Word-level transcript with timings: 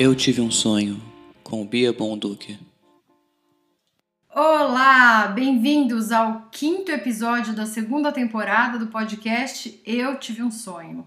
Eu 0.00 0.14
tive 0.14 0.40
um 0.40 0.50
sonho 0.50 0.98
com 1.44 1.62
Bia 1.66 1.92
Bonduque. 1.92 2.58
Olá, 4.34 5.26
bem-vindos 5.26 6.10
ao 6.10 6.48
quinto 6.50 6.90
episódio 6.90 7.52
da 7.52 7.66
segunda 7.66 8.10
temporada 8.10 8.78
do 8.78 8.86
podcast 8.86 9.78
Eu 9.84 10.16
Tive 10.16 10.42
um 10.42 10.50
Sonho. 10.50 11.06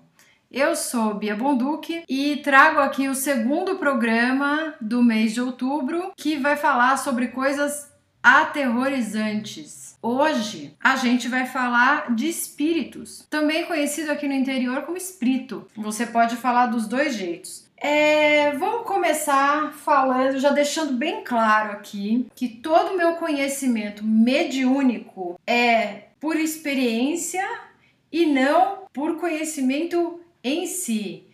Eu 0.51 0.75
sou 0.75 1.15
Bia 1.15 1.35
Bonduque 1.35 2.03
e 2.07 2.37
trago 2.43 2.81
aqui 2.81 3.09
o 3.09 3.15
segundo 3.15 3.77
programa 3.77 4.75
do 4.79 5.01
mês 5.01 5.33
de 5.33 5.41
outubro 5.41 6.13
que 6.15 6.37
vai 6.37 6.55
falar 6.55 6.97
sobre 6.97 7.29
coisas 7.29 7.91
aterrorizantes. 8.21 9.97
Hoje 10.03 10.75
a 10.79 10.97
gente 10.97 11.27
vai 11.27 11.47
falar 11.47 12.13
de 12.13 12.29
espíritos, 12.29 13.25
também 13.27 13.65
conhecido 13.65 14.11
aqui 14.11 14.27
no 14.27 14.35
interior 14.35 14.83
como 14.83 14.97
espírito. 14.97 15.65
Você 15.75 16.05
pode 16.05 16.35
falar 16.35 16.67
dos 16.67 16.87
dois 16.87 17.15
jeitos. 17.15 17.63
É, 17.85 18.51
vamos 18.51 18.87
começar 18.87 19.73
falando, 19.73 20.39
já 20.39 20.51
deixando 20.51 20.93
bem 20.93 21.21
claro 21.21 21.73
aqui, 21.73 22.27
que 22.33 22.47
todo 22.47 22.93
o 22.93 22.97
meu 22.97 23.15
conhecimento 23.15 24.05
mediúnico 24.05 25.37
é 25.45 26.03
por 26.17 26.37
experiência 26.37 27.45
e 28.09 28.25
não 28.25 28.85
por 28.93 29.19
conhecimento 29.19 30.21
em 30.41 30.65
si. 30.65 31.27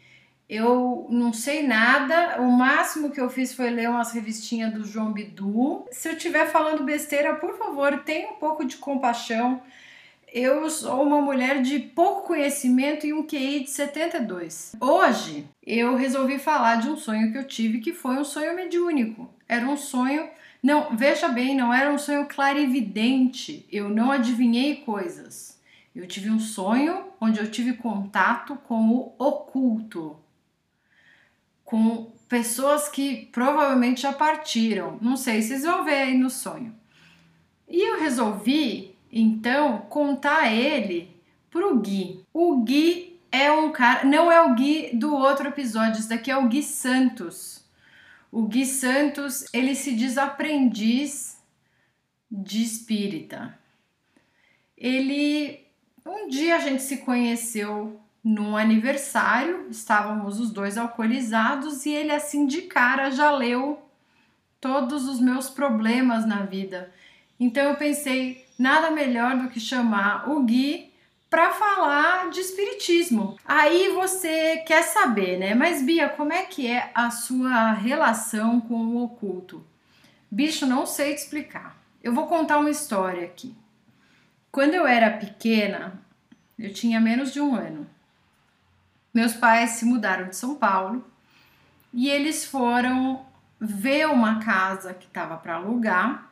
Eu 0.50 1.06
não 1.12 1.32
sei 1.32 1.62
nada, 1.62 2.42
o 2.42 2.52
máximo 2.52 3.12
que 3.12 3.22
eu 3.22 3.30
fiz 3.30 3.54
foi 3.54 3.70
ler 3.70 3.88
umas 3.88 4.12
revistinhas 4.12 4.74
do 4.74 4.84
João 4.84 5.14
Bidu. 5.14 5.86
Se 5.92 6.10
eu 6.10 6.14
estiver 6.14 6.48
falando 6.48 6.84
besteira, 6.84 7.36
por 7.36 7.60
favor, 7.60 8.00
tenha 8.00 8.32
um 8.32 8.38
pouco 8.38 8.66
de 8.66 8.78
compaixão. 8.78 9.62
Eu 10.32 10.70
sou 10.70 11.02
uma 11.02 11.20
mulher 11.20 11.62
de 11.62 11.80
pouco 11.80 12.28
conhecimento 12.28 13.08
e 13.08 13.14
um 13.14 13.26
QI 13.26 13.62
de 13.62 13.72
72. 13.72 14.76
Hoje 14.80 15.48
eu 15.66 15.96
resolvi 15.96 16.38
falar 16.38 16.76
de 16.76 16.88
um 16.88 16.96
sonho 16.96 17.32
que 17.32 17.38
eu 17.38 17.48
tive 17.48 17.80
que 17.80 17.94
foi 17.94 18.16
um 18.16 18.24
sonho 18.24 18.56
mediúnico. 18.56 19.34
Era 19.48 19.68
um 19.68 19.76
sonho, 19.76 20.30
não, 20.62 20.96
veja 20.96 21.28
bem, 21.30 21.56
não 21.56 21.74
era 21.74 21.92
um 21.92 21.98
sonho 21.98 22.28
clarividente. 22.28 23.66
Eu 23.72 23.90
não 23.90 24.12
adivinhei 24.12 24.78
coisas. 24.78 25.60
Eu 25.96 26.06
tive 26.06 26.30
um 26.30 26.40
sonho 26.40 27.06
onde 27.20 27.40
eu 27.40 27.50
tive 27.50 27.74
contato 27.74 28.56
com 28.68 28.90
o 28.90 29.16
oculto, 29.18 30.16
com 31.66 32.12
pessoas 32.28 32.88
que 32.88 33.28
provavelmente 33.32 34.02
já 34.02 34.14
partiram. 34.14 35.00
Não 35.02 35.18
sei, 35.18 35.42
vocês 35.42 35.64
vão 35.64 35.84
ver 35.84 35.96
aí 35.96 36.18
no 36.18 36.30
sonho. 36.30 36.76
E 37.68 37.82
eu 37.82 38.00
resolvi, 38.00 38.89
então, 39.12 39.80
contar 39.90 40.52
ele 40.52 41.16
pro 41.50 41.80
Gui. 41.80 42.24
O 42.34 42.62
Gui 42.62 43.20
é 43.32 43.52
um 43.52 43.72
cara, 43.72 44.06
não 44.06 44.32
é 44.32 44.42
o 44.42 44.54
Gui 44.54 44.92
do 44.94 45.16
outro 45.16 45.48
episódio, 45.48 46.00
esse 46.00 46.10
daqui 46.10 46.30
é 46.32 46.38
o 46.38 46.48
Gui 46.48 46.64
Santos. 46.64 47.64
O 48.32 48.44
Gui 48.44 48.66
Santos, 48.66 49.46
ele 49.54 49.76
se 49.76 49.96
diz 49.96 50.18
aprendiz 50.18 51.42
de 52.30 52.64
espírita. 52.64 53.58
Ele 54.78 55.66
um 56.06 56.28
dia 56.28 56.56
a 56.56 56.60
gente 56.60 56.82
se 56.82 56.98
conheceu 56.98 58.00
num 58.24 58.58
aniversário, 58.58 59.68
estávamos 59.70 60.40
os 60.40 60.52
dois 60.52 60.78
alcoolizados 60.78 61.86
e 61.86 61.92
ele 61.92 62.12
assim 62.12 62.46
de 62.46 62.64
cara 62.64 63.12
já 63.12 63.32
leu 63.32 63.82
todos 64.60 65.08
os 65.08 65.20
meus 65.20 65.50
problemas 65.50 66.26
na 66.26 66.44
vida. 66.44 66.92
Então 67.40 67.64
eu 67.64 67.76
pensei, 67.76 68.46
nada 68.58 68.92
melhor 68.92 69.38
do 69.38 69.50
que 69.50 69.60
chamar 69.60 70.30
o 70.30 70.44
Gui 70.44 70.92
para 71.30 71.52
falar 71.52 72.30
de 72.30 72.40
espiritismo. 72.40 73.38
Aí 73.46 73.90
você 73.90 74.58
quer 74.58 74.84
saber, 74.84 75.38
né? 75.38 75.54
Mas 75.54 75.82
Bia, 75.82 76.10
como 76.10 76.34
é 76.34 76.44
que 76.44 76.68
é 76.68 76.92
a 76.94 77.12
sua 77.12 77.72
relação 77.74 78.60
com 78.60 78.76
o 78.76 79.04
oculto? 79.04 79.66
Bicho, 80.30 80.66
não 80.66 80.86
sei 80.86 81.14
te 81.14 81.22
explicar. 81.22 81.78
Eu 82.04 82.14
vou 82.14 82.28
contar 82.28 82.58
uma 82.58 82.70
história 82.70 83.26
aqui. 83.26 83.56
Quando 84.52 84.74
eu 84.74 84.88
era 84.88 85.12
pequena, 85.12 86.02
eu 86.58 86.74
tinha 86.74 87.00
menos 87.00 87.32
de 87.32 87.40
um 87.40 87.56
ano. 87.56 87.88
Meus 89.14 89.34
pais 89.34 89.72
se 89.72 89.86
mudaram 89.86 90.30
de 90.30 90.36
São 90.36 90.56
Paulo 90.56 91.06
e 91.94 92.10
eles 92.10 92.46
foram 92.46 93.26
ver 93.60 94.08
uma 94.08 94.40
casa 94.40 94.94
que 94.94 95.08
estava 95.08 95.38
para 95.38 95.56
alugar, 95.56 96.29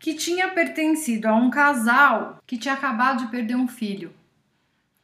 que 0.00 0.14
tinha 0.14 0.48
pertencido 0.48 1.28
a 1.28 1.34
um 1.36 1.50
casal 1.50 2.42
que 2.46 2.56
tinha 2.56 2.72
acabado 2.72 3.24
de 3.24 3.30
perder 3.30 3.54
um 3.54 3.68
filho. 3.68 4.12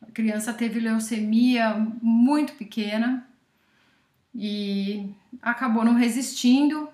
A 0.01 0.11
criança 0.11 0.55
teve 0.55 0.81
leucemia 0.81 1.75
muito 2.01 2.55
pequena 2.55 3.29
e 4.34 5.15
acabou 5.43 5.84
não 5.84 5.95
resistindo. 5.95 6.89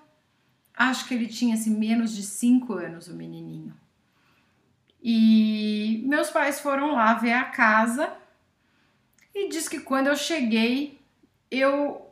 Acho 0.75 1.07
que 1.07 1.13
ele 1.13 1.27
tinha 1.27 1.55
assim, 1.55 1.77
menos 1.79 2.13
de 2.13 2.23
cinco 2.23 2.73
anos, 2.73 3.07
o 3.07 3.15
menininho. 3.15 3.73
E 5.01 6.03
meus 6.05 6.29
pais 6.29 6.59
foram 6.59 6.91
lá 6.91 7.13
ver 7.13 7.33
a 7.33 7.45
casa 7.45 8.13
e 9.33 9.47
diz 9.47 9.69
que 9.69 9.79
quando 9.79 10.07
eu 10.07 10.15
cheguei, 10.17 10.99
eu 11.49 12.05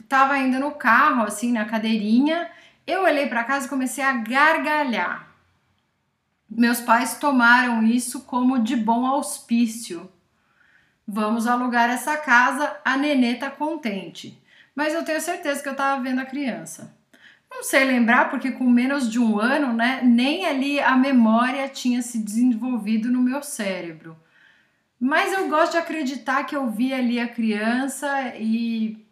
estava 0.00 0.34
ainda 0.34 0.58
no 0.58 0.72
carro, 0.72 1.22
assim, 1.22 1.52
na 1.52 1.64
cadeirinha, 1.64 2.50
eu 2.84 3.04
olhei 3.04 3.28
para 3.28 3.44
casa 3.44 3.66
e 3.66 3.70
comecei 3.70 4.02
a 4.02 4.12
gargalhar. 4.12 5.25
Meus 6.48 6.80
pais 6.80 7.18
tomaram 7.18 7.82
isso 7.82 8.22
como 8.22 8.58
de 8.58 8.76
bom 8.76 9.04
auspício. 9.04 10.10
Vamos 11.06 11.46
alugar 11.46 11.90
essa 11.90 12.16
casa, 12.16 12.76
a 12.84 12.96
nenê 12.96 13.34
tá 13.34 13.50
contente. 13.50 14.40
Mas 14.74 14.92
eu 14.92 15.04
tenho 15.04 15.20
certeza 15.20 15.62
que 15.62 15.68
eu 15.68 15.72
estava 15.72 16.02
vendo 16.02 16.20
a 16.20 16.26
criança. 16.26 16.94
Não 17.50 17.62
sei 17.62 17.84
lembrar, 17.84 18.28
porque 18.28 18.52
com 18.52 18.68
menos 18.68 19.10
de 19.10 19.18
um 19.18 19.38
ano, 19.38 19.72
né, 19.72 20.00
nem 20.02 20.44
ali 20.46 20.80
a 20.80 20.96
memória 20.96 21.68
tinha 21.68 22.02
se 22.02 22.18
desenvolvido 22.18 23.10
no 23.10 23.22
meu 23.22 23.42
cérebro. 23.42 24.16
Mas 25.00 25.32
eu 25.32 25.48
gosto 25.48 25.72
de 25.72 25.78
acreditar 25.78 26.44
que 26.44 26.56
eu 26.56 26.68
vi 26.70 26.92
ali 26.92 27.20
a 27.20 27.28
criança 27.28 28.34
e 28.36 29.06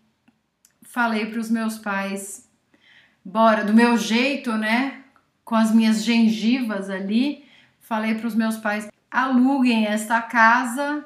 falei 0.82 1.26
para 1.26 1.40
os 1.40 1.50
meus 1.50 1.78
pais, 1.78 2.48
bora, 3.24 3.64
do 3.64 3.72
meu 3.72 3.96
jeito, 3.96 4.52
né, 4.52 5.03
com 5.44 5.54
as 5.54 5.72
minhas 5.72 6.04
gengivas 6.04 6.88
ali, 6.88 7.44
falei 7.80 8.14
para 8.14 8.26
os 8.26 8.34
meus 8.34 8.56
pais, 8.56 8.88
aluguem 9.10 9.86
esta 9.86 10.20
casa 10.22 11.04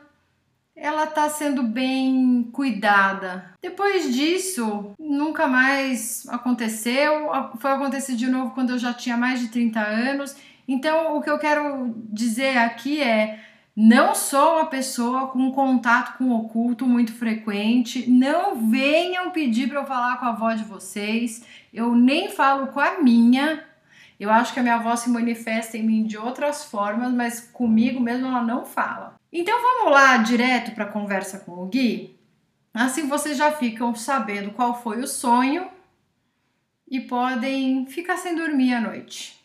ela 0.80 1.04
está 1.04 1.28
sendo 1.28 1.62
bem 1.62 2.48
cuidada. 2.52 3.52
Depois 3.60 4.14
disso, 4.14 4.92
nunca 4.98 5.46
mais 5.48 6.26
aconteceu. 6.28 7.28
Foi 7.58 7.72
acontecer 7.72 8.14
de 8.14 8.28
novo 8.28 8.52
quando 8.52 8.70
eu 8.70 8.78
já 8.78 8.94
tinha 8.94 9.16
mais 9.16 9.40
de 9.40 9.48
30 9.48 9.80
anos. 9.80 10.36
Então, 10.66 11.16
o 11.16 11.22
que 11.22 11.28
eu 11.28 11.38
quero 11.38 11.94
dizer 12.12 12.56
aqui 12.58 13.02
é: 13.02 13.40
não 13.76 14.14
sou 14.14 14.54
uma 14.54 14.66
pessoa 14.66 15.28
com 15.28 15.50
contato 15.50 16.16
com 16.16 16.24
o 16.24 16.38
oculto 16.38 16.86
muito 16.86 17.12
frequente. 17.12 18.08
Não 18.08 18.54
venham 18.70 19.30
pedir 19.30 19.68
para 19.68 19.80
eu 19.80 19.86
falar 19.86 20.18
com 20.18 20.26
a 20.26 20.30
avó 20.30 20.52
de 20.52 20.64
vocês. 20.64 21.44
Eu 21.74 21.94
nem 21.94 22.30
falo 22.30 22.68
com 22.68 22.80
a 22.80 23.02
minha. 23.02 23.64
Eu 24.18 24.30
acho 24.30 24.52
que 24.52 24.58
a 24.58 24.62
minha 24.62 24.74
avó 24.74 24.96
se 24.96 25.08
manifesta 25.08 25.76
em 25.76 25.82
mim 25.82 26.04
de 26.04 26.18
outras 26.18 26.64
formas, 26.64 27.12
mas 27.12 27.40
comigo 27.40 28.00
mesmo 28.00 28.26
ela 28.26 28.42
não 28.42 28.64
fala. 28.64 29.14
Então 29.32 29.60
vamos 29.60 29.92
lá 29.92 30.16
direto 30.18 30.72
para 30.74 30.84
a 30.84 30.92
conversa 30.92 31.38
com 31.38 31.52
o 31.52 31.66
Gui? 31.66 32.18
Assim 32.74 33.06
vocês 33.06 33.36
já 33.36 33.52
ficam 33.52 33.94
sabendo 33.94 34.50
qual 34.50 34.82
foi 34.82 35.00
o 35.00 35.06
sonho 35.06 35.68
e 36.90 37.00
podem 37.00 37.86
ficar 37.86 38.16
sem 38.16 38.34
dormir 38.34 38.74
à 38.74 38.80
noite. 38.80 39.37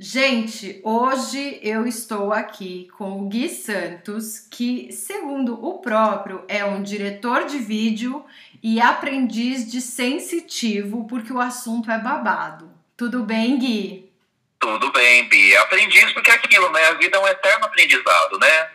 Gente, 0.00 0.80
hoje 0.84 1.58
eu 1.60 1.84
estou 1.84 2.32
aqui 2.32 2.88
com 2.96 3.20
o 3.20 3.28
Gui 3.28 3.48
Santos, 3.48 4.38
que, 4.38 4.92
segundo 4.92 5.54
o 5.54 5.80
próprio, 5.80 6.44
é 6.46 6.64
um 6.64 6.80
diretor 6.80 7.46
de 7.46 7.58
vídeo 7.58 8.24
e 8.62 8.80
aprendiz 8.80 9.68
de 9.68 9.80
sensitivo, 9.80 11.04
porque 11.08 11.32
o 11.32 11.40
assunto 11.40 11.90
é 11.90 11.98
babado. 11.98 12.70
Tudo 12.96 13.24
bem, 13.24 13.58
Gui? 13.58 14.12
Tudo 14.60 14.92
bem, 14.92 15.28
Bia. 15.28 15.62
Aprendiz 15.62 16.12
porque 16.12 16.30
é 16.30 16.34
aquilo, 16.34 16.70
né? 16.70 16.84
A 16.84 16.94
vida 16.94 17.16
é 17.16 17.20
um 17.20 17.26
eterno 17.26 17.64
aprendizado, 17.64 18.38
né? 18.38 18.70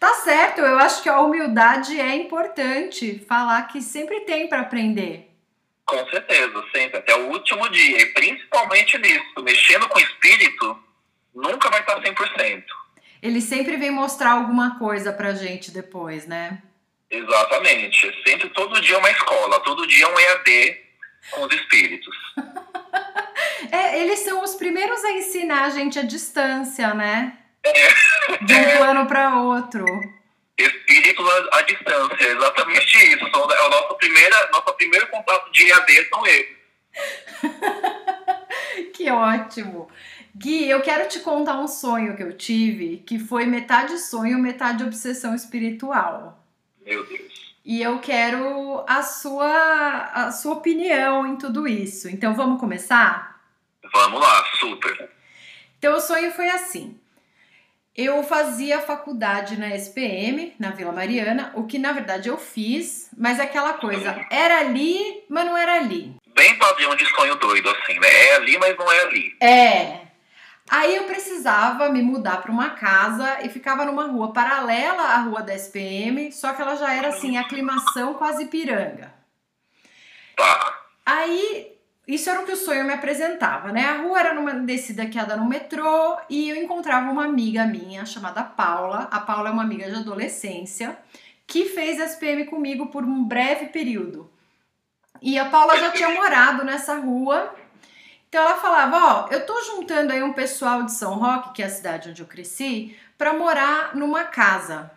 Tá 0.00 0.14
certo, 0.14 0.60
eu 0.62 0.78
acho 0.80 1.00
que 1.00 1.08
a 1.08 1.20
humildade 1.20 2.00
é 2.00 2.16
importante. 2.16 3.24
Falar 3.28 3.68
que 3.68 3.80
sempre 3.80 4.22
tem 4.22 4.48
para 4.48 4.62
aprender. 4.62 5.33
Com 5.86 6.08
certeza, 6.08 6.64
sempre, 6.74 6.98
até 6.98 7.14
o 7.14 7.30
último 7.30 7.68
dia. 7.68 8.00
E 8.00 8.06
principalmente 8.06 8.96
nisso, 8.98 9.42
mexendo 9.42 9.88
com 9.88 9.98
o 9.98 10.02
espírito, 10.02 10.78
nunca 11.34 11.70
vai 11.70 11.80
estar 11.80 12.00
100%. 12.00 12.64
Ele 13.22 13.40
sempre 13.40 13.76
vem 13.76 13.90
mostrar 13.90 14.32
alguma 14.32 14.78
coisa 14.78 15.12
pra 15.12 15.34
gente 15.34 15.70
depois, 15.70 16.26
né? 16.26 16.62
Exatamente. 17.10 18.12
Sempre, 18.26 18.48
todo 18.50 18.80
dia 18.80 18.98
uma 18.98 19.10
escola, 19.10 19.60
todo 19.60 19.86
dia 19.86 20.08
um 20.08 20.18
EAD 20.18 20.76
com 21.30 21.42
os 21.42 21.54
espíritos. 21.54 22.16
é, 23.70 24.00
eles 24.00 24.20
são 24.20 24.42
os 24.42 24.54
primeiros 24.54 25.02
a 25.04 25.12
ensinar 25.12 25.64
a 25.64 25.70
gente 25.70 25.98
a 25.98 26.02
distância, 26.02 26.92
né? 26.94 27.38
É. 27.64 28.44
De 28.44 28.54
um 28.54 28.76
plano 28.76 29.06
para 29.06 29.40
outro. 29.40 29.84
Espíritos 30.56 31.28
à, 31.28 31.58
à 31.58 31.62
distância, 31.62 32.28
exatamente 32.28 32.98
isso. 32.98 33.30
São, 33.30 33.50
é 33.50 33.66
o 33.66 33.70
nosso, 33.70 33.94
primeira, 33.96 34.50
nosso 34.52 34.72
primeiro 34.74 35.06
contato 35.08 35.50
de 35.50 35.68
EAD 35.68 36.08
são 36.08 36.26
eles. 36.26 36.56
que 38.94 39.10
ótimo. 39.10 39.88
Gui, 40.36 40.68
eu 40.68 40.80
quero 40.82 41.08
te 41.08 41.20
contar 41.20 41.58
um 41.58 41.68
sonho 41.68 42.16
que 42.16 42.22
eu 42.22 42.36
tive, 42.36 42.98
que 42.98 43.18
foi 43.18 43.46
metade 43.46 43.98
sonho, 43.98 44.38
metade 44.38 44.82
obsessão 44.82 45.34
espiritual. 45.34 46.44
Meu 46.84 47.04
Deus. 47.06 47.54
E 47.64 47.80
eu 47.80 47.98
quero 47.98 48.84
a 48.86 49.02
sua, 49.02 50.10
a 50.12 50.32
sua 50.32 50.54
opinião 50.54 51.26
em 51.26 51.36
tudo 51.36 51.66
isso. 51.66 52.08
Então 52.08 52.34
vamos 52.34 52.60
começar? 52.60 53.40
Vamos 53.92 54.20
lá, 54.20 54.44
super. 54.58 55.10
Então 55.78 55.96
o 55.96 56.00
sonho 56.00 56.30
foi 56.32 56.48
assim. 56.48 57.00
Eu 57.96 58.24
fazia 58.24 58.80
faculdade 58.80 59.56
na 59.56 59.74
SPM, 59.76 60.52
na 60.58 60.70
Vila 60.72 60.90
Mariana, 60.90 61.52
o 61.54 61.64
que 61.64 61.78
na 61.78 61.92
verdade 61.92 62.28
eu 62.28 62.36
fiz, 62.36 63.08
mas 63.16 63.38
é 63.38 63.42
aquela 63.42 63.74
coisa, 63.74 64.26
era 64.30 64.58
ali, 64.58 65.22
mas 65.28 65.46
não 65.46 65.56
era 65.56 65.74
ali. 65.74 66.12
Bem 66.34 66.58
padrão 66.58 66.96
de 66.96 67.06
sonho 67.06 67.36
doido, 67.36 67.70
assim, 67.70 68.00
né? 68.00 68.08
É 68.08 68.34
ali, 68.34 68.58
mas 68.58 68.76
não 68.76 68.90
é 68.90 69.00
ali. 69.02 69.36
É. 69.40 70.00
Aí 70.68 70.96
eu 70.96 71.04
precisava 71.04 71.88
me 71.90 72.02
mudar 72.02 72.38
para 72.42 72.50
uma 72.50 72.70
casa 72.70 73.42
e 73.44 73.48
ficava 73.48 73.84
numa 73.84 74.06
rua 74.06 74.32
paralela 74.32 75.02
à 75.02 75.18
rua 75.18 75.42
da 75.42 75.54
SPM, 75.54 76.32
só 76.32 76.52
que 76.52 76.62
ela 76.62 76.74
já 76.74 76.92
era 76.92 77.08
assim, 77.08 77.36
aclimação 77.36 78.14
quase 78.14 78.46
piranga. 78.46 79.14
Tá. 80.34 80.80
Aí, 81.06 81.73
isso 82.06 82.28
era 82.28 82.40
o 82.40 82.44
que 82.44 82.52
o 82.52 82.56
sonho 82.56 82.84
me 82.84 82.92
apresentava, 82.92 83.72
né? 83.72 83.84
A 83.84 84.02
rua 84.02 84.20
era 84.20 84.34
numa 84.34 84.52
descida 84.52 85.06
que 85.06 85.16
ia 85.16 85.36
no 85.36 85.48
metrô 85.48 86.18
e 86.28 86.50
eu 86.50 86.56
encontrava 86.56 87.10
uma 87.10 87.24
amiga 87.24 87.64
minha 87.66 88.04
chamada 88.04 88.42
Paula. 88.42 89.08
A 89.10 89.20
Paula 89.20 89.48
é 89.48 89.52
uma 89.52 89.62
amiga 89.62 89.90
de 89.90 89.96
adolescência 89.96 90.98
que 91.46 91.66
fez 91.66 91.98
SPM 91.98 92.46
comigo 92.46 92.86
por 92.86 93.04
um 93.04 93.24
breve 93.24 93.66
período. 93.66 94.30
E 95.22 95.38
a 95.38 95.46
Paula 95.46 95.78
já 95.78 95.90
tinha 95.92 96.10
morado 96.10 96.64
nessa 96.64 96.96
rua 96.96 97.54
então 98.34 98.42
ela 98.42 98.56
falava, 98.56 98.96
ó, 98.96 99.28
eu 99.30 99.46
tô 99.46 99.62
juntando 99.62 100.12
aí 100.12 100.20
um 100.20 100.32
pessoal 100.32 100.82
de 100.82 100.90
São 100.90 101.14
Roque, 101.14 101.52
que 101.52 101.62
é 101.62 101.66
a 101.66 101.70
cidade 101.70 102.10
onde 102.10 102.20
eu 102.20 102.26
cresci, 102.26 102.96
para 103.16 103.32
morar 103.32 103.94
numa 103.94 104.24
casa. 104.24 104.90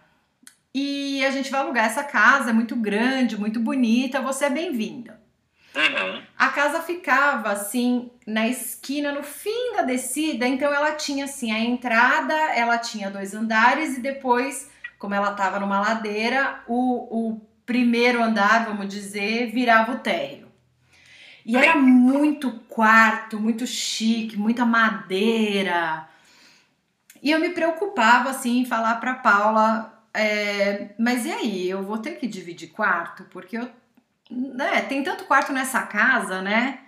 E 0.74 1.24
a 1.24 1.30
gente 1.30 1.52
vai 1.52 1.62
alugar 1.62 1.86
essa 1.86 2.04
casa, 2.04 2.50
é 2.50 2.54
muito 2.54 2.76
grande, 2.76 3.38
muito 3.38 3.60
bonita, 3.60 4.22
você 4.22 4.46
é 4.46 4.50
bem-vinda. 4.50 5.22
Uhum. 5.78 6.24
A 6.36 6.50
casa 6.50 6.82
ficava 6.82 7.52
assim 7.52 8.10
na 8.26 8.48
esquina, 8.48 9.12
no 9.12 9.22
fim 9.22 9.76
da 9.76 9.84
descida, 9.84 10.48
então 10.48 10.74
ela 10.74 10.94
tinha 10.94 11.26
assim 11.26 11.52
a 11.52 11.60
entrada, 11.60 12.34
ela 12.34 12.80
tinha 12.80 13.12
dois 13.12 13.36
andares 13.36 13.96
e 13.96 14.02
depois, 14.02 14.72
como 14.98 15.14
ela 15.14 15.32
estava 15.32 15.60
numa 15.60 15.80
ladeira, 15.80 16.64
o, 16.68 17.36
o 17.36 17.42
primeiro 17.64 18.24
andar, 18.24 18.66
vamos 18.66 18.88
dizer, 18.88 19.52
virava 19.52 19.92
o 19.92 20.00
térreo. 20.00 20.48
E 21.46 21.56
era 21.56 21.78
muito 21.78 22.52
quarto, 22.68 23.40
muito 23.40 23.66
chique, 23.68 24.36
muita 24.36 24.66
madeira. 24.66 26.10
E 27.22 27.32
eu 27.32 27.40
me 27.40 27.50
preocupava 27.50 28.32
assim 28.32 28.60
em 28.60 28.66
falar 28.66 28.96
para 28.96 29.14
Paula, 29.14 30.04
é, 30.14 30.90
mas 30.98 31.26
e 31.26 31.32
aí, 31.32 31.70
eu 31.70 31.84
vou 31.84 32.00
ter 32.00 32.20
que 32.20 32.28
dividir 32.28 32.70
quarto 32.70 33.24
porque 33.30 33.58
eu, 33.58 33.70
né, 34.30 34.82
tem 34.82 35.04
tanto 35.04 35.26
quarto 35.26 35.52
nessa 35.52 35.82
casa, 35.84 36.42
né? 36.42 36.80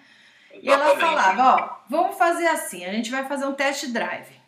Exatamente. 0.52 0.66
E 0.66 0.70
ela 0.70 0.98
falava, 0.98 1.44
ó, 1.44 1.78
vamos 1.90 2.18
fazer 2.18 2.48
assim, 2.48 2.86
a 2.86 2.92
gente 2.92 3.12
vai 3.12 3.26
fazer 3.26 3.46
um 3.46 3.54
test 3.54 3.88
drive. 3.88 4.40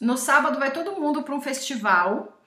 No 0.00 0.16
sábado 0.16 0.58
vai 0.58 0.70
todo 0.70 0.98
mundo 0.98 1.22
para 1.22 1.34
um 1.34 1.40
festival 1.40 2.40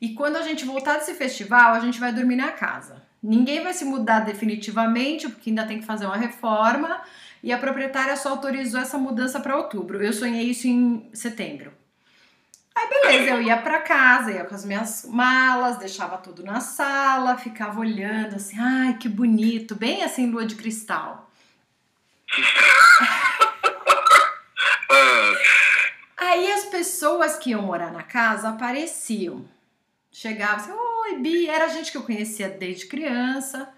e 0.00 0.10
quando 0.10 0.36
a 0.36 0.42
gente 0.42 0.64
voltar 0.64 0.94
desse 0.94 1.14
festival, 1.14 1.74
a 1.74 1.80
gente 1.80 1.98
vai 1.98 2.12
dormir 2.12 2.36
na 2.36 2.52
casa. 2.52 3.02
Ninguém 3.22 3.62
vai 3.62 3.72
se 3.72 3.84
mudar 3.84 4.20
definitivamente, 4.20 5.28
porque 5.28 5.50
ainda 5.50 5.66
tem 5.66 5.80
que 5.80 5.86
fazer 5.86 6.06
uma 6.06 6.16
reforma, 6.16 7.00
e 7.42 7.52
a 7.52 7.58
proprietária 7.58 8.16
só 8.16 8.30
autorizou 8.30 8.80
essa 8.80 8.98
mudança 8.98 9.40
para 9.40 9.56
outubro. 9.56 10.02
Eu 10.02 10.12
sonhei 10.12 10.50
isso 10.50 10.68
em 10.68 11.10
setembro. 11.12 11.72
Aí 12.76 12.88
beleza, 12.88 13.30
eu 13.30 13.40
ia 13.48 13.56
para 13.56 13.80
casa, 13.80 14.30
ia 14.30 14.44
com 14.44 14.54
as 14.54 14.64
minhas 14.64 15.06
malas, 15.06 15.78
deixava 15.78 16.18
tudo 16.18 16.44
na 16.44 16.60
sala, 16.60 17.38
ficava 17.38 17.80
olhando 17.80 18.36
assim, 18.36 18.60
ai 18.60 18.98
que 18.98 19.08
bonito, 19.08 19.74
bem 19.74 20.04
assim 20.04 20.30
lua 20.30 20.44
de 20.44 20.54
cristal. 20.54 21.30
Aí 26.18 26.52
as 26.52 26.66
pessoas 26.66 27.36
que 27.36 27.50
iam 27.50 27.62
morar 27.62 27.92
na 27.92 28.02
casa 28.02 28.50
apareciam. 28.50 29.48
Chegavam 30.10 30.56
assim, 30.56 30.72
Oi, 30.72 31.18
Bi, 31.18 31.48
era 31.48 31.68
gente 31.68 31.90
que 31.90 31.96
eu 31.96 32.02
conhecia 32.02 32.48
desde 32.48 32.86
criança. 32.86 33.72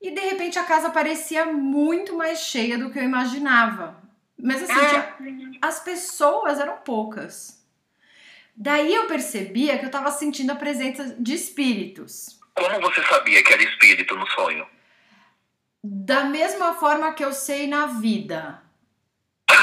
E 0.00 0.10
de 0.10 0.20
repente 0.20 0.58
a 0.58 0.64
casa 0.64 0.90
parecia 0.90 1.46
muito 1.46 2.14
mais 2.16 2.40
cheia 2.40 2.76
do 2.76 2.90
que 2.90 2.98
eu 2.98 3.02
imaginava. 3.02 3.96
Mas 4.38 4.62
assim, 4.62 4.74
tinha, 4.74 5.58
as 5.62 5.80
pessoas 5.80 6.60
eram 6.60 6.76
poucas. 6.78 7.63
Daí 8.56 8.94
eu 8.94 9.06
percebia 9.06 9.78
que 9.78 9.84
eu 9.84 9.88
estava 9.88 10.10
sentindo 10.10 10.52
a 10.52 10.56
presença 10.56 11.16
de 11.18 11.34
espíritos. 11.34 12.38
Como 12.54 12.80
você 12.80 13.02
sabia 13.02 13.42
que 13.42 13.52
era 13.52 13.62
espírito 13.62 14.16
no 14.16 14.26
sonho? 14.28 14.66
Da 15.82 16.24
mesma 16.24 16.74
forma 16.74 17.12
que 17.12 17.24
eu 17.24 17.32
sei 17.32 17.66
na 17.66 17.86
vida. 17.86 18.62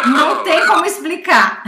Não 0.06 0.44
tem 0.44 0.68
como 0.68 0.86
explicar. 0.86 1.64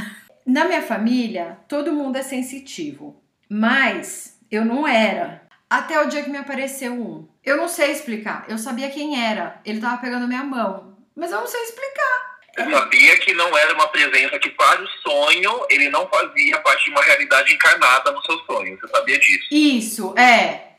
Na 0.46 0.66
minha 0.66 0.82
família, 0.82 1.60
todo 1.68 1.94
mundo 1.94 2.18
é 2.18 2.24
sensitivo. 2.24 3.22
Mas 3.50 4.38
eu 4.52 4.66
não 4.66 4.86
era. 4.86 5.44
Até 5.70 6.00
o 6.02 6.08
dia 6.08 6.24
que 6.24 6.30
me 6.30 6.38
apareceu 6.38 6.94
um. 6.94 7.28
Eu 7.44 7.56
não 7.56 7.68
sei 7.68 7.92
explicar. 7.92 8.46
Eu 8.48 8.58
sabia 8.58 8.92
quem 8.92 9.24
era. 9.26 9.62
Ele 9.64 9.80
tava 9.80 10.02
pegando 10.02 10.28
minha 10.28 10.44
mão. 10.44 10.98
Mas 11.16 11.32
eu 11.32 11.40
não 11.40 11.48
sei 11.48 11.62
explicar. 11.64 12.33
Eu 12.56 12.70
sabia 12.70 13.18
que 13.18 13.34
não 13.34 13.58
era 13.58 13.74
uma 13.74 13.88
presença 13.88 14.38
que 14.38 14.50
para 14.52 14.82
o 14.82 14.88
sonho 14.88 15.66
ele 15.70 15.90
não 15.90 16.08
fazia 16.08 16.60
parte 16.60 16.86
de 16.86 16.92
uma 16.92 17.02
realidade 17.02 17.54
encarnada 17.54 18.12
no 18.12 18.22
seu 18.24 18.38
sonho. 18.46 18.80
Você 18.80 18.88
sabia 18.90 19.20
disso? 19.20 19.48
Isso, 19.50 20.18
é. 20.18 20.74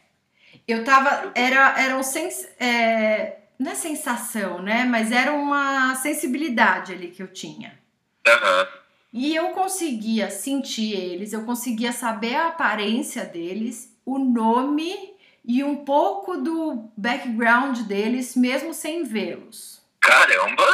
Eu 0.67 0.85
tava. 0.85 1.33
Era, 1.35 1.75
era 1.81 1.97
um 1.97 2.03
sens, 2.03 2.49
é, 2.61 3.39
não 3.59 3.73
é 3.73 3.75
sensação, 3.75 4.63
né? 4.63 4.85
Mas 4.85 5.11
era 5.11 5.33
uma 5.33 5.97
sensibilidade 5.97 6.93
ali 6.93 7.09
que 7.09 7.23
eu 7.23 7.29
tinha. 7.29 7.79
Aham. 8.27 8.69
E 9.13 9.35
eu 9.35 9.51
conseguia 9.51 10.29
sentir 10.29 10.93
eles, 10.93 11.33
eu 11.33 11.45
conseguia 11.45 11.93
saber 11.93 12.35
a 12.35 12.49
aparência 12.49 13.25
deles, 13.25 13.97
o 14.05 14.19
nome 14.19 15.15
e 15.45 15.63
um 15.63 15.85
pouco 15.85 16.37
do 16.37 16.91
background 16.97 17.81
deles, 17.83 18.35
mesmo 18.35 18.75
sem 18.75 19.05
vê-los. 19.05 19.81
Caramba! 20.01 20.67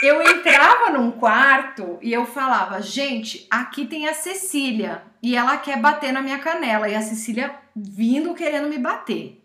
Eu 0.00 0.22
entrava 0.22 0.90
num 0.90 1.10
quarto 1.10 1.98
e 2.00 2.12
eu 2.12 2.24
falava, 2.24 2.80
gente, 2.80 3.46
aqui 3.50 3.84
tem 3.84 4.06
a 4.06 4.14
Cecília 4.14 5.02
e 5.20 5.34
ela 5.34 5.56
quer 5.56 5.80
bater 5.80 6.12
na 6.12 6.22
minha 6.22 6.38
canela. 6.38 6.88
E 6.88 6.94
a 6.94 7.02
Cecília 7.02 7.54
vindo 7.74 8.34
querendo 8.34 8.68
me 8.68 8.78
bater. 8.78 9.44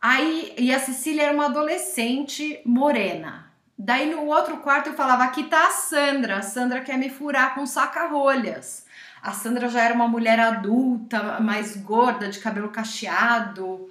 Aí, 0.00 0.54
e 0.56 0.74
a 0.74 0.78
Cecília 0.78 1.24
era 1.24 1.34
uma 1.34 1.46
adolescente 1.46 2.62
morena. 2.64 3.52
Daí 3.78 4.10
no 4.10 4.24
outro 4.24 4.58
quarto 4.58 4.88
eu 4.88 4.94
falava, 4.94 5.24
aqui 5.24 5.44
tá 5.44 5.66
a 5.66 5.70
Sandra. 5.70 6.38
A 6.38 6.42
Sandra 6.42 6.80
quer 6.80 6.96
me 6.96 7.10
furar 7.10 7.54
com 7.54 7.66
saca-rolhas. 7.66 8.86
A 9.22 9.32
Sandra 9.32 9.68
já 9.68 9.82
era 9.82 9.94
uma 9.94 10.08
mulher 10.08 10.40
adulta, 10.40 11.38
mais 11.40 11.76
gorda, 11.76 12.30
de 12.30 12.38
cabelo 12.38 12.70
cacheado. 12.70 13.90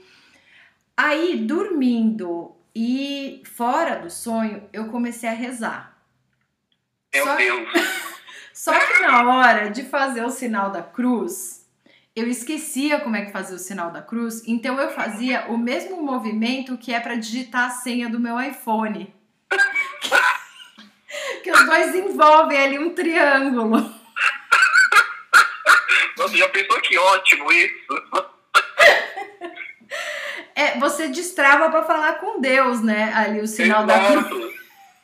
Aí, 0.98 1.38
dormindo 1.38 2.56
e 2.82 3.44
fora 3.58 3.98
do 3.98 4.10
sonho, 4.10 4.70
eu 4.72 4.86
comecei 4.88 5.28
a 5.28 5.34
rezar. 5.34 5.98
Meu 7.14 7.26
Só- 7.26 7.36
Deus. 7.36 7.70
Só 8.54 8.80
que 8.80 9.02
na 9.02 9.24
hora 9.30 9.70
de 9.70 9.84
fazer 9.84 10.24
o 10.24 10.30
sinal 10.30 10.72
da 10.72 10.82
cruz, 10.82 11.68
eu 12.16 12.26
esquecia 12.26 13.02
como 13.02 13.18
é 13.18 13.26
que 13.26 13.34
fazia 13.34 13.58
o 13.58 13.60
sinal 13.60 13.92
da 13.92 14.02
cruz, 14.02 14.48
então 14.48 14.80
eu 14.80 14.92
fazia 14.92 15.46
o 15.50 15.58
mesmo 15.58 16.02
movimento 16.02 16.78
que 16.78 16.94
é 16.94 17.02
para 17.02 17.16
digitar 17.16 17.66
a 17.68 17.70
senha 17.70 18.08
do 18.08 18.18
meu 18.18 18.40
iPhone. 18.40 19.14
que 21.44 21.52
os 21.52 21.66
dois 21.66 21.94
envolvem 21.96 22.58
ali 22.62 22.80
um 22.80 22.94
triângulo. 22.96 23.94
Nossa, 26.18 26.38
já 26.38 26.48
pensou 26.50 26.80
que 26.82 26.98
ótimo 26.98 27.52
isso? 27.52 28.29
É, 30.60 30.78
você 30.78 31.08
destrava 31.08 31.70
para 31.70 31.84
falar 31.84 32.16
com 32.16 32.42
Deus, 32.42 32.84
né? 32.84 33.13
Ali 33.16 33.39
o 33.39 33.48
sinal 33.48 33.86
da 33.86 33.98
cruz. 33.98 34.25
Exato. 34.25 34.60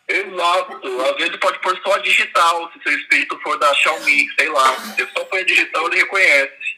Exato. 0.08 1.02
Às 1.02 1.16
vezes 1.16 1.38
pode 1.38 1.60
pôr 1.60 1.80
só 1.82 1.94
a 1.94 2.00
digital, 2.00 2.70
se 2.74 2.84
seu 2.84 2.92
espírito 2.92 3.40
for 3.42 3.58
da 3.58 3.74
Xiaomi, 3.74 4.28
sei 4.38 4.50
lá. 4.50 4.72
Você 4.74 5.08
só 5.16 5.24
põe 5.24 5.40
a 5.40 5.46
digital, 5.46 5.88
ele 5.88 6.02
reconhece. 6.02 6.76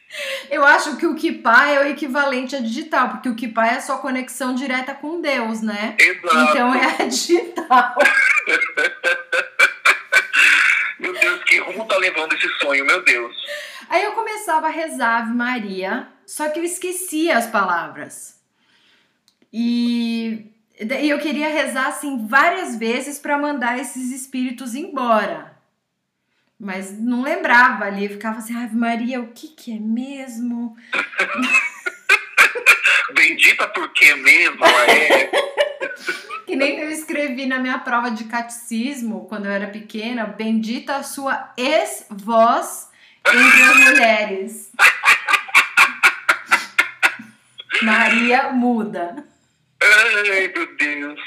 Eu 0.48 0.64
acho 0.64 0.96
que 0.96 1.08
o 1.08 1.16
Kipá 1.16 1.66
é 1.66 1.80
o 1.80 1.88
equivalente 1.88 2.54
a 2.54 2.60
digital, 2.60 3.08
porque 3.08 3.28
o 3.28 3.34
Kipá 3.34 3.66
é 3.66 3.74
a 3.78 3.80
sua 3.80 3.98
conexão 3.98 4.54
direta 4.54 4.94
com 4.94 5.20
Deus, 5.20 5.60
né? 5.60 5.96
Exato. 5.98 6.36
Então 6.36 6.72
é 6.72 7.02
a 7.02 7.04
digital. 7.04 7.96
Meu 11.00 11.12
Deus, 11.14 11.42
que 11.44 11.58
rumo 11.58 11.84
tá 11.86 11.96
levando 11.96 12.32
esse 12.34 12.48
sonho, 12.60 12.84
meu 12.84 13.02
Deus? 13.04 13.34
Aí 13.88 14.02
eu 14.04 14.12
começava 14.12 14.66
a 14.66 14.70
rezar 14.70 15.18
Ave 15.18 15.32
Maria, 15.32 16.08
só 16.26 16.48
que 16.48 16.58
eu 16.58 16.64
esquecia 16.64 17.38
as 17.38 17.46
palavras. 17.46 18.37
E 19.52 20.50
daí 20.84 21.10
eu 21.10 21.18
queria 21.18 21.48
rezar 21.48 21.88
assim 21.88 22.26
várias 22.26 22.76
vezes 22.76 23.18
para 23.18 23.38
mandar 23.38 23.78
esses 23.78 24.12
espíritos 24.12 24.74
embora. 24.74 25.56
Mas 26.58 26.98
não 26.98 27.22
lembrava 27.22 27.84
ali, 27.84 28.08
ficava 28.08 28.38
assim, 28.38 28.56
Ave 28.56 28.74
Maria, 28.74 29.20
o 29.20 29.28
que 29.28 29.48
que 29.48 29.76
é 29.76 29.78
mesmo? 29.78 30.76
Bendita 33.14 33.68
porque 33.68 34.14
mesmo 34.16 34.64
é. 34.64 35.30
Que 36.46 36.56
nem 36.56 36.80
eu 36.80 36.90
escrevi 36.90 37.44
na 37.44 37.58
minha 37.58 37.78
prova 37.78 38.10
de 38.10 38.24
catecismo, 38.24 39.26
quando 39.28 39.44
eu 39.44 39.52
era 39.52 39.66
pequena, 39.66 40.24
bendita 40.24 40.96
a 40.96 41.02
sua 41.02 41.52
ex-voz 41.58 42.88
entre 43.26 43.62
as 43.62 43.76
mulheres. 43.76 44.72
Maria 47.82 48.50
muda. 48.50 49.26
Ai, 49.98 50.48
meu 50.54 50.76
Deus. 50.76 51.20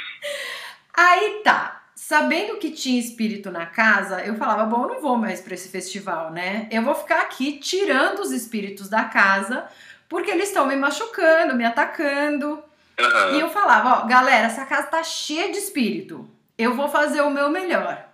Aí 0.93 1.41
tá. 1.43 1.77
Sabendo 1.95 2.57
que 2.57 2.71
tinha 2.71 2.99
espírito 2.99 3.51
na 3.51 3.65
casa, 3.65 4.21
eu 4.21 4.35
falava: 4.35 4.65
bom, 4.65 4.83
eu 4.83 4.87
não 4.95 5.01
vou 5.01 5.17
mais 5.17 5.39
para 5.39 5.53
esse 5.53 5.69
festival, 5.69 6.31
né? 6.31 6.67
Eu 6.71 6.81
vou 6.81 6.95
ficar 6.95 7.21
aqui 7.21 7.53
tirando 7.59 8.19
os 8.19 8.31
espíritos 8.31 8.89
da 8.89 9.05
casa, 9.05 9.65
porque 10.09 10.29
eles 10.31 10.49
estão 10.49 10.65
me 10.65 10.75
machucando, 10.75 11.55
me 11.55 11.63
atacando. 11.63 12.61
Aham. 12.99 13.37
E 13.37 13.39
eu 13.39 13.49
falava, 13.49 14.03
ó, 14.03 14.07
galera, 14.07 14.47
essa 14.47 14.65
casa 14.65 14.87
tá 14.87 15.03
cheia 15.03 15.51
de 15.51 15.57
espírito. 15.57 16.29
Eu 16.57 16.75
vou 16.75 16.89
fazer 16.89 17.21
o 17.21 17.29
meu 17.29 17.49
melhor. 17.49 18.05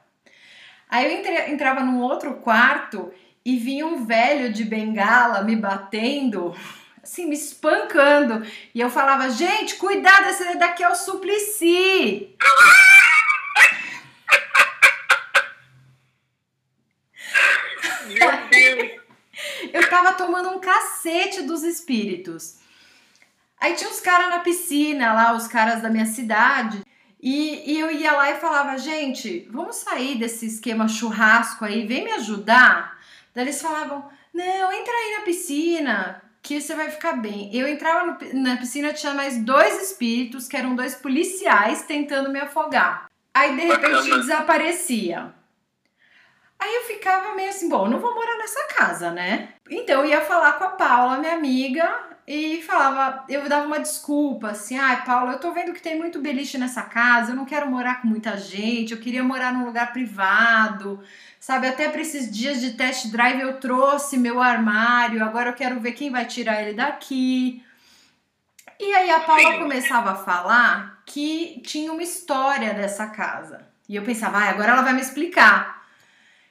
Aí 0.90 1.06
eu 1.06 1.12
entre- 1.20 1.52
entrava 1.52 1.82
num 1.82 2.00
outro 2.02 2.36
quarto 2.36 3.12
e 3.44 3.58
vinha 3.58 3.86
um 3.86 4.06
velho 4.06 4.54
de 4.54 4.64
bengala 4.64 5.42
me 5.42 5.56
batendo, 5.56 6.56
assim, 7.08 7.26
me 7.26 7.36
espancando. 7.36 8.46
E 8.76 8.82
eu 8.82 8.90
falava, 8.90 9.30
gente, 9.30 9.76
cuidado, 9.76 10.30
esse 10.30 10.58
daqui 10.58 10.84
é 10.84 10.90
o 10.90 10.96
Suplicy. 10.96 12.36
Meu 18.08 18.48
Deus. 18.50 19.02
Eu 19.74 19.90
tava 19.90 20.14
tomando 20.14 20.50
um 20.50 20.60
cacete 20.60 21.44
dos 21.44 21.64
espíritos. 21.64 22.58
Aí 23.60 23.74
tinha 23.74 23.90
uns 23.90 24.02
caras 24.02 24.30
na 24.30 24.40
piscina 24.40 25.14
lá, 25.14 25.34
os 25.34 25.48
caras 25.48 25.82
da 25.82 25.90
minha 25.90 26.06
cidade. 26.06 26.84
E, 27.20 27.72
e 27.72 27.80
eu 27.80 27.90
ia 27.90 28.12
lá 28.12 28.32
e 28.32 28.40
falava, 28.40 28.78
gente, 28.78 29.48
vamos 29.50 29.78
sair 29.78 30.18
desse 30.18 30.46
esquema 30.46 30.88
churrasco 30.88 31.66
aí, 31.66 31.88
vem 31.88 32.04
me 32.04 32.12
ajudar. 32.12 32.98
Daí 33.34 33.46
eles 33.46 33.62
falavam, 33.62 34.10
não, 34.34 34.72
entra 34.72 34.94
aí 34.94 35.16
na 35.18 35.24
piscina, 35.24 36.22
que 36.48 36.62
você 36.62 36.74
vai 36.74 36.90
ficar 36.90 37.14
bem. 37.14 37.54
Eu 37.54 37.68
entrava 37.68 38.06
no 38.06 38.42
na 38.42 38.56
piscina, 38.56 38.94
tinha 38.94 39.14
mais 39.14 39.38
dois 39.44 39.82
espíritos, 39.82 40.48
que 40.48 40.56
eram 40.56 40.76
dois 40.78 40.96
policiais 40.96 41.82
tentando 41.82 42.32
me 42.32 42.40
afogar. 42.40 43.08
Aí 43.34 43.54
de 43.54 43.66
repente 43.66 44.10
desaparecia. 44.10 45.34
Aí 46.58 46.74
eu 46.74 46.84
ficava 46.84 47.36
meio 47.36 47.50
assim, 47.50 47.68
bom, 47.68 47.88
não 47.88 48.00
vou 48.00 48.16
morar 48.16 48.38
nessa 48.38 48.66
casa, 48.76 49.12
né? 49.12 49.50
Então 49.70 50.02
eu 50.02 50.10
ia 50.10 50.22
falar 50.22 50.54
com 50.54 50.64
a 50.64 50.70
Paula, 50.70 51.18
minha 51.18 51.34
amiga, 51.34 52.18
e 52.26 52.64
falava, 52.64 53.26
eu 53.30 53.48
dava 53.48 53.68
uma 53.68 53.80
desculpa, 53.80 54.50
assim, 54.50 54.78
ai, 54.78 55.06
Paula, 55.06 55.34
eu 55.34 55.40
tô 55.40 55.52
vendo 55.52 55.74
que 55.74 55.82
tem 55.82 55.98
muito 55.98 56.20
beliche 56.20 56.58
nessa 56.58 56.82
casa, 56.82 57.32
eu 57.32 57.36
não 57.36 57.46
quero 57.46 57.70
morar 57.70 58.02
com 58.02 58.08
muita 58.08 58.36
gente, 58.38 58.94
eu 58.94 59.00
queria 59.00 59.24
morar 59.24 59.54
num 59.54 59.66
lugar 59.66 59.94
privado, 59.94 61.04
sabe? 61.48 61.66
Até 61.66 61.88
para 61.88 62.02
esses 62.02 62.30
dias 62.30 62.60
de 62.60 62.72
test 62.72 63.08
drive 63.08 63.40
eu 63.40 63.58
trouxe 63.58 64.18
meu 64.18 64.42
armário, 64.42 65.24
agora 65.24 65.52
eu 65.52 65.54
quero 65.54 65.80
ver 65.80 65.94
quem 65.94 66.12
vai 66.12 66.26
tirar 66.26 66.62
ele 66.62 66.74
daqui. 66.74 67.64
E 68.78 68.94
aí 68.94 69.10
a 69.10 69.22
Paula 69.22 69.58
começava 69.58 70.12
a 70.12 70.16
falar 70.16 71.02
que 71.06 71.62
tinha 71.66 71.94
uma 71.94 72.04
história 72.04 72.74
dessa 72.74 73.08
casa. 73.08 73.66
E 73.88 73.96
eu 73.96 74.04
pensava, 74.04 74.40
ai, 74.40 74.50
agora 74.50 74.74
ela 74.74 74.82
vai 74.82 74.92
me 74.92 75.00
explicar. 75.00 75.84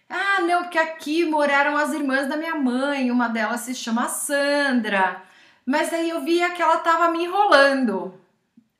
Ah, 0.09 0.41
não, 0.41 0.63
porque 0.63 0.79
aqui 0.79 1.27
moraram 1.27 1.77
as 1.77 1.93
irmãs 1.93 2.27
da 2.27 2.39
minha 2.39 2.55
mãe, 2.55 3.11
uma 3.11 3.29
delas 3.29 3.61
se 3.61 3.75
chama 3.75 4.09
Sandra. 4.09 5.23
Mas 5.67 5.93
aí 5.93 6.09
eu 6.09 6.23
via 6.23 6.53
que 6.53 6.63
ela 6.63 6.79
tava 6.79 7.11
me 7.11 7.23
enrolando. 7.23 8.19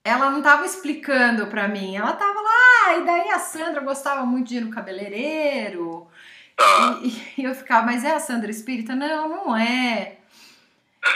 Ela 0.03 0.31
não 0.31 0.41
tava 0.41 0.65
explicando 0.65 1.49
pra 1.49 1.69
mim. 1.69 1.95
Ela 1.95 2.15
tava 2.15 2.41
lá, 2.41 2.97
e 2.97 3.05
daí 3.05 3.29
a 3.29 3.39
Sandra 3.39 3.83
gostava 3.83 4.25
muito 4.25 4.49
de 4.49 4.57
ir 4.57 4.61
no 4.63 4.71
cabeleireiro. 4.71 5.96
Tá. 6.57 6.99
E, 7.03 7.41
e 7.43 7.45
eu 7.45 7.55
ficava, 7.55 7.87
mas 7.87 8.05
é 8.05 8.13
a 8.13 8.21
Sandra 8.21 8.51
espírita? 8.51 8.95
Não, 8.95 9.29
não 9.29 9.57
é. 9.57 10.17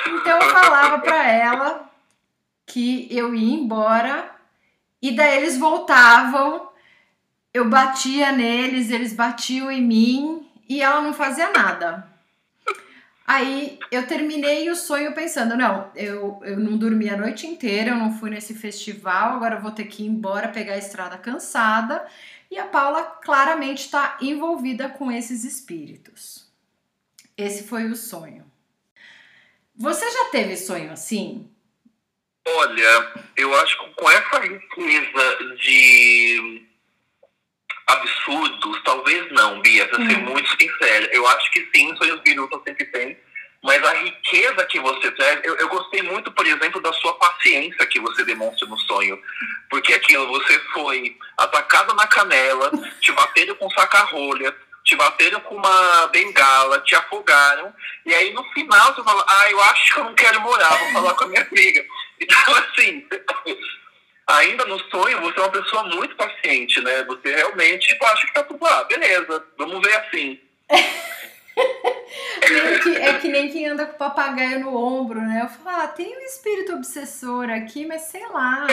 Então 0.07 0.39
eu 0.39 0.51
falava 0.51 0.99
pra 0.99 1.27
ela 1.27 1.91
que 2.67 3.09
eu 3.11 3.35
ia 3.35 3.55
embora 3.55 4.31
e 5.03 5.13
daí 5.13 5.39
eles 5.39 5.59
voltavam. 5.59 6.69
Eu 7.53 7.69
batia 7.69 8.31
neles, 8.31 8.91
eles 8.91 9.13
batiam 9.13 9.73
em 9.73 9.83
mim 9.83 10.49
e 10.69 10.81
ela 10.81 11.03
não 11.03 11.13
fazia 11.13 11.51
nada. 11.51 12.09
Aí 13.27 13.79
eu 13.91 14.07
terminei 14.07 14.69
o 14.71 14.75
sonho 14.75 15.15
pensando, 15.15 15.57
não, 15.57 15.89
eu, 15.95 16.41
eu 16.43 16.59
não 16.59 16.77
dormi 16.77 17.09
a 17.09 17.17
noite 17.17 17.47
inteira, 17.47 17.91
eu 17.91 17.97
não 17.97 18.19
fui 18.19 18.29
nesse 18.29 18.55
festival, 18.55 19.35
agora 19.35 19.57
eu 19.57 19.61
vou 19.61 19.71
ter 19.71 19.85
que 19.85 20.03
ir 20.03 20.07
embora, 20.07 20.49
pegar 20.49 20.75
a 20.75 20.79
estrada 20.79 21.17
cansada. 21.17 22.05
E 22.51 22.59
a 22.59 22.67
Paula 22.67 23.05
claramente 23.23 23.85
está 23.85 24.19
envolvida 24.21 24.89
com 24.89 25.11
esses 25.11 25.45
espíritos. 25.45 26.51
Esse 27.37 27.67
foi 27.69 27.85
o 27.85 27.95
sonho. 27.97 28.51
Você 29.77 30.11
já 30.11 30.25
teve 30.31 30.57
sonho 30.57 30.91
assim? 30.93 31.49
Olha, 32.47 33.13
eu 33.37 33.55
acho 33.61 33.79
que 33.79 33.95
com 33.95 34.11
essa 34.11 34.41
riqueza 34.41 35.55
de 35.63 36.67
absurdos, 37.87 38.83
talvez 38.85 39.31
não, 39.33 39.61
Bia, 39.61 39.87
pra 39.89 39.97
ser 40.07 40.19
Hum. 40.19 40.25
muito 40.31 40.49
sincera. 40.61 41.07
Eu 41.15 41.27
acho 41.29 41.51
que 41.53 41.69
sim, 41.75 41.95
sonhos 41.97 42.21
virutas 42.23 42.61
sempre 42.65 42.85
tem. 42.87 43.19
Mas 43.63 43.85
a 43.85 43.93
riqueza 43.93 44.65
que 44.67 44.81
você 44.81 45.11
traz, 45.11 45.41
eu, 45.45 45.55
eu 45.57 45.69
gostei 45.69 46.03
muito, 46.03 46.33
por 46.33 46.47
exemplo, 46.47 46.81
da 46.81 46.93
sua 46.95 47.15
paciência 47.15 47.87
que 47.87 48.01
você 48.01 48.25
demonstra 48.25 48.67
no 48.67 48.79
sonho. 48.79 49.21
Porque 49.69 49.93
aquilo, 49.93 50.27
você 50.29 50.59
foi 50.73 51.17
atacado 51.37 51.95
na 51.95 52.07
canela, 52.07 52.71
te 53.01 53.13
bateram 53.13 53.55
com 53.57 53.71
saca-rolha, 53.71 54.55
te 54.85 54.97
bateram 54.97 55.41
com 55.41 55.57
uma 55.57 56.07
bengala, 56.09 56.81
te 56.81 56.95
afogaram, 56.95 57.73
e 58.07 58.15
aí 58.15 58.33
no 58.33 58.43
final 58.53 58.95
você 58.95 59.03
fala, 59.03 59.25
ah, 59.29 59.51
eu 59.51 59.63
acho 59.65 59.95
que 59.95 60.01
eu 60.01 60.05
não 60.05 60.15
quero 60.15 60.41
morar, 60.41 60.77
vou 60.79 60.93
falar 60.93 61.15
com 61.15 61.25
a 61.25 61.29
minha 61.29 61.43
amiga. 61.43 61.85
Então, 62.23 62.55
assim, 62.55 63.09
ainda 64.29 64.67
no 64.67 64.79
sonho, 64.91 65.23
você 65.23 65.39
é 65.39 65.43
uma 65.43 65.51
pessoa 65.51 65.85
muito 65.85 66.15
paciente, 66.17 66.79
né? 66.83 67.03
Você 67.05 67.35
realmente 67.35 67.89
tipo, 67.89 68.05
acha 68.05 68.27
que 68.27 68.35
tá 68.35 68.43
tudo 68.43 68.63
lá, 68.63 68.85
beleza, 68.85 69.43
vamos 69.57 69.81
ver 69.81 69.97
assim. 69.97 70.39
É 72.51 72.79
que, 72.79 72.97
é 72.97 73.19
que 73.19 73.29
nem 73.29 73.49
quem 73.49 73.67
anda 73.67 73.87
com 73.87 73.97
papagaio 73.97 74.61
no 74.61 74.77
ombro, 74.77 75.21
né? 75.21 75.41
Eu 75.43 75.49
falo, 75.49 75.83
ah, 75.83 75.89
tem 75.89 76.17
um 76.17 76.21
espírito 76.21 76.75
obsessor 76.75 77.49
aqui, 77.51 77.87
mas 77.87 78.03
sei 78.03 78.27
lá. 78.29 78.67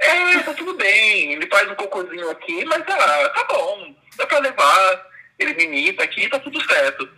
É, 0.00 0.38
tá 0.38 0.54
tudo 0.54 0.74
bem, 0.74 1.32
ele 1.32 1.46
faz 1.48 1.68
um 1.70 1.74
cocôzinho 1.74 2.30
aqui, 2.30 2.64
mas 2.64 2.80
ah, 2.82 3.28
tá 3.30 3.46
bom, 3.50 3.94
dá 4.16 4.26
pra 4.26 4.38
levar, 4.38 5.06
ele 5.38 5.54
me 5.54 5.64
imita 5.64 6.04
aqui, 6.04 6.28
tá 6.28 6.38
tudo 6.38 6.62
certo. 6.64 7.08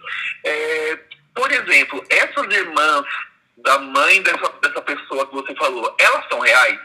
É, 0.45 0.99
por 1.35 1.53
exemplo, 1.53 2.05
essas 2.09 2.55
irmãs 2.55 3.05
da 3.59 3.79
mãe 3.79 4.23
dessa, 4.23 4.49
dessa 4.63 4.81
pessoa 4.81 5.27
que 5.27 5.35
você 5.35 5.55
falou, 5.55 5.95
elas 5.99 6.27
são 6.29 6.41
reais? 6.41 6.81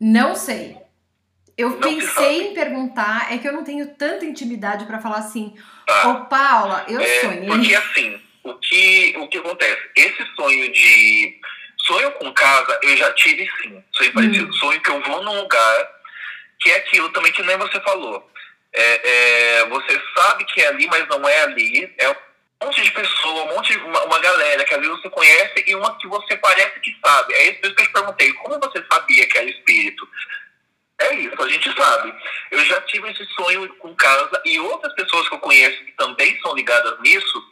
Não 0.00 0.34
sei. 0.34 0.76
Eu 1.56 1.76
pensei 1.78 2.48
em 2.48 2.54
perguntar, 2.54 3.32
é 3.32 3.38
que 3.38 3.46
eu 3.46 3.52
não 3.52 3.62
tenho 3.64 3.86
tanta 3.94 4.24
intimidade 4.24 4.86
pra 4.86 5.00
falar 5.00 5.18
assim, 5.18 5.54
Tá. 5.86 6.08
ô 6.08 6.24
Paula, 6.26 6.84
eu 6.88 7.00
É, 7.00 7.20
sonhei. 7.20 7.46
porque 7.46 7.74
assim, 7.74 8.20
o 8.42 8.54
que, 8.54 9.14
o 9.18 9.28
que 9.28 9.38
acontece? 9.38 9.80
Esse 9.96 10.24
sonho 10.34 10.72
de. 10.72 11.38
Sonho 11.84 12.10
com 12.12 12.32
casa, 12.32 12.78
eu 12.82 12.96
já 12.96 13.12
tive 13.14 13.48
sim. 13.60 13.82
Sonho 13.92 14.12
parecido. 14.12 14.52
Sonho 14.54 14.80
que 14.80 14.90
eu 14.90 15.00
vou 15.02 15.22
num 15.24 15.40
lugar 15.40 15.88
que 16.60 16.70
é 16.70 16.76
aquilo 16.76 17.08
também 17.10 17.32
que 17.32 17.42
nem 17.42 17.56
você 17.58 17.80
falou. 17.80 18.30
É, 18.72 19.58
é, 19.60 19.66
você 19.66 20.00
sabe 20.16 20.44
que 20.44 20.62
é 20.62 20.68
ali, 20.68 20.86
mas 20.86 21.06
não 21.08 21.28
é 21.28 21.42
ali. 21.42 21.92
É 21.98 22.08
um 22.08 22.14
monte 22.66 22.82
de 22.82 22.90
pessoa, 22.92 23.44
um 23.44 23.56
monte 23.56 23.72
de 23.72 23.78
uma, 23.84 24.04
uma 24.04 24.18
galera 24.20 24.64
que 24.64 24.72
às 24.72 24.80
vezes 24.80 24.96
você 25.02 25.10
conhece 25.10 25.64
e 25.66 25.74
uma 25.74 25.98
que 25.98 26.06
você 26.06 26.36
parece 26.36 26.78
que 26.80 26.96
sabe. 27.04 27.34
É 27.34 27.50
isso 27.50 27.60
que 27.60 27.66
eu 27.66 27.74
te 27.86 27.92
perguntei. 27.92 28.32
Como 28.34 28.60
você 28.60 28.84
sabia 28.90 29.26
que 29.26 29.38
era 29.38 29.50
espírito? 29.50 30.08
É 31.02 31.14
isso, 31.14 31.42
a 31.42 31.48
gente 31.48 31.72
sabe. 31.74 32.14
Eu 32.50 32.64
já 32.64 32.80
tive 32.82 33.10
esse 33.10 33.24
sonho 33.34 33.68
com 33.76 33.94
casa 33.94 34.40
e 34.44 34.58
outras 34.60 34.92
pessoas 34.94 35.28
que 35.28 35.34
eu 35.34 35.38
conheço 35.40 35.84
que 35.84 35.92
também 35.92 36.38
são 36.40 36.54
ligadas 36.54 36.98
nisso 37.00 37.42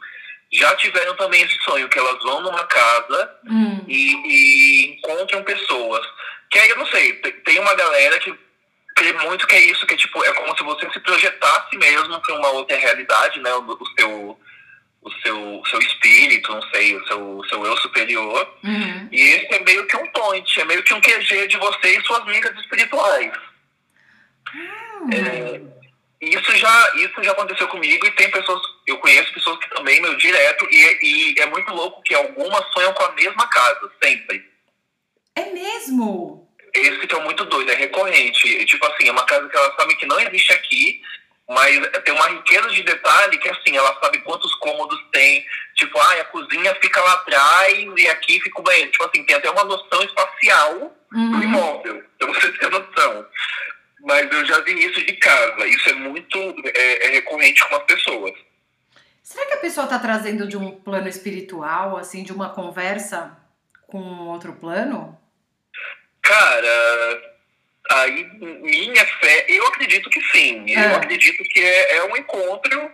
já 0.53 0.75
tiveram 0.75 1.15
também 1.15 1.41
esse 1.43 1.57
sonho, 1.63 1.87
que 1.87 1.97
elas 1.97 2.21
vão 2.23 2.41
numa 2.41 2.63
casa 2.65 3.39
Hum, 3.47 3.85
e, 3.87 4.13
e 4.27 4.95
encontram 4.97 5.43
pessoas. 5.43 6.05
Que 6.49 6.59
aí 6.59 6.69
eu 6.69 6.75
não 6.77 6.85
sei, 6.87 7.13
tem- 7.13 7.59
uma 7.59 7.73
galera 7.73 8.19
que 8.19 8.33
creio 8.95 9.17
muito 9.21 9.47
que 9.47 9.55
é 9.55 9.61
isso, 9.61 9.85
que 9.87 9.93
é 9.93 9.97
tipo, 9.97 10.21
é 10.25 10.33
como 10.33 10.55
se 10.57 10.63
você 10.63 10.89
se 10.91 10.99
projetasse 10.99 11.77
mesmo 11.77 12.19
para 12.21 12.35
uma 12.35 12.49
outra 12.49 12.75
realidade, 12.77 13.39
né? 13.39 13.53
O, 13.55 13.61
o 13.61 13.87
seu 13.97 14.39
o 15.01 15.11
seu, 15.21 15.63
seu 15.69 15.79
espírito, 15.79 16.51
não 16.51 16.61
sei, 16.69 16.95
o 16.95 17.07
seu, 17.07 17.37
o 17.37 17.45
seu 17.47 17.65
eu 17.65 17.77
superior. 17.77 18.57
Uhum. 18.63 19.09
E 19.11 19.19
esse 19.19 19.53
é 19.53 19.59
meio 19.59 19.85
que 19.87 19.97
um 19.97 20.07
point, 20.11 20.59
é 20.59 20.65
meio 20.65 20.83
que 20.83 20.93
um 20.93 21.01
QG 21.01 21.47
de 21.47 21.57
você 21.57 21.97
e 21.97 22.05
suas 22.05 22.23
migas 22.25 22.55
espirituais. 22.59 23.31
Hum. 24.53 25.09
É, 25.11 25.61
isso 26.21 26.55
já, 26.55 26.91
isso 26.97 27.23
já 27.23 27.31
aconteceu 27.31 27.67
comigo 27.67 28.05
e 28.05 28.11
tem 28.11 28.29
pessoas, 28.29 28.61
eu 28.85 28.97
conheço 28.99 29.33
pessoas 29.33 29.57
que 29.59 29.69
também, 29.71 29.99
meu, 30.01 30.15
direto, 30.17 30.67
e, 30.69 30.99
e 31.01 31.39
é 31.39 31.47
muito 31.47 31.73
louco 31.73 32.03
que 32.03 32.13
algumas 32.13 32.63
sonham 32.71 32.93
com 32.93 33.03
a 33.03 33.11
mesma 33.13 33.47
casa, 33.47 33.91
sempre. 34.03 34.45
É 35.35 35.45
mesmo? 35.45 36.47
Esse 36.73 37.07
que 37.07 37.15
é 37.15 37.23
muito 37.23 37.43
doido, 37.45 37.71
é 37.71 37.75
recorrente. 37.75 38.65
Tipo 38.65 38.85
assim, 38.85 39.07
é 39.07 39.11
uma 39.11 39.25
casa 39.25 39.49
que 39.49 39.57
elas 39.57 39.75
sabem 39.75 39.97
que 39.97 40.05
não 40.05 40.19
existe 40.19 40.53
aqui, 40.53 41.01
mas 41.49 41.79
tem 42.03 42.13
uma 42.13 42.27
riqueza 42.29 42.69
de 42.69 42.83
detalhe 42.83 43.37
que 43.37 43.49
assim, 43.49 43.75
ela 43.75 43.97
sabe 44.01 44.19
quantos 44.21 44.53
cômodos 44.55 44.97
tem. 45.11 45.45
Tipo, 45.75 45.97
ah, 45.99 46.13
a 46.21 46.25
cozinha 46.25 46.73
fica 46.81 47.01
lá 47.01 47.13
atrás 47.13 47.77
e 47.97 48.07
aqui 48.09 48.39
fica 48.39 48.59
o 48.59 48.63
banheiro. 48.63 48.91
Tipo 48.91 49.05
assim, 49.05 49.23
tem 49.25 49.35
até 49.35 49.49
uma 49.49 49.63
noção 49.63 50.01
espacial 50.03 50.73
do 51.11 51.17
Uhum. 51.17 51.43
imóvel, 51.43 52.03
pra 52.17 52.27
você 52.27 52.51
ter 52.53 52.69
noção. 52.69 53.25
Mas 54.01 54.31
eu 54.31 54.45
já 54.45 54.59
vi 54.61 54.73
isso 54.85 55.05
de 55.05 55.13
casa. 55.17 55.67
Isso 55.67 55.89
é 55.89 55.93
muito 55.93 56.37
é, 56.73 57.07
é 57.07 57.09
recorrente 57.11 57.67
com 57.67 57.75
as 57.75 57.83
pessoas. 57.83 58.33
Será 59.21 59.45
que 59.45 59.53
a 59.53 59.57
pessoa 59.57 59.87
tá 59.87 59.99
trazendo 59.99 60.47
de 60.47 60.57
um 60.57 60.71
plano 60.71 61.07
espiritual, 61.07 61.97
assim, 61.97 62.23
de 62.23 62.31
uma 62.31 62.49
conversa 62.49 63.37
com 63.87 64.01
outro 64.29 64.53
plano? 64.53 65.17
Cara, 66.21 67.30
aí 67.97 68.23
minha 68.39 69.05
fé, 69.05 69.45
eu 69.49 69.65
acredito 69.67 70.09
que 70.09 70.21
sim. 70.31 70.63
É. 70.75 70.85
Eu 70.85 70.95
acredito 70.95 71.43
que 71.43 71.59
é, 71.59 71.95
é 71.97 72.03
um 72.05 72.17
encontro 72.17 72.91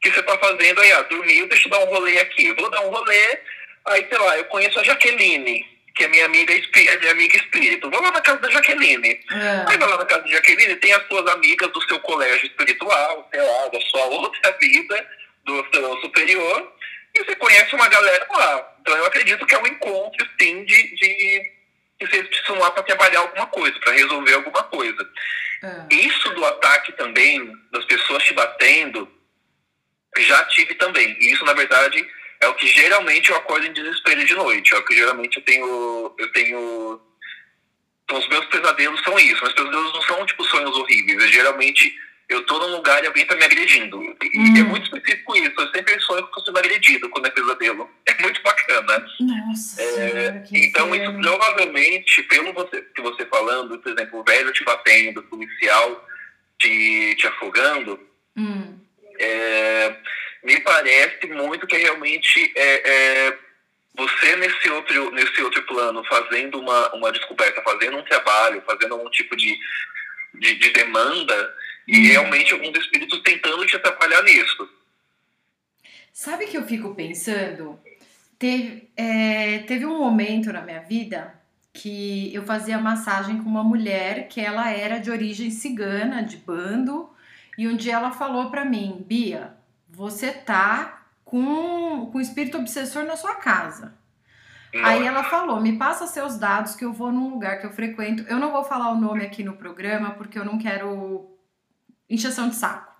que 0.00 0.10
você 0.10 0.22
tá 0.22 0.36
fazendo 0.38 0.80
aí, 0.80 0.92
ah, 0.92 1.02
dormiu, 1.02 1.46
deixa 1.48 1.66
eu 1.66 1.70
dar 1.70 1.80
um 1.80 1.84
rolê 1.86 2.18
aqui. 2.18 2.46
Eu 2.46 2.56
vou 2.56 2.70
dar 2.70 2.80
um 2.82 2.90
rolê, 2.90 3.38
aí, 3.86 4.06
sei 4.08 4.18
lá, 4.18 4.36
eu 4.36 4.44
conheço 4.46 4.80
a 4.80 4.82
Jaqueline, 4.84 5.64
que 5.94 6.04
é 6.04 6.08
minha 6.08 6.24
amiga, 6.26 6.52
espí- 6.54 6.88
é 6.88 6.98
minha 6.98 7.12
amiga 7.12 7.36
espírito. 7.36 7.88
Vou 7.90 8.00
lá 8.02 8.10
na 8.10 8.20
casa 8.20 8.40
da 8.40 8.50
Jaqueline. 8.50 9.20
Aí 9.30 9.74
É. 9.74 9.78
vai 9.78 9.88
lá 9.88 9.98
na 9.98 10.04
casa 10.06 10.22
da 10.22 10.28
Jaqueline, 10.28 10.76
tem 10.76 10.92
as 10.92 11.06
suas 11.06 11.26
amigas 11.32 11.70
do 11.70 11.82
seu 11.82 12.00
colégio 12.00 12.46
espiritual, 12.46 13.28
sei 13.32 13.40
lá, 13.42 13.68
da 13.68 13.80
sua 13.82 14.04
outra 14.06 14.50
vida, 14.60 15.06
do 15.44 15.66
seu 15.72 16.00
superior, 16.00 16.72
e 17.14 17.22
você 17.24 17.36
conhece 17.36 17.74
uma 17.74 17.88
galera 17.88 18.26
lá. 18.30 18.74
Então 18.80 18.96
eu 18.96 19.06
acredito 19.06 19.46
que 19.46 19.54
é 19.54 19.58
um 19.58 19.66
encontro, 19.66 20.26
sim, 20.40 20.64
de, 20.64 20.94
de 20.96 21.52
que 22.06 22.10
vocês 22.10 22.28
precisam 22.28 22.58
lá 22.58 22.70
para 22.70 22.82
trabalhar 22.82 23.20
alguma 23.20 23.46
coisa, 23.46 23.78
para 23.80 23.92
resolver 23.92 24.34
alguma 24.34 24.62
coisa. 24.64 25.10
É. 25.62 25.94
Isso 25.94 26.30
do 26.30 26.44
ataque 26.44 26.92
também, 26.92 27.52
das 27.70 27.84
pessoas 27.84 28.22
te 28.24 28.34
batendo, 28.34 29.08
já 30.18 30.44
tive 30.44 30.74
também. 30.74 31.16
E 31.20 31.32
isso, 31.32 31.44
na 31.44 31.54
verdade, 31.54 32.06
é 32.40 32.48
o 32.48 32.54
que 32.54 32.66
geralmente 32.66 33.30
eu 33.30 33.36
acordo 33.36 33.66
em 33.66 33.72
desespero 33.72 34.24
de 34.24 34.34
noite. 34.34 34.74
É 34.74 34.78
o 34.78 34.84
que 34.84 34.94
geralmente 34.94 35.36
eu 35.36 35.44
tenho. 35.44 36.14
Eu 36.18 36.32
tenho. 36.32 37.00
Então, 38.04 38.18
os 38.18 38.28
meus 38.28 38.44
pesadelos 38.46 39.00
são 39.02 39.18
isso. 39.18 39.42
Meus 39.42 39.54
pesadelos 39.54 39.94
não 39.94 40.02
são 40.02 40.26
tipo 40.26 40.44
sonhos 40.44 40.76
horríveis. 40.76 41.22
É, 41.22 41.28
geralmente 41.28 41.96
eu 42.32 42.42
tô 42.44 42.58
num 42.58 42.76
lugar 42.76 43.02
e 43.02 43.06
alguém 43.06 43.24
tá 43.26 43.34
me 43.36 43.44
agredindo. 43.44 44.02
E 44.02 44.38
Hum. 44.38 44.54
é 44.58 44.62
muito 44.64 44.84
específico 44.84 45.36
isso. 45.36 45.52
Eu 45.60 45.68
sempre 45.70 45.98
sonho 46.00 46.22
que 46.22 46.28
eu 46.28 46.32
tô 46.32 46.40
sendo 46.46 46.58
agredido 46.58 47.08
quando 47.10 47.26
é 47.26 47.30
pesadelo. 47.30 47.90
É 48.06 48.22
muito 48.22 48.42
bacana. 48.42 49.06
Nossa 49.20 49.82
que 50.48 50.58
Então, 50.66 50.94
isso 50.94 51.04
inferno. 51.04 51.20
provavelmente, 51.22 52.22
pelo 52.24 52.52
você, 52.52 52.82
que 52.94 53.02
você 53.02 53.24
falando, 53.26 53.78
por 53.78 53.92
exemplo, 53.92 54.20
o 54.20 54.24
velho 54.24 54.52
te 54.52 54.64
batendo, 54.64 55.20
o 55.20 55.24
policial 55.24 56.08
te, 56.58 57.14
te 57.16 57.26
afogando, 57.26 57.98
Hum. 58.36 58.78
é, 59.18 59.96
me 60.42 60.58
parece 60.60 61.26
muito 61.28 61.66
que 61.66 61.76
realmente 61.76 62.52
é, 62.56 62.90
é, 63.28 63.38
você 63.94 64.36
nesse 64.36 64.70
outro, 64.70 65.10
nesse 65.12 65.42
outro 65.42 65.62
plano, 65.64 66.02
fazendo 66.04 66.58
uma, 66.58 66.94
uma 66.94 67.12
descoberta, 67.12 67.60
fazendo 67.62 67.98
um 67.98 68.02
trabalho, 68.04 68.62
fazendo 68.66 68.94
algum 68.94 69.10
tipo 69.10 69.36
de, 69.36 69.54
de, 70.34 70.54
de 70.54 70.70
demanda, 70.70 71.54
e 71.86 72.08
realmente 72.08 72.52
alguns 72.52 72.76
espíritos 72.78 73.20
tentando 73.22 73.66
te 73.66 73.76
atrapalhar 73.76 74.22
nisso. 74.22 74.68
Sabe 76.12 76.46
que 76.46 76.56
eu 76.56 76.66
fico 76.66 76.94
pensando? 76.94 77.78
Teve, 78.38 78.90
é, 78.96 79.60
teve 79.60 79.86
um 79.86 79.98
momento 79.98 80.52
na 80.52 80.60
minha 80.60 80.80
vida 80.80 81.40
que 81.72 82.32
eu 82.34 82.42
fazia 82.44 82.78
massagem 82.78 83.42
com 83.42 83.48
uma 83.48 83.64
mulher 83.64 84.28
que 84.28 84.40
ela 84.40 84.70
era 84.70 84.98
de 84.98 85.10
origem 85.10 85.50
cigana, 85.50 86.22
de 86.22 86.36
bando, 86.36 87.10
e 87.56 87.66
um 87.66 87.76
dia 87.76 87.94
ela 87.94 88.10
falou 88.10 88.50
pra 88.50 88.64
mim, 88.64 89.04
Bia, 89.06 89.54
você 89.88 90.32
tá 90.32 91.06
com, 91.24 92.10
com 92.12 92.20
espírito 92.20 92.58
obsessor 92.58 93.04
na 93.04 93.16
sua 93.16 93.36
casa. 93.36 93.94
Aí 94.82 95.06
ela 95.06 95.24
falou: 95.24 95.60
me 95.60 95.76
passa 95.76 96.06
seus 96.06 96.38
dados 96.38 96.74
que 96.74 96.84
eu 96.84 96.92
vou 96.92 97.12
num 97.12 97.30
lugar 97.30 97.60
que 97.60 97.66
eu 97.66 97.72
frequento. 97.72 98.24
Eu 98.28 98.38
não 98.38 98.50
vou 98.50 98.64
falar 98.64 98.90
o 98.90 99.00
nome 99.00 99.24
aqui 99.24 99.44
no 99.44 99.54
programa 99.54 100.12
porque 100.12 100.38
eu 100.38 100.44
não 100.44 100.58
quero 100.58 101.31
encheção 102.08 102.48
de 102.48 102.56
saco. 102.56 102.92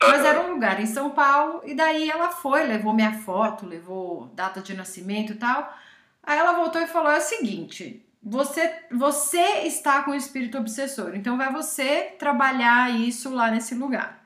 Mas 0.00 0.24
era 0.24 0.40
um 0.42 0.52
lugar 0.52 0.80
em 0.80 0.86
São 0.86 1.10
Paulo, 1.10 1.62
e 1.64 1.74
daí 1.74 2.10
ela 2.10 2.28
foi, 2.28 2.64
levou 2.64 2.92
minha 2.92 3.12
foto, 3.20 3.66
levou 3.66 4.26
data 4.34 4.60
de 4.60 4.74
nascimento 4.74 5.32
e 5.32 5.36
tal. 5.36 5.74
Aí 6.22 6.38
ela 6.38 6.52
voltou 6.52 6.80
e 6.80 6.86
falou: 6.86 7.10
é 7.10 7.18
o 7.18 7.22
seguinte, 7.22 8.04
você, 8.22 8.74
você 8.90 9.62
está 9.64 10.02
com 10.02 10.14
espírito 10.14 10.58
obsessor, 10.58 11.14
então 11.14 11.36
vai 11.36 11.52
você 11.52 12.14
trabalhar 12.18 12.90
isso 12.90 13.32
lá 13.32 13.50
nesse 13.50 13.74
lugar. 13.74 14.24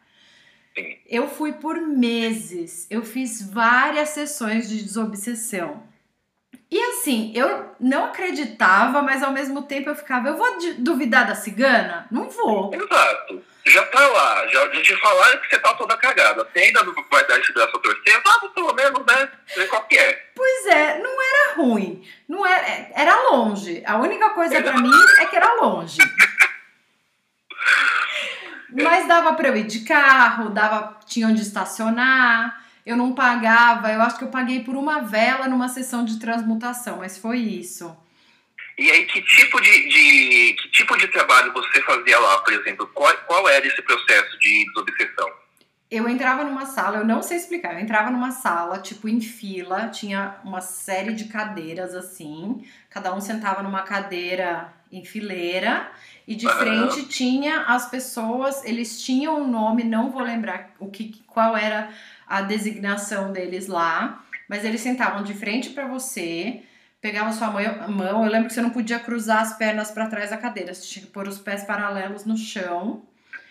Eu 1.06 1.28
fui 1.28 1.52
por 1.52 1.80
meses, 1.80 2.86
eu 2.88 3.04
fiz 3.04 3.42
várias 3.42 4.10
sessões 4.10 4.68
de 4.68 4.82
desobsessão. 4.82 5.82
E 6.70 6.80
assim, 6.80 7.32
eu 7.34 7.74
não 7.80 8.04
acreditava, 8.04 9.02
mas 9.02 9.24
ao 9.24 9.32
mesmo 9.32 9.62
tempo 9.62 9.90
eu 9.90 9.94
ficava, 9.96 10.28
eu 10.28 10.36
vou 10.36 10.56
duvidar 10.78 11.26
da 11.26 11.34
cigana? 11.34 12.06
Não 12.10 12.30
vou. 12.30 12.72
Exato. 12.72 13.42
Já 13.66 13.84
tá 13.86 14.06
lá, 14.06 14.46
já, 14.46 14.72
já 14.72 14.82
te 14.82 14.96
falaram 15.00 15.38
que 15.40 15.48
você 15.48 15.58
tá 15.58 15.74
toda 15.74 15.96
cagada. 15.96 16.44
Você 16.44 16.60
ainda 16.60 16.84
não 16.84 16.94
vai 17.10 17.26
dar 17.26 17.40
esse 17.40 17.52
braço 17.52 17.76
a 17.76 17.80
torcer? 17.80 18.22
Vamos 18.24 18.52
pelo 18.54 18.72
menos, 18.72 19.04
né? 19.04 19.28
Ver 19.54 19.68
qual 19.68 19.82
que 19.84 19.98
é. 19.98 20.30
Pois 20.34 20.66
é, 20.66 20.98
não 21.00 21.10
era 21.22 21.54
ruim, 21.56 22.08
não 22.28 22.46
era, 22.46 22.88
era 22.94 23.30
longe. 23.30 23.82
A 23.84 23.96
única 23.98 24.30
coisa 24.30 24.62
pra 24.62 24.80
mim 24.80 24.90
é 25.18 25.26
que 25.26 25.36
era 25.36 25.54
longe. 25.54 25.98
Mas 28.72 29.08
dava 29.08 29.34
pra 29.34 29.48
eu 29.48 29.56
ir 29.56 29.64
de 29.64 29.80
carro, 29.80 30.50
dava, 30.50 30.98
tinha 31.04 31.26
onde 31.26 31.42
estacionar. 31.42 32.59
Eu 32.90 32.96
não 32.96 33.12
pagava, 33.14 33.92
eu 33.92 34.02
acho 34.02 34.18
que 34.18 34.24
eu 34.24 34.28
paguei 34.30 34.64
por 34.64 34.74
uma 34.74 35.00
vela 35.02 35.46
numa 35.46 35.68
sessão 35.68 36.04
de 36.04 36.18
transmutação, 36.18 36.96
mas 36.98 37.16
foi 37.16 37.38
isso. 37.38 37.96
E 38.76 38.90
aí, 38.90 39.04
que 39.06 39.22
tipo 39.22 39.60
de, 39.60 39.88
de- 39.88 40.54
que 40.54 40.68
tipo 40.72 40.96
de 40.98 41.06
trabalho 41.06 41.52
você 41.52 41.80
fazia 41.82 42.18
lá, 42.18 42.38
por 42.38 42.52
exemplo? 42.52 42.88
Qual, 42.92 43.14
qual 43.28 43.48
era 43.48 43.64
esse 43.64 43.80
processo 43.82 44.36
de 44.40 44.64
desobsessão? 44.66 45.30
Eu 45.88 46.08
entrava 46.08 46.42
numa 46.42 46.66
sala, 46.66 46.98
eu 46.98 47.04
não 47.04 47.22
sei 47.22 47.36
explicar, 47.36 47.74
eu 47.74 47.80
entrava 47.80 48.10
numa 48.10 48.32
sala, 48.32 48.78
tipo, 48.80 49.08
em 49.08 49.20
fila, 49.20 49.88
tinha 49.88 50.36
uma 50.44 50.60
série 50.60 51.12
de 51.12 51.24
cadeiras 51.26 51.94
assim, 51.94 52.64
cada 52.88 53.14
um 53.14 53.20
sentava 53.20 53.62
numa 53.62 53.82
cadeira 53.82 54.72
em 54.90 55.04
fileira, 55.04 55.90
e 56.26 56.34
de 56.36 56.46
Aham. 56.46 56.58
frente 56.58 57.06
tinha 57.06 57.62
as 57.62 57.88
pessoas, 57.90 58.64
eles 58.64 59.02
tinham 59.02 59.40
um 59.42 59.48
nome, 59.48 59.82
não 59.84 60.10
vou 60.10 60.22
lembrar 60.22 60.70
o 60.78 60.88
que, 60.90 61.22
qual 61.26 61.56
era 61.56 61.88
a 62.30 62.40
designação 62.42 63.32
deles 63.32 63.66
lá, 63.66 64.24
mas 64.48 64.64
eles 64.64 64.80
sentavam 64.80 65.22
de 65.22 65.34
frente 65.34 65.70
pra 65.70 65.86
você, 65.86 66.62
pegavam 67.00 67.32
sua 67.32 67.48
mão, 67.88 68.24
eu 68.24 68.30
lembro 68.30 68.46
que 68.48 68.54
você 68.54 68.62
não 68.62 68.70
podia 68.70 68.98
cruzar 69.00 69.42
as 69.42 69.54
pernas 69.58 69.90
pra 69.90 70.06
trás 70.06 70.30
da 70.30 70.36
cadeira, 70.36 70.72
você 70.72 70.86
tinha 70.86 71.04
que 71.04 71.10
pôr 71.10 71.26
os 71.26 71.38
pés 71.38 71.64
paralelos 71.64 72.24
no 72.24 72.36
chão, 72.36 73.02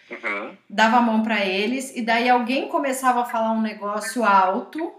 Uhum. 0.09 0.57
dava 0.67 0.97
a 0.97 1.01
mão 1.01 1.21
pra 1.21 1.45
eles 1.45 1.95
e 1.95 2.01
daí 2.01 2.27
alguém 2.27 2.67
começava 2.67 3.21
a 3.21 3.25
falar 3.25 3.51
um 3.51 3.61
negócio 3.61 4.23
alto 4.25 4.91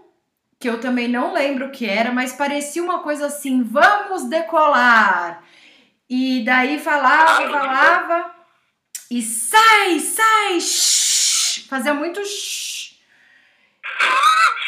que 0.57 0.69
eu 0.69 0.79
também 0.79 1.07
não 1.09 1.33
lembro 1.33 1.65
o 1.67 1.71
que 1.71 1.85
era, 1.85 2.11
mas 2.13 2.31
parecia 2.33 2.81
uma 2.83 2.99
coisa 2.99 3.25
assim, 3.25 3.61
vamos 3.63 4.29
decolar. 4.29 5.43
E 6.09 6.43
daí 6.45 6.77
falava, 6.79 7.49
falava 7.49 8.31
e 9.09 9.21
sai, 9.21 9.99
sai, 9.99 10.59
shh, 10.61 11.65
fazia 11.67 11.93
muito 11.93 12.23
shh, 12.23 12.60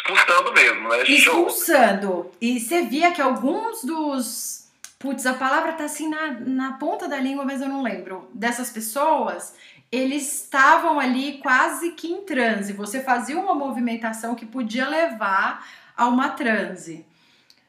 Expulsando 0.06 0.54
mesmo, 0.54 0.90
né? 0.90 1.06
Show. 1.06 1.48
expulsando. 1.48 2.32
E 2.42 2.60
você 2.60 2.82
via 2.84 3.12
que 3.12 3.22
alguns 3.22 3.84
dos 3.84 4.64
Putz, 5.00 5.26
a 5.26 5.34
palavra 5.34 5.74
tá 5.74 5.84
assim 5.84 6.08
na, 6.08 6.32
na 6.32 6.72
ponta 6.74 7.10
da 7.10 7.20
língua, 7.20 7.44
mas 7.44 7.62
eu 7.62 7.68
não 7.68 7.82
lembro. 7.84 8.30
Dessas 8.34 8.70
pessoas, 8.70 9.54
eles 9.92 10.44
estavam 10.44 10.98
ali 10.98 11.40
quase 11.40 11.92
que 11.92 12.08
em 12.08 12.22
transe. 12.24 12.72
Você 12.72 13.02
fazia 13.02 13.38
uma 13.38 13.54
movimentação 13.54 14.34
que 14.34 14.46
podia 14.46 14.88
levar 14.88 15.68
a 15.98 16.08
uma 16.08 16.30
transe. 16.30 17.06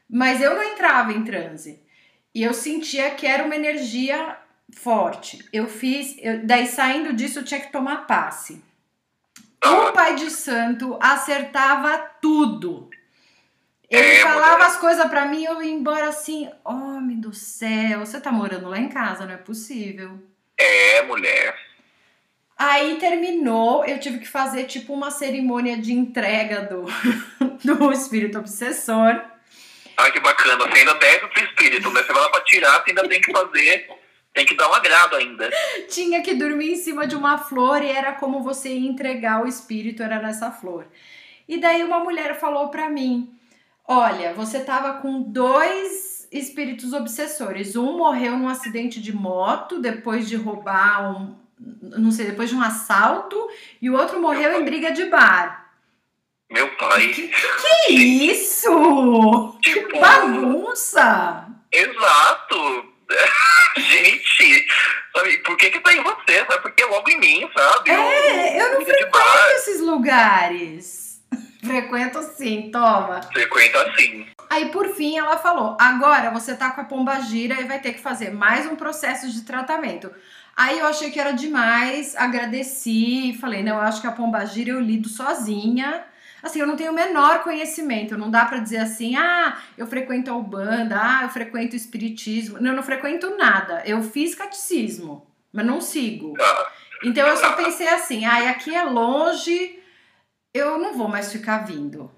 Mas 0.09 0.39
eu 0.41 0.55
não 0.55 0.63
entrava 0.63 1.11
em 1.11 1.25
transe. 1.25 1.77
E 2.33 2.41
eu 2.41 2.53
sentia 2.53 3.11
que 3.11 3.27
era 3.27 3.43
uma 3.43 3.55
energia 3.55 4.37
forte. 4.73 5.43
Eu 5.51 5.67
fiz, 5.67 6.15
eu- 6.19 6.45
daí 6.45 6.65
saindo 6.67 7.11
disso 7.11 7.39
eu 7.39 7.43
tinha 7.43 7.59
que 7.59 7.71
tomar 7.71 8.07
passe. 8.07 8.63
O 9.63 9.91
pai 9.91 10.15
de 10.15 10.29
santo 10.29 10.97
acertava 11.01 11.97
tudo. 12.21 12.89
Ele 13.89 14.01
É, 14.03 14.21
falava 14.21 14.53
mulher. 14.53 14.67
as 14.67 14.77
coisas 14.77 15.05
pra 15.07 15.25
mim, 15.25 15.43
eu 15.43 15.61
ia 15.61 15.71
embora 15.71 16.07
assim, 16.09 16.49
homem 16.63 17.19
do 17.19 17.33
céu, 17.33 17.99
você 17.99 18.19
tá 18.19 18.31
morando 18.31 18.67
lá 18.67 18.79
em 18.79 18.89
casa, 18.89 19.25
não 19.25 19.33
é 19.33 19.37
possível. 19.37 20.19
É, 20.57 21.03
mulher. 21.03 21.55
Aí 22.57 22.97
terminou, 22.97 23.83
eu 23.85 23.99
tive 23.99 24.19
que 24.19 24.27
fazer 24.27 24.63
tipo 24.63 24.93
uma 24.93 25.11
cerimônia 25.11 25.77
de 25.77 25.93
entrega 25.93 26.61
do, 26.61 26.85
do 27.63 27.91
espírito 27.91 28.39
obsessor. 28.39 29.21
Ai, 29.97 30.11
que 30.11 30.19
bacana. 30.19 30.57
Você 30.57 30.79
ainda 30.79 30.93
deve 30.95 31.27
pro 31.27 31.43
espírito, 31.43 31.89
né? 31.91 32.01
Você 32.01 32.11
vai 32.13 32.21
lá 32.21 32.29
pra 32.29 32.41
tirar, 32.41 32.81
você 32.83 32.89
ainda 32.91 33.07
tem 33.07 33.21
que 33.21 33.31
fazer. 33.31 33.89
Tem 34.35 34.45
que 34.45 34.53
dar 34.53 34.69
um 34.69 34.73
agrado 34.73 35.15
ainda. 35.15 35.49
Tinha 35.87 36.21
que 36.21 36.35
dormir 36.35 36.73
em 36.73 36.75
cima 36.75 37.07
de 37.07 37.15
uma 37.15 37.37
flor 37.37 37.81
e 37.81 37.89
era 37.89 38.11
como 38.11 38.43
você 38.43 38.67
ia 38.67 38.89
entregar 38.89 39.41
o 39.41 39.47
espírito, 39.47 40.03
era 40.03 40.21
nessa 40.21 40.51
flor. 40.51 40.85
E 41.47 41.57
daí 41.57 41.81
uma 41.85 42.01
mulher 42.01 42.37
falou 42.37 42.67
pra 42.67 42.89
mim: 42.89 43.33
Olha, 43.87 44.33
você 44.33 44.59
tava 44.59 44.99
com 45.01 45.21
dois 45.21 46.27
espíritos 46.29 46.91
obsessores. 46.91 47.77
Um 47.77 47.97
morreu 47.97 48.37
num 48.37 48.49
acidente 48.49 49.01
de 49.01 49.15
moto 49.15 49.79
depois 49.79 50.27
de 50.27 50.35
roubar 50.35 51.15
um. 51.15 51.35
Não 51.81 52.11
sei, 52.11 52.25
depois 52.25 52.49
de 52.49 52.55
um 52.57 52.61
assalto, 52.61 53.49
e 53.81 53.89
o 53.89 53.95
outro 53.95 54.21
morreu 54.21 54.59
em 54.59 54.65
briga 54.65 54.91
de 54.91 55.05
bar. 55.05 55.71
Meu 56.51 56.75
pai. 56.75 57.07
Que, 57.07 57.29
que 57.29 57.93
isso? 57.93 59.57
Tipo, 59.61 59.97
Bagunça! 59.97 61.47
exato. 61.71 62.94
Gente, 63.77 64.67
sabe, 65.15 65.37
por 65.39 65.57
que 65.57 65.69
que 65.69 65.79
tá 65.79 65.93
em 65.93 66.01
você? 66.01 66.45
Sabe? 66.45 66.61
Porque 66.61 66.83
é 66.83 66.85
logo 66.85 67.09
em 67.09 67.19
mim, 67.19 67.49
sabe? 67.55 67.91
É, 67.91 68.61
eu 68.61 68.71
não 68.71 68.79
Vida 68.79 68.93
de 68.93 68.99
frequento 68.99 69.51
esses 69.55 69.81
lugares. 69.81 71.21
Frequento 71.63 72.21
sim, 72.37 72.69
toma. 72.71 73.21
Frequenta 73.33 73.81
assim. 73.83 74.27
Aí 74.49 74.69
por 74.69 74.89
fim 74.89 75.17
ela 75.17 75.37
falou: 75.37 75.75
agora 75.79 76.29
você 76.29 76.55
tá 76.55 76.71
com 76.71 76.81
a 76.81 76.85
pomba 76.85 77.19
gira 77.21 77.59
e 77.59 77.65
vai 77.65 77.79
ter 77.79 77.93
que 77.93 78.01
fazer 78.01 78.31
mais 78.31 78.65
um 78.65 78.75
processo 78.75 79.29
de 79.31 79.41
tratamento. 79.41 80.11
Aí 80.55 80.79
eu 80.79 80.85
achei 80.85 81.11
que 81.11 81.19
era 81.19 81.31
demais, 81.31 82.15
agradeci 82.15 83.31
e 83.31 83.37
falei: 83.37 83.63
não, 83.63 83.75
eu 83.75 83.81
acho 83.81 83.99
que 83.99 84.07
a 84.07 84.11
pomba 84.11 84.45
gira 84.45 84.71
eu 84.71 84.79
lido 84.79 85.09
sozinha. 85.09 86.05
Assim, 86.45 86.59
eu 86.59 86.67
não 86.67 86.75
tenho 86.75 86.91
o 86.91 86.95
menor 86.95 87.41
conhecimento, 87.41 88.15
não 88.15 88.29
dá 88.29 88.45
pra 88.45 88.59
dizer 88.59 88.77
assim, 88.77 89.15
ah, 89.15 89.57
eu 89.75 89.87
frequento 89.87 90.29
a 90.29 90.37
Ubanda, 90.37 90.95
ah, 90.95 91.23
eu 91.23 91.29
frequento 91.29 91.73
o 91.73 91.75
Espiritismo. 91.75 92.59
Não, 92.61 92.69
eu 92.69 92.75
não 92.75 92.83
frequento 92.83 93.35
nada. 93.35 93.81
Eu 93.83 94.03
fiz 94.03 94.35
catecismo, 94.35 95.25
mas 95.51 95.65
não 95.65 95.81
sigo. 95.81 96.33
Tá. 96.33 96.71
Então 97.03 97.27
eu 97.27 97.35
só 97.35 97.53
pensei 97.53 97.87
assim, 97.87 98.25
ai, 98.25 98.47
aqui 98.47 98.75
é 98.75 98.83
longe, 98.83 99.79
eu 100.53 100.77
não 100.77 100.93
vou 100.93 101.07
mais 101.07 101.31
ficar 101.31 101.65
vindo. 101.65 102.11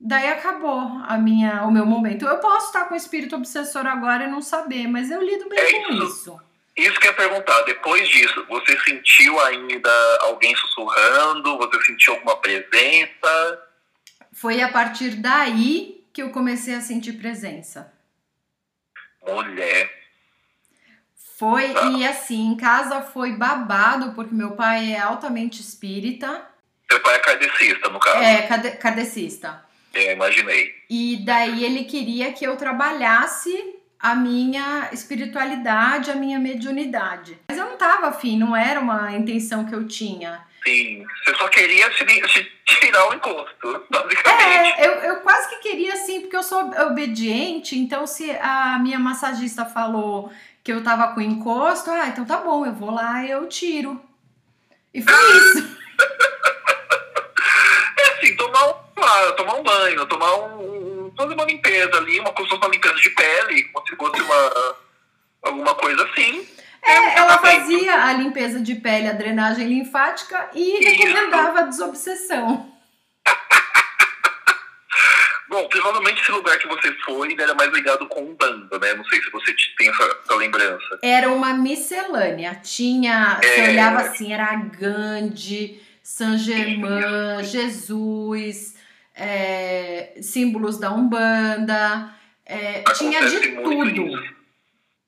Daí 0.00 0.28
acabou 0.28 0.80
a 1.06 1.18
minha, 1.18 1.62
o 1.64 1.70
meu 1.70 1.84
momento. 1.84 2.24
Eu 2.24 2.38
posso 2.38 2.68
estar 2.68 2.86
com 2.86 2.94
o 2.94 2.96
espírito 2.96 3.36
obsessor 3.36 3.86
agora 3.86 4.24
e 4.24 4.30
não 4.30 4.40
saber, 4.40 4.86
mas 4.86 5.10
eu 5.10 5.22
lido 5.22 5.50
bem 5.50 5.58
É 5.58 5.86
com 5.86 5.92
isso. 6.04 6.40
Isso. 6.76 6.98
Que 7.00 7.06
eu 7.08 7.10
ia 7.12 7.16
perguntar, 7.16 7.62
depois 7.62 8.08
disso, 8.08 8.44
você 8.48 8.78
sentiu 8.80 9.38
ainda 9.40 9.90
alguém 10.22 10.54
sussurrando? 10.56 11.56
Você 11.58 11.82
sentiu 11.82 12.14
alguma 12.14 12.36
presença? 12.36 13.62
Foi 14.32 14.60
a 14.62 14.68
partir 14.70 15.10
daí 15.16 16.04
que 16.12 16.22
eu 16.22 16.30
comecei 16.30 16.74
a 16.74 16.80
sentir 16.80 17.12
presença. 17.14 17.92
Mulher. 19.26 19.90
Foi, 21.38 21.72
Ah. 21.76 21.90
e 21.96 22.06
assim, 22.06 22.48
em 22.48 22.56
casa 22.56 23.00
foi 23.02 23.32
babado, 23.32 24.12
porque 24.14 24.34
meu 24.34 24.52
pai 24.52 24.92
é 24.92 24.98
altamente 24.98 25.60
espírita, 25.60 26.46
Seu 26.90 27.00
pai 27.00 27.14
é 27.16 27.18
kardecista, 27.20 27.88
no 27.88 27.98
caso. 27.98 28.18
é 28.22 28.42
kardecista. 28.76 29.64
É, 29.94 30.12
imaginei. 30.12 30.74
E 30.88 31.16
daí 31.24 31.64
ele 31.64 31.84
queria 31.84 32.32
que 32.32 32.44
eu 32.46 32.56
trabalhasse 32.56 33.74
a 34.02 34.14
minha 34.14 34.88
espiritualidade, 34.92 36.10
a 36.10 36.14
minha 36.14 36.38
mediunidade. 36.38 37.38
Mas 37.48 37.58
eu 37.58 37.66
não 37.66 37.76
tava 37.76 38.08
afim, 38.08 38.38
não 38.38 38.56
era 38.56 38.80
uma 38.80 39.12
intenção 39.12 39.64
que 39.66 39.74
eu 39.74 39.86
tinha. 39.86 40.40
Sim. 40.66 41.04
Você 41.24 41.34
só 41.36 41.48
queria 41.48 41.90
se, 41.92 42.04
se 42.28 42.50
tirar 42.80 43.08
o 43.10 43.14
encosto, 43.14 43.84
basicamente. 43.90 44.80
É, 44.80 44.86
eu, 44.86 44.92
eu 44.92 45.16
quase 45.20 45.48
que 45.50 45.56
queria 45.56 45.94
assim, 45.94 46.20
porque 46.20 46.36
eu 46.36 46.42
sou 46.42 46.70
obediente, 46.86 47.78
então 47.78 48.06
se 48.06 48.30
a 48.32 48.78
minha 48.78 48.98
massagista 48.98 49.64
falou 49.64 50.30
que 50.62 50.70
eu 50.72 50.82
tava 50.82 51.08
com 51.14 51.20
encosto, 51.20 51.90
ah, 51.90 52.08
então 52.08 52.24
tá 52.26 52.36
bom, 52.38 52.66
eu 52.66 52.72
vou 52.74 52.90
lá 52.90 53.24
e 53.24 53.30
eu 53.30 53.48
tiro. 53.48 54.00
E 54.92 55.00
foi 55.00 55.12
isso. 55.38 55.78
É 57.98 58.02
assim, 58.18 58.36
tomar 58.36 58.68
um, 58.68 58.74
ah, 59.02 59.32
tomar 59.36 59.54
um 59.54 59.62
banho, 59.62 60.06
tomar 60.06 60.34
um- 60.36 60.89
fazer 61.16 61.34
uma 61.34 61.44
limpeza 61.44 61.96
ali, 61.96 62.20
uma, 62.20 62.32
fosse 62.32 62.54
uma 62.54 62.68
limpeza 62.68 62.94
de 62.96 63.10
pele, 63.10 63.62
como 63.64 63.86
se 63.86 63.96
fosse 63.96 64.20
uma, 64.22 64.76
alguma 65.42 65.74
coisa 65.74 66.04
assim. 66.04 66.46
É, 66.82 67.16
ela 67.18 67.36
fazia 67.38 68.04
a 68.04 68.12
limpeza 68.14 68.60
de 68.60 68.74
pele, 68.76 69.08
a 69.08 69.12
drenagem 69.12 69.66
linfática 69.68 70.48
e 70.54 70.80
Isso. 70.80 71.02
recomendava 71.02 71.60
a 71.60 71.62
desobsessão. 71.62 72.72
Bom, 75.48 75.66
provavelmente 75.68 76.20
esse 76.22 76.30
lugar 76.30 76.56
que 76.58 76.68
você 76.68 76.92
foi 77.04 77.32
ele 77.32 77.42
era 77.42 77.54
mais 77.54 77.72
ligado 77.72 78.06
com 78.06 78.22
um 78.22 78.36
bando, 78.36 78.78
né? 78.78 78.94
Não 78.94 79.04
sei 79.06 79.20
se 79.20 79.30
você 79.30 79.52
te- 79.52 79.74
tem 79.76 79.88
essa, 79.88 80.16
essa 80.24 80.36
lembrança. 80.36 80.98
Era 81.02 81.28
uma 81.32 81.52
miscelânea. 81.54 82.54
Tinha, 82.62 83.40
você 83.42 83.60
É. 83.62 83.68
olhava 83.70 84.00
assim, 84.02 84.32
era 84.32 84.54
Gandhi, 84.54 85.82
Saint 86.04 86.38
Germain, 86.38 87.42
Jesus, 87.42 88.76
é, 89.20 90.14
símbolos 90.22 90.78
da 90.78 90.90
Umbanda. 90.92 92.12
é, 92.46 92.82
tinha 92.94 93.20
de 93.28 93.48
tudo. 93.62 94.40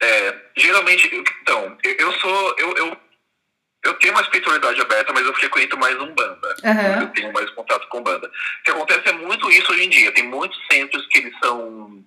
É, 0.00 0.34
geralmente, 0.56 1.08
então, 1.42 1.76
eu, 1.82 1.92
eu 1.96 2.12
sou. 2.20 2.54
Eu, 2.58 2.76
eu, 2.76 2.96
eu 3.84 3.94
tenho 3.94 4.12
uma 4.14 4.22
espiritualidade 4.22 4.80
aberta, 4.80 5.12
mas 5.12 5.24
eu 5.26 5.34
frequento 5.34 5.76
mais 5.78 5.98
um 6.00 6.14
banda. 6.14 6.54
Aham. 6.64 7.02
Eu 7.02 7.08
tenho 7.08 7.32
mais 7.32 7.50
contato 7.50 7.88
com 7.88 8.02
banda. 8.02 8.26
O 8.28 8.64
que 8.64 8.70
acontece 8.70 9.08
é 9.08 9.12
muito 9.12 9.50
isso 9.50 9.72
hoje 9.72 9.84
em 9.84 9.88
dia. 9.88 10.12
Tem 10.12 10.24
muitos 10.24 10.58
centros 10.70 11.06
que 11.08 11.18
eles 11.18 11.34
são. 11.42 12.04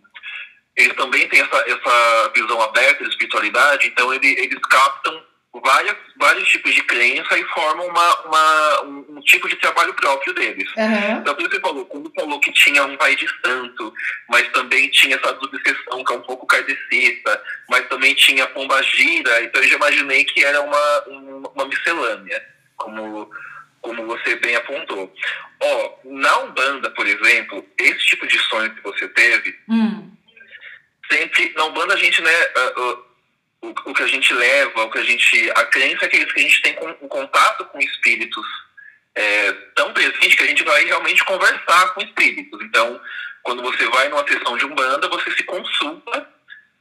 Eles 0.76 0.96
também 0.98 1.28
têm 1.30 1.40
essa, 1.42 1.58
essa 1.70 2.32
visão 2.36 2.62
aberta 2.62 3.04
de 3.04 3.10
espiritualidade, 3.10 3.88
então 3.88 4.14
ele- 4.14 4.40
eles 4.40 4.60
captam 4.70 5.24
várias, 5.64 5.96
vários 6.18 6.48
tipos 6.50 6.74
de 6.74 6.82
crença 6.84 7.38
e 7.38 7.44
formam 7.46 7.88
uma, 7.88 8.22
uma, 8.26 8.82
um, 8.84 9.06
um 9.18 9.22
tipo 9.22 9.48
de 9.48 9.56
trabalho 9.58 9.94
próprio 9.94 10.34
deles. 10.34 10.70
Aham. 10.78 11.20
Então, 11.20 11.36
você 11.36 11.60
falou, 11.60 11.86
quando 11.86 12.12
falou 12.14 12.40
que 12.40 12.52
tinha 12.52 12.84
um 12.84 12.98
pai 12.98 13.16
de 13.16 13.28
santo, 13.46 13.94
mas 14.30 14.48
também 14.52 14.90
tinha 14.90 15.16
essa 15.16 15.30
obsessão 15.32 16.04
que 16.04 16.14
é 16.14 16.16
um 16.18 16.22
pouco 16.22 16.46
kardecista, 16.46 17.42
mas 17.70 17.88
também 17.88 18.14
tinha 18.16 18.46
pomba 18.48 18.82
gira, 18.84 19.44
então 19.44 19.62
eu 19.62 19.68
já 19.70 19.76
imaginei 19.76 20.24
que 20.26 20.44
era 20.44 20.62
uma, 20.62 21.04
um- 21.10 21.44
uma 21.56 21.66
miscelânea, 21.66 22.44
como, 22.78 23.30
como 23.82 24.06
você 24.06 24.36
bem 24.38 24.56
apontou. 24.56 25.14
Ó, 25.62 25.92
na 26.04 26.40
Umbanda, 26.40 26.90
por 26.92 27.08
exemplo, 27.08 27.66
esse 27.78 28.06
tipo 28.08 28.28
de 28.28 28.38
sonho 28.40 28.74
que 28.76 28.82
você 28.84 29.08
teve, 29.10 29.58
Hum. 29.70 30.12
sempre, 31.10 31.54
na 31.56 31.66
Umbanda 31.66 31.94
a 31.94 31.98
gente, 31.98 32.22
né, 32.22 32.32
ah, 32.58 32.74
ah, 32.78 32.98
o, 33.70 33.90
o 33.90 33.94
que 33.94 34.04
a 34.04 34.08
gente 34.08 34.34
leva, 34.34 34.84
o 34.84 34.92
que 34.92 34.98
a 35.00 35.04
gente, 35.04 35.52
a 35.56 35.66
crença 35.66 36.06
é 36.06 36.08
que, 36.08 36.18
a 36.18 36.40
gente 36.40 36.62
tem 36.62 36.74
com, 36.74 36.90
um 37.02 37.08
contato 37.08 37.66
com 37.66 37.80
espíritos 37.80 38.46
é, 39.16 39.52
tão 39.76 39.94
presente 39.94 40.36
que 40.36 40.44
a 40.44 40.48
gente 40.48 40.64
vai 40.64 40.84
realmente 40.86 41.24
conversar 41.26 41.94
com 41.94 42.02
espíritos. 42.02 42.62
Então, 42.64 43.00
quando 43.44 43.62
você 43.62 43.86
vai 43.90 44.10
numa 44.10 44.28
sessão 44.28 44.58
de 44.58 44.66
Umbanda, 44.66 45.08
você 45.08 45.32
se 45.32 45.44
consulta 45.44 46.28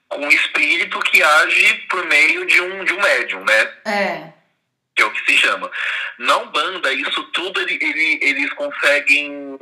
com 0.09 0.25
um 0.27 0.31
espírito 0.31 0.99
que 1.01 1.23
age 1.23 1.75
por 1.89 2.05
meio 2.07 2.47
de 2.47 2.61
um, 2.61 2.85
de 2.85 2.93
um 2.93 3.01
médium, 3.01 3.45
né? 3.45 3.73
É. 3.87 4.33
que 4.95 5.03
é 5.03 5.05
o 5.05 5.11
que 5.11 5.25
se 5.33 5.37
chama. 5.39 5.71
Na 6.19 6.37
Umbanda, 6.39 6.93
isso 6.93 7.23
tudo 7.33 7.61
ele, 7.61 7.79
ele- 7.81 8.19
eles 8.23 8.53
conseguem. 8.55 9.59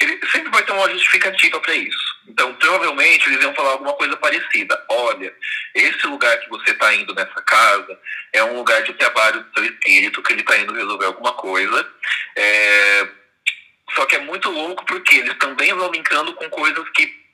Ele 0.00 0.20
sempre 0.30 0.50
vai 0.50 0.62
ter 0.64 0.72
uma 0.72 0.90
justificativa 0.90 1.60
para 1.60 1.74
isso. 1.74 2.16
Então, 2.28 2.54
provavelmente, 2.54 3.28
eles 3.28 3.42
iam 3.42 3.54
falar 3.54 3.72
alguma 3.72 3.94
coisa 3.94 4.16
parecida. 4.16 4.84
Olha, 4.88 5.34
esse 5.74 6.06
lugar 6.06 6.38
que 6.40 6.48
você 6.48 6.70
está 6.70 6.94
indo 6.94 7.14
nessa 7.14 7.42
casa 7.42 7.98
é 8.32 8.42
um 8.44 8.56
lugar 8.56 8.82
de 8.82 8.92
trabalho 8.94 9.42
do 9.42 9.54
seu 9.54 9.64
espírito, 9.64 10.22
que 10.22 10.32
ele 10.32 10.40
está 10.42 10.56
indo 10.58 10.74
resolver 10.74 11.06
alguma 11.06 11.32
coisa. 11.34 11.88
É, 12.36 13.08
Só 13.94 14.04
que 14.06 14.16
é 14.16 14.20
muito 14.20 14.50
louco 14.50 14.84
porque 14.84 15.16
eles 15.16 15.34
também 15.38 15.72
vão 15.72 15.90
linkando 15.90 16.34
com 16.34 16.48
coisas 16.50 16.88
que 16.90 17.24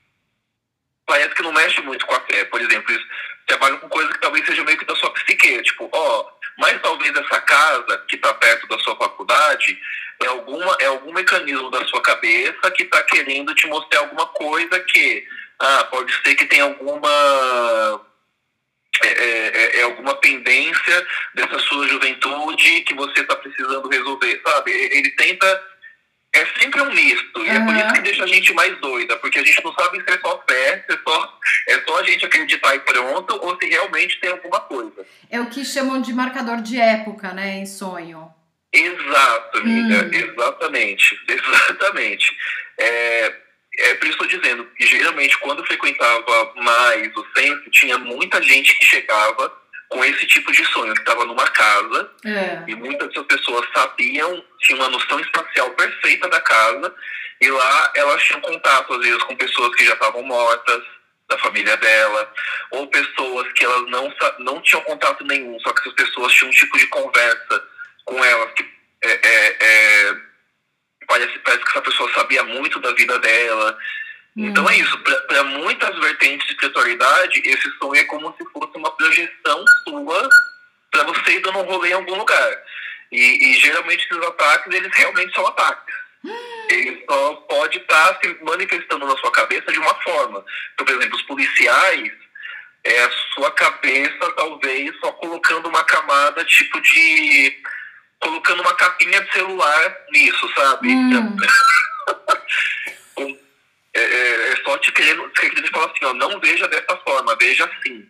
parece 1.07 1.35
que 1.35 1.43
não 1.43 1.53
mexe 1.53 1.81
muito 1.81 2.07
com 2.07 2.15
a 2.15 2.21
fé. 2.21 2.45
Por 2.45 2.61
exemplo, 2.61 2.93
eles 2.93 3.05
trabalham 3.47 3.79
com 3.79 3.89
coisas 3.89 4.13
que 4.13 4.21
talvez 4.21 4.47
seja 4.47 4.65
meio 4.65 4.79
que 4.79 4.85
da 4.85 4.97
sua 4.97 5.13
psique. 5.15 5.63
Tipo, 5.63 5.89
ó, 5.93 6.31
mas 6.63 6.81
talvez 6.81 7.13
essa 7.13 7.41
casa 7.41 7.99
que 8.07 8.15
está 8.15 8.33
perto 8.35 8.69
da 8.69 8.79
sua 8.79 8.95
faculdade 8.95 9.77
é, 10.23 10.27
alguma, 10.29 10.77
é 10.81 10.87
algum 10.87 11.13
mecanismo 11.13 11.69
da 11.73 11.85
sua 11.87 12.01
cabeça 12.01 12.71
que 12.71 12.85
está 12.85 13.03
querendo 13.03 13.53
te 13.53 13.67
mostrar 13.67 13.99
alguma 13.99 14.27
coisa 14.29 14.79
que 14.79 15.27
ah, 15.59 15.89
pode 15.91 16.13
ser 16.23 16.37
que 16.37 16.47
tenha 16.47 16.63
alguma 16.63 18.01
é, 19.03 19.09
é, 19.09 19.81
é, 19.81 19.83
alguma 19.83 20.15
pendência 20.15 21.07
dessa 21.35 21.59
sua 21.59 21.89
juventude 21.89 22.83
que 22.83 22.95
você 22.95 23.23
está 23.23 23.35
precisando 23.35 23.89
resolver, 23.89 24.41
sabe? 24.47 24.71
Ele 24.71 25.11
tenta. 25.13 25.72
É 26.35 26.47
sempre 26.59 26.81
um 26.81 26.91
misto, 26.91 27.39
uhum. 27.39 27.45
e 27.45 27.51
é 27.51 27.61
por 27.61 27.77
isso 27.77 27.93
que 27.93 28.01
deixa 28.01 28.25
a 28.25 28.27
gente 28.27 28.55
mais 28.55 28.79
doida, 28.79 29.19
porque 29.19 29.39
a 29.39 29.45
gente 29.45 29.63
não 29.63 29.73
sabe 29.75 30.03
se 30.03 30.11
é 30.11 30.19
só 30.19 30.43
fé, 30.49 30.85
se 30.87 30.95
é 30.95 30.99
só, 31.07 31.39
é 31.69 31.81
só 31.81 32.01
a 32.01 32.03
gente 32.05 32.25
acreditar 32.25 32.75
e 32.75 32.81
pronto, 32.81 33.39
ou 33.43 33.59
se 33.59 33.67
realmente 33.67 34.19
tem 34.19 34.31
alguma 34.31 34.61
coisa. 34.61 35.07
É 35.31 35.39
o 35.41 35.51
que 35.51 35.63
chamam 35.63 36.01
de 36.01 36.15
marcador 36.15 36.63
de 36.63 36.81
época, 36.81 37.33
né, 37.33 37.57
em 37.57 37.67
sonho. 37.67 38.33
Exato, 38.73 39.59
amiga, 39.59 40.07
hum. 40.07 40.11
exatamente, 40.11 41.21
exatamente. 41.29 42.35
É, 42.79 43.35
é 43.79 43.95
por 43.95 44.09
isso 44.09 44.17
que 44.17 44.25
estou 44.25 44.41
dizendo 44.41 44.65
que 44.77 44.87
geralmente 44.87 45.39
quando 45.39 45.59
eu 45.59 45.67
frequentava 45.67 46.53
mais 46.57 47.15
o 47.15 47.27
centro, 47.37 47.71
tinha 47.71 47.99
muita 47.99 48.43
gente 48.43 48.75
que 48.79 48.87
chegava 48.87 49.53
com 49.93 50.05
esse 50.05 50.27
tipo 50.27 50.51
de 50.51 50.65
sonho, 50.67 50.95
que 50.95 51.01
estava 51.01 51.27
numa 51.27 51.47
casa 51.49 52.11
é. 52.25 52.65
e 52.67 52.75
muitas 52.75 53.09
dessas 53.09 53.27
pessoas 53.27 53.67
sabiam, 53.75 54.43
tinham 54.61 54.81
uma 54.81 54.89
noção 54.89 55.21
espacial 55.21 55.71
perfeita 55.71 56.29
da 56.29 56.41
casa 56.41 56.95
e 57.41 57.51
lá 57.51 57.93
elas 57.95 58.23
tinham 58.23 58.41
contato 58.41 58.95
às 58.95 59.01
vezes 59.01 59.23
com 59.25 59.37
pessoas 59.37 59.75
que 59.77 59.85
já 59.85 59.93
estavam 59.93 60.23
mortas, 60.23 60.83
da 61.29 61.39
família 61.39 61.77
dela, 61.77 62.33
ou 62.73 62.87
pessoas 62.89 63.51
que 63.53 63.65
elas 63.65 63.89
não, 63.89 64.13
não 64.41 64.61
tinham 64.61 64.83
contato 64.83 65.25
nenhum, 65.25 65.59
só 65.61 65.73
que 65.73 65.81
essas 65.81 65.95
pessoas 65.95 66.33
tinham 66.33 66.51
um 66.51 66.55
tipo 66.55 66.77
de 66.77 66.87
conversa 66.89 67.65
com 68.05 68.23
elas 68.25 68.53
que 68.53 68.63
é, 69.03 69.13
é, 69.13 69.57
é 69.61 70.17
parece, 71.07 71.39
parece 71.41 71.65
que 71.65 71.71
essa 71.71 71.83
pessoa 71.83 72.13
sabia 72.15 72.43
muito 72.45 72.81
da 72.81 72.93
vida 72.93 73.19
dela. 73.19 73.79
Hum. 74.37 74.47
Então 74.47 74.69
é 74.69 74.77
isso, 74.77 74.99
para 74.99 75.45
muitas 75.45 75.99
vertentes 75.99 76.47
de 76.47 76.55
espiritualidade, 76.55 77.43
esse 77.45 77.71
sonho 77.79 77.97
é 77.97 78.05
como 78.05 78.35
se 78.37 78.45
fosse 78.51 78.77
uma 78.77 78.91
projeção 78.93 79.65
sua 79.85 80.29
para 80.91 81.05
você 81.05 81.33
ir 81.33 81.41
dando 81.41 81.59
um 81.59 81.65
rolê 81.65 81.91
em 81.91 81.95
algum 81.95 82.17
lugar. 82.17 82.59
E, 83.11 83.51
e 83.51 83.55
geralmente 83.55 84.07
esses 84.11 84.27
ataques, 84.27 84.75
eles 84.75 84.95
realmente 84.95 85.35
são 85.35 85.47
ataques. 85.47 85.95
Hum. 86.25 86.67
Ele 86.71 87.05
só 87.09 87.35
pode 87.49 87.79
estar 87.79 88.15
tá 88.15 88.21
se 88.21 88.39
manifestando 88.43 89.07
na 89.07 89.17
sua 89.19 89.31
cabeça 89.33 89.71
de 89.73 89.79
uma 89.79 89.95
forma. 90.03 90.45
Então, 90.75 90.87
por 90.87 90.95
exemplo, 90.95 91.17
os 91.17 91.23
policiais, 91.23 92.13
é 92.85 93.05
a 93.05 93.11
sua 93.35 93.51
cabeça 93.53 94.33
talvez 94.37 94.93
só 95.01 95.13
colocando 95.13 95.69
uma 95.69 95.85
camada 95.85 96.45
tipo 96.45 96.81
de 96.81 97.63
colocando 98.19 98.61
uma 98.61 98.75
capinha 98.75 99.21
de 99.21 99.33
celular 99.33 99.97
nisso, 100.11 100.53
sabe? 100.55 100.89
Hum. 100.89 101.37
é, 103.95 104.01
é, 104.01 104.53
é, 104.53 104.57
só 104.65 104.79
te 104.79 104.91
querendo, 104.93 105.29
querendo 105.31 105.69
falar 105.69 105.87
assim, 105.87 106.05
ó, 106.05 106.15
não 106.15 106.41
veja 106.41 106.67
dessa 106.69 106.97
forma, 106.99 107.37
veja 107.41 107.65
assim. 107.65 108.09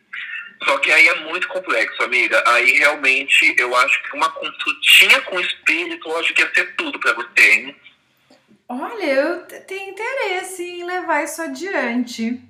Só 0.64 0.78
que 0.78 0.92
aí 0.92 1.08
é 1.08 1.14
muito 1.20 1.48
complexo, 1.48 2.02
amiga. 2.04 2.42
Aí 2.46 2.72
realmente 2.78 3.54
eu 3.58 3.74
acho 3.76 4.02
que 4.04 4.16
uma 4.16 4.30
consultinha 4.30 5.20
com 5.22 5.36
o 5.36 5.40
espírito, 5.40 6.08
eu 6.08 6.18
acho 6.18 6.32
que 6.34 6.42
ia 6.42 6.54
ser 6.54 6.76
tudo 6.76 7.00
pra 7.00 7.12
você, 7.14 7.52
hein? 7.52 7.76
Olha, 8.68 9.04
eu 9.04 9.46
tenho 9.66 9.90
interesse 9.90 10.62
em 10.62 10.84
levar 10.84 11.24
isso 11.24 11.42
adiante. 11.42 12.40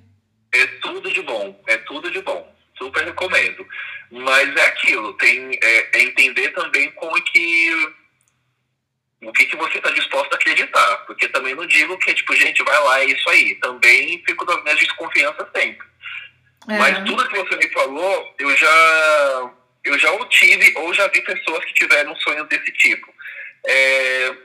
É 0.53 0.65
tudo 0.81 1.11
de 1.11 1.21
bom, 1.23 1.59
é 1.67 1.77
tudo 1.77 2.11
de 2.11 2.21
bom. 2.21 2.55
Super 2.77 3.03
recomendo. 3.03 3.65
Mas 4.11 4.55
é 4.55 4.67
aquilo, 4.67 5.13
tem, 5.13 5.59
é, 5.61 5.97
é 5.97 6.03
entender 6.03 6.49
também 6.51 6.91
como 6.91 7.19
que 7.23 7.93
o 9.25 9.31
que, 9.31 9.45
que 9.45 9.55
você 9.55 9.77
está 9.77 9.89
disposto 9.91 10.33
a 10.33 10.35
acreditar. 10.35 10.97
Porque 11.05 11.27
também 11.29 11.55
não 11.55 11.65
digo 11.65 11.97
que, 11.97 12.13
tipo, 12.13 12.35
gente, 12.35 12.63
vai 12.63 12.79
lá, 12.83 13.01
é 13.01 13.05
isso 13.05 13.29
aí. 13.29 13.55
Também 13.55 14.23
fico 14.25 14.45
das 14.45 14.61
minhas 14.63 14.79
desconfianças 14.79 15.47
sempre. 15.55 15.87
É. 16.69 16.77
Mas 16.77 17.03
tudo 17.03 17.27
que 17.27 17.37
você 17.37 17.55
me 17.57 17.69
falou, 17.71 18.35
eu 18.39 18.55
já, 18.55 19.51
eu 19.83 19.99
já 19.99 20.11
o 20.13 20.25
tive 20.25 20.73
ou 20.77 20.93
já 20.93 21.07
vi 21.07 21.21
pessoas 21.21 21.65
que 21.65 21.73
tiveram 21.73 22.15
sonhos 22.17 22.47
desse 22.47 22.71
tipo. 22.73 23.13
É, 23.65 24.35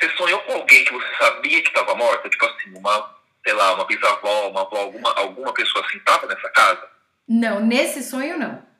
você 0.00 0.10
sonhou 0.16 0.40
com 0.40 0.52
alguém 0.54 0.84
que 0.84 0.92
você 0.92 1.16
sabia 1.18 1.62
que 1.62 1.68
estava 1.68 1.94
morta? 1.94 2.28
Tipo 2.28 2.46
assim, 2.46 2.74
uma, 2.76 3.16
sei 3.44 3.52
lá, 3.52 3.74
uma 3.74 3.84
bisavó, 3.84 4.48
uma 4.48 4.62
avó, 4.62 4.78
alguma, 4.78 5.12
alguma 5.14 5.54
pessoa 5.54 5.84
assim 5.86 5.98
estava 5.98 6.26
nessa 6.26 6.48
casa? 6.50 6.88
Não, 7.28 7.60
nesse 7.60 8.02
sonho 8.02 8.38
não. 8.38 8.71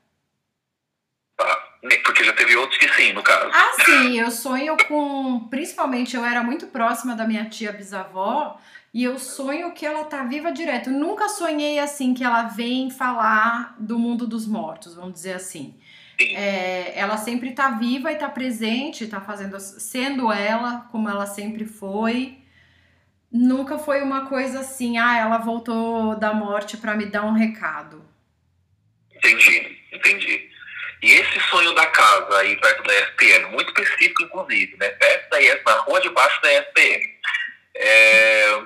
Porque 2.05 2.23
já 2.23 2.33
teve 2.33 2.55
outros 2.57 2.79
que 2.79 2.89
sim, 2.95 3.13
no 3.13 3.23
caso. 3.23 3.51
Ah, 3.53 3.73
sim, 3.85 4.19
eu 4.19 4.31
sonho 4.31 4.77
com. 4.87 5.49
Principalmente, 5.51 6.17
eu 6.17 6.25
era 6.25 6.43
muito 6.43 6.69
próxima 6.69 7.17
da 7.17 7.27
minha 7.27 7.47
tia 7.47 7.73
bisavó 7.73 8.61
e 8.95 9.03
eu 9.03 9.19
sonho 9.19 9.73
que 9.73 9.85
ela 9.85 10.05
tá 10.05 10.23
viva 10.23 10.53
direto. 10.53 10.91
Eu 10.91 10.99
nunca 10.99 11.29
sonhei 11.29 11.81
assim 11.81 12.15
que 12.15 12.23
ela 12.23 12.45
vem 12.45 12.89
falar 12.89 13.75
do 13.81 13.99
mundo 13.99 14.29
dos 14.29 14.47
mortos, 14.47 14.95
vamos 14.95 15.15
dizer 15.15 15.35
assim. 15.35 15.75
É, 16.21 16.97
ela 16.97 17.17
sempre 17.17 17.51
tá 17.51 17.71
viva 17.71 18.13
e 18.13 18.17
tá 18.17 18.29
presente, 18.29 19.09
tá 19.09 19.21
fazendo, 19.21 19.59
sendo 19.59 20.31
ela 20.31 20.89
como 20.93 21.09
ela 21.09 21.27
sempre 21.27 21.65
foi. 21.65 22.39
Nunca 23.31 23.77
foi 23.79 24.03
uma 24.03 24.27
coisa 24.27 24.61
assim, 24.61 24.99
ah, 24.99 25.17
ela 25.17 25.39
voltou 25.39 26.15
da 26.15 26.33
morte 26.33 26.77
para 26.77 26.95
me 26.95 27.07
dar 27.07 27.25
um 27.25 27.33
recado. 27.33 28.05
Entendi, 29.17 29.79
entendi. 29.91 30.52
E 31.03 31.11
esse 31.11 31.41
sonho 31.49 31.75
da 31.75 31.87
casa 31.87 32.39
aí 32.39 32.57
perto 32.57 32.83
da 32.85 32.95
SPM, 32.95 33.51
muito 33.51 33.69
específico 33.69 34.23
inclusive, 34.23 34.77
né? 34.77 34.89
Perto 34.91 35.31
da 35.31 35.43
ESPM, 35.43 35.65
na 35.67 35.81
rua 35.81 36.01
de 36.01 36.09
baixo 36.11 36.41
da 36.41 36.53
SPM. 36.53 37.11
É, 37.75 38.63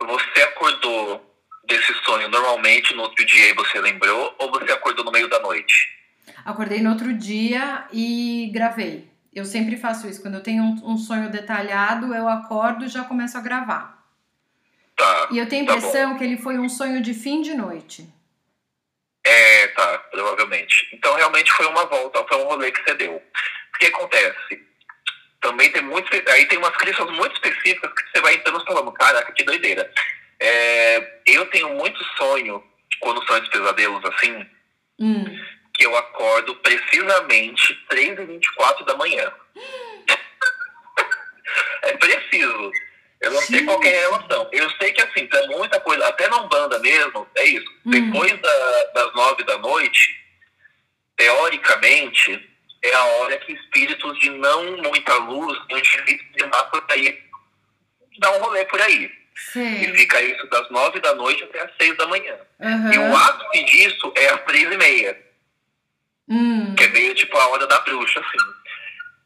você 0.00 0.42
acordou 0.42 1.34
desse 1.64 1.94
sonho 2.04 2.28
normalmente 2.28 2.94
no 2.94 3.02
outro 3.02 3.24
dia 3.24 3.48
e 3.48 3.54
você 3.54 3.80
lembrou, 3.80 4.34
ou 4.38 4.50
você 4.50 4.70
acordou 4.70 5.04
no 5.04 5.10
meio 5.10 5.28
da 5.28 5.40
noite? 5.40 5.88
Acordei 6.44 6.80
no 6.80 6.90
outro 6.90 7.12
dia 7.12 7.86
e 7.92 8.50
gravei. 8.52 9.08
Eu 9.34 9.44
sempre 9.44 9.76
faço 9.76 10.06
isso. 10.08 10.22
Quando 10.22 10.34
eu 10.34 10.42
tenho 10.42 10.62
um, 10.62 10.92
um 10.92 10.98
sonho 10.98 11.30
detalhado, 11.30 12.14
eu 12.14 12.28
acordo 12.28 12.84
e 12.84 12.88
já 12.88 13.04
começo 13.04 13.36
a 13.36 13.40
gravar. 13.40 13.96
Tá. 14.96 15.28
E 15.30 15.38
eu 15.38 15.48
tenho 15.48 15.64
a 15.64 15.66
tá 15.66 15.76
impressão 15.76 16.12
tá 16.12 16.18
que 16.18 16.24
ele 16.24 16.36
foi 16.36 16.58
um 16.58 16.68
sonho 16.68 17.02
de 17.02 17.12
fim 17.12 17.42
de 17.42 17.54
noite. 17.54 18.08
É, 19.26 19.66
tá, 19.68 19.98
provavelmente. 20.12 20.88
Então 20.92 21.14
realmente 21.16 21.50
foi 21.52 21.66
uma 21.66 21.84
volta, 21.86 22.24
foi 22.28 22.38
um 22.38 22.44
rolê 22.44 22.70
que 22.70 22.82
você 22.84 22.94
deu. 22.94 23.16
O 23.16 23.78
que 23.78 23.86
acontece? 23.86 24.64
Também 25.40 25.70
tem 25.72 25.82
muito. 25.82 26.08
Aí 26.30 26.46
tem 26.46 26.58
umas 26.58 26.76
crenças 26.76 27.10
muito 27.10 27.34
específicas 27.34 27.92
que 27.92 28.10
você 28.10 28.20
vai 28.20 28.34
entrando 28.34 28.64
falando, 28.64 28.92
caraca, 28.92 29.32
que 29.32 29.42
doideira. 29.42 29.92
É, 30.38 31.20
eu 31.26 31.44
tenho 31.46 31.70
muito 31.70 32.02
sonho, 32.16 32.62
quando 33.00 33.26
são 33.26 33.36
esses 33.38 33.48
pesadelos 33.48 34.04
assim, 34.04 34.48
hum. 35.00 35.24
que 35.74 35.84
eu 35.84 35.96
acordo 35.96 36.54
precisamente 36.56 37.76
3h24 37.90 38.84
da 38.84 38.96
manhã. 38.96 39.32
é 41.82 41.96
preciso. 41.96 42.70
Eu 43.20 43.30
não 43.30 43.40
sei 43.40 43.64
qual 43.64 43.82
é 43.82 43.96
a 43.96 44.00
relação. 44.00 44.48
Eu 44.52 44.70
sei 44.72 44.92
que, 44.92 45.02
assim, 45.02 45.26
tem 45.26 45.48
muita 45.48 45.80
coisa, 45.80 46.06
até 46.06 46.28
na 46.28 46.42
Umbanda 46.42 46.78
mesmo, 46.78 47.26
é 47.36 47.44
isso. 47.44 47.70
Hum. 47.86 47.90
Depois 47.90 48.40
da, 48.40 48.84
das 48.94 49.14
nove 49.14 49.42
da 49.44 49.58
noite, 49.58 50.14
teoricamente, 51.16 52.48
é 52.82 52.94
a 52.94 53.04
hora 53.04 53.38
que 53.38 53.52
espíritos 53.52 54.18
de 54.20 54.30
não 54.30 54.76
muita 54.82 55.14
luz 55.14 55.58
utilizam 55.72 56.26
de 56.36 56.44
lá 56.44 56.64
por 56.64 56.84
aí, 56.90 57.22
dá 58.18 58.30
um 58.32 58.40
rolê 58.40 58.64
por 58.66 58.80
aí. 58.80 59.10
Sim. 59.52 59.82
E 59.82 59.96
fica 59.96 60.20
isso 60.22 60.46
das 60.48 60.70
nove 60.70 60.98
da 61.00 61.14
noite 61.14 61.44
até 61.44 61.62
as 61.62 61.70
seis 61.80 61.96
da 61.96 62.06
manhã. 62.06 62.36
Uhum. 62.58 62.92
E 62.92 62.98
o 62.98 63.16
ápice 63.16 63.64
disso 63.64 64.12
é 64.16 64.28
às 64.30 64.42
três 64.44 64.72
e 64.72 64.76
meia. 64.76 65.26
Hum. 66.28 66.74
Que 66.74 66.84
é 66.84 66.88
meio 66.88 67.14
tipo 67.14 67.36
a 67.36 67.48
hora 67.48 67.66
da 67.66 67.80
bruxa, 67.80 68.20
assim. 68.20 68.38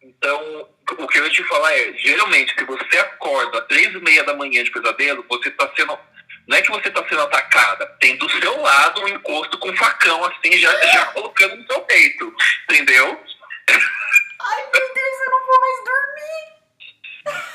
Então, 0.03 0.69
o 0.99 1.07
que 1.07 1.19
eu 1.19 1.25
ia 1.25 1.31
te 1.31 1.45
falar 1.45 1.73
é, 1.73 1.93
geralmente, 1.95 2.55
se 2.59 2.65
você 2.65 2.99
acorda 2.99 3.59
às 3.59 3.67
três 3.67 3.93
e 3.95 4.01
meia 4.01 4.25
da 4.25 4.35
manhã 4.35 4.63
de 4.63 4.71
pesadelo, 4.71 5.25
você 5.29 5.49
está 5.49 5.71
sendo. 5.77 5.99
Não 6.47 6.57
é 6.57 6.63
que 6.63 6.71
você 6.71 6.89
está 6.89 7.07
sendo 7.09 7.23
atacada, 7.23 7.87
tem 8.01 8.17
do 8.17 8.29
seu 8.29 8.61
lado 8.61 9.03
um 9.03 9.09
encosto 9.09 9.59
com 9.59 9.71
um 9.71 9.77
facão, 9.77 10.25
assim, 10.25 10.59
já, 10.59 10.73
já 10.87 11.07
colocando 11.07 11.57
no 11.57 11.67
seu 11.67 11.81
peito. 11.83 12.35
Entendeu? 12.71 13.25
Ai, 13.69 14.63
meu 14.73 14.95
Deus, 14.95 15.21
eu 15.25 15.31
não 15.31 15.47
vou 15.47 15.61
mais 15.61 15.85
dormir. 15.85 16.61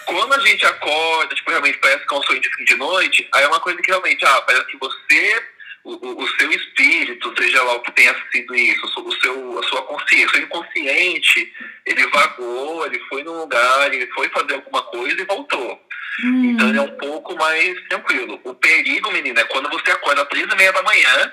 Quando 0.06 0.34
a 0.34 0.40
gente 0.48 0.66
acorda, 0.66 1.36
tipo, 1.36 1.50
realmente 1.50 1.78
parece 1.80 2.08
que 2.08 2.14
é 2.14 2.18
um 2.18 2.24
sonho 2.24 2.40
de 2.40 2.56
fim 2.56 2.64
de 2.64 2.76
noite, 2.76 3.28
aí 3.34 3.44
é 3.44 3.48
uma 3.48 3.60
coisa 3.60 3.82
que 3.82 3.90
realmente, 3.90 4.24
ah, 4.24 4.42
parece 4.44 4.66
que 4.68 4.78
você 4.78 5.55
o, 5.86 6.24
o, 6.24 6.28
seu 6.40 6.52
espírito, 6.52 7.34
seja 7.38 7.62
lá 7.64 7.76
o 7.76 7.82
que 7.82 7.92
tenha 7.92 8.16
sido 8.32 8.56
isso, 8.56 8.86
o 9.00 9.12
seu, 9.22 9.60
a 9.60 9.64
sua 9.64 9.84
consciência, 9.84 10.28
o 10.28 10.32
seu 10.32 10.42
inconsciente, 10.42 11.54
ele 11.86 12.08
vagou, 12.08 12.86
ele 12.88 13.00
foi 13.08 13.24
num 13.24 13.38
lugar, 13.38 13.94
ele 13.94 14.08
foi 14.08 14.28
fazer 14.30 14.56
alguma 14.56 14.82
coisa 14.82 15.22
e 15.22 15.26
voltou. 15.26 15.80
Hum. 16.24 16.46
Então 16.46 16.70
ele 16.70 16.80
é 16.80 16.82
um 16.82 16.98
pouco 16.98 17.36
mais 17.36 17.80
tranquilo. 17.88 18.40
O 18.44 18.56
perigo, 18.56 19.12
menina, 19.12 19.42
é 19.42 19.46
quando 19.46 19.70
você 19.70 19.92
acorda 19.92 20.24
às 20.24 20.28
três 20.28 20.52
e 20.52 20.56
meia 20.56 20.74
da 20.74 20.82
manhã, 20.82 21.32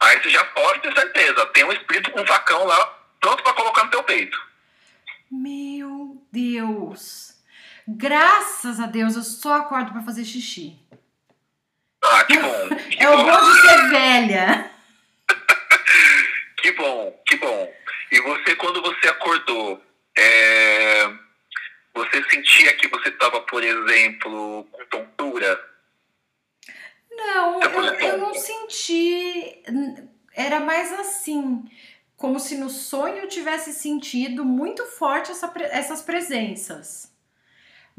aí 0.00 0.22
você 0.22 0.30
já 0.30 0.44
pode 0.44 0.80
ter 0.80 0.94
certeza, 0.94 1.46
tem 1.46 1.64
um 1.64 1.72
espírito 1.72 2.12
com 2.12 2.20
um 2.20 2.26
facão 2.26 2.64
lá, 2.64 2.98
pronto 3.20 3.42
para 3.42 3.54
colocar 3.54 3.84
no 3.84 3.90
teu 3.90 4.04
peito. 4.04 4.38
Meu 5.30 6.22
Deus! 6.30 7.34
Graças 7.86 8.78
a 8.78 8.86
Deus 8.86 9.16
eu 9.16 9.22
só 9.22 9.54
acordo 9.54 9.92
para 9.92 10.02
fazer 10.02 10.24
xixi. 10.24 10.78
Ah, 12.02 12.24
que 12.24 12.38
bom. 12.38 12.68
Que 12.90 13.02
é 13.02 13.06
bom. 13.06 13.22
o 13.22 13.24
bom 13.24 13.50
de 13.50 13.60
ser 13.60 13.88
velha. 13.90 14.70
bom, 16.78 17.22
que 17.26 17.36
bom. 17.36 17.74
E 18.10 18.20
você, 18.20 18.56
quando 18.56 18.80
você 18.80 19.08
acordou, 19.08 19.82
é, 20.16 21.10
você 21.92 22.24
sentia 22.30 22.74
que 22.76 22.88
você 22.88 23.10
estava, 23.10 23.42
por 23.42 23.62
exemplo, 23.62 24.66
com 24.72 24.84
tontura? 24.86 25.60
Não, 27.10 27.60
Tá 27.60 27.66
eu, 27.66 27.82
eu 27.94 28.18
não 28.18 28.32
senti. 28.32 29.62
Era 30.32 30.60
mais 30.60 30.92
assim, 30.92 31.64
como 32.16 32.38
se 32.38 32.56
no 32.56 32.70
sonho 32.70 33.18
eu 33.18 33.28
tivesse 33.28 33.72
sentido 33.72 34.44
muito 34.44 34.86
forte 34.86 35.32
essa 35.32 35.52
essas 35.72 36.00
presenças. 36.00 37.07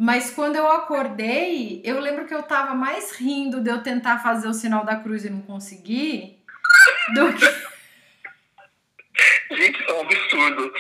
Mas 0.01 0.31
quando 0.31 0.55
eu 0.55 0.71
acordei, 0.71 1.81
eu 1.83 1.99
lembro 1.99 2.25
que 2.25 2.33
eu 2.33 2.41
tava 2.41 2.73
mais 2.73 3.12
rindo 3.12 3.59
de 3.59 3.69
eu 3.69 3.83
tentar 3.83 4.19
fazer 4.19 4.47
o 4.47 4.53
sinal 4.53 4.85
da 4.85 4.95
cruz 4.95 5.25
e 5.25 5.29
não 5.29 5.41
conseguir, 5.41 6.41
do 7.13 7.33
que. 7.33 7.45
Gente, 9.57 9.81
isso 9.81 9.91
é 9.91 9.93
um 9.93 9.99
absurdo. 9.99 10.73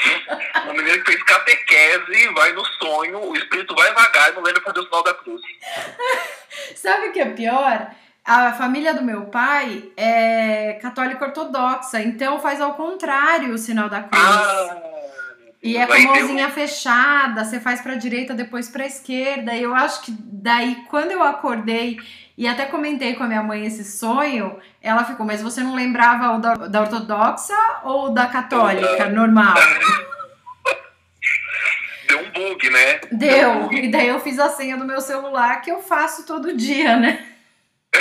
Uma 0.63 0.73
menina 0.73 0.97
que 0.99 1.11
fez 1.11 1.21
catequese, 1.23 2.29
vai 2.33 2.53
no 2.53 2.63
sonho, 2.63 3.19
o 3.29 3.35
espírito 3.35 3.75
vai 3.75 3.93
vagar 3.93 4.31
e 4.31 4.35
não 4.35 4.41
lembra 4.41 4.61
fazer 4.61 4.79
o 4.79 4.83
sinal 4.83 5.03
da 5.03 5.13
cruz. 5.13 5.41
Sabe 6.77 7.09
o 7.09 7.11
que 7.11 7.19
é 7.19 7.25
pior? 7.25 7.91
A 8.23 8.53
família 8.53 8.93
do 8.93 9.01
meu 9.01 9.25
pai 9.25 9.91
é 9.97 10.79
católica 10.81 11.25
ortodoxa, 11.25 11.99
então 11.99 12.39
faz 12.39 12.61
ao 12.61 12.75
contrário 12.75 13.53
o 13.53 13.57
sinal 13.57 13.89
da 13.89 14.03
cruz. 14.03 14.23
Ah, 14.23 14.88
E 15.61 15.75
é 15.75 15.85
com 15.85 15.93
a 15.93 15.99
mãozinha 15.99 16.49
fechada, 16.49 17.43
você 17.43 17.59
faz 17.59 17.81
pra 17.81 17.95
direita, 17.95 18.33
depois 18.33 18.69
pra 18.69 18.85
esquerda. 18.85 19.53
E 19.53 19.63
eu 19.63 19.75
acho 19.75 20.01
que 20.03 20.11
daí, 20.11 20.85
quando 20.87 21.11
eu 21.11 21.21
acordei 21.21 21.99
e 22.37 22.47
até 22.47 22.65
comentei 22.65 23.15
com 23.15 23.25
a 23.25 23.27
minha 23.27 23.43
mãe 23.43 23.65
esse 23.65 23.83
sonho, 23.83 24.57
ela 24.81 25.03
ficou, 25.03 25.25
mas 25.25 25.41
você 25.41 25.61
não 25.61 25.75
lembrava 25.75 26.37
o 26.37 26.39
da, 26.39 26.53
da 26.53 26.81
ortodoxa 26.81 27.57
ou 27.83 28.11
da 28.13 28.27
católica, 28.27 29.09
normal? 29.09 29.55
Deu 32.07 32.19
um 32.19 32.31
bug, 32.31 32.69
né? 32.69 33.01
Deu. 33.11 33.71
E 33.73 33.91
daí 33.91 34.07
eu 34.07 34.19
fiz 34.21 34.39
a 34.39 34.47
senha 34.49 34.77
do 34.77 34.85
meu 34.85 35.01
celular 35.01 35.61
que 35.61 35.69
eu 35.69 35.81
faço 35.81 36.25
todo 36.25 36.55
dia, 36.55 36.95
né? 36.95 37.25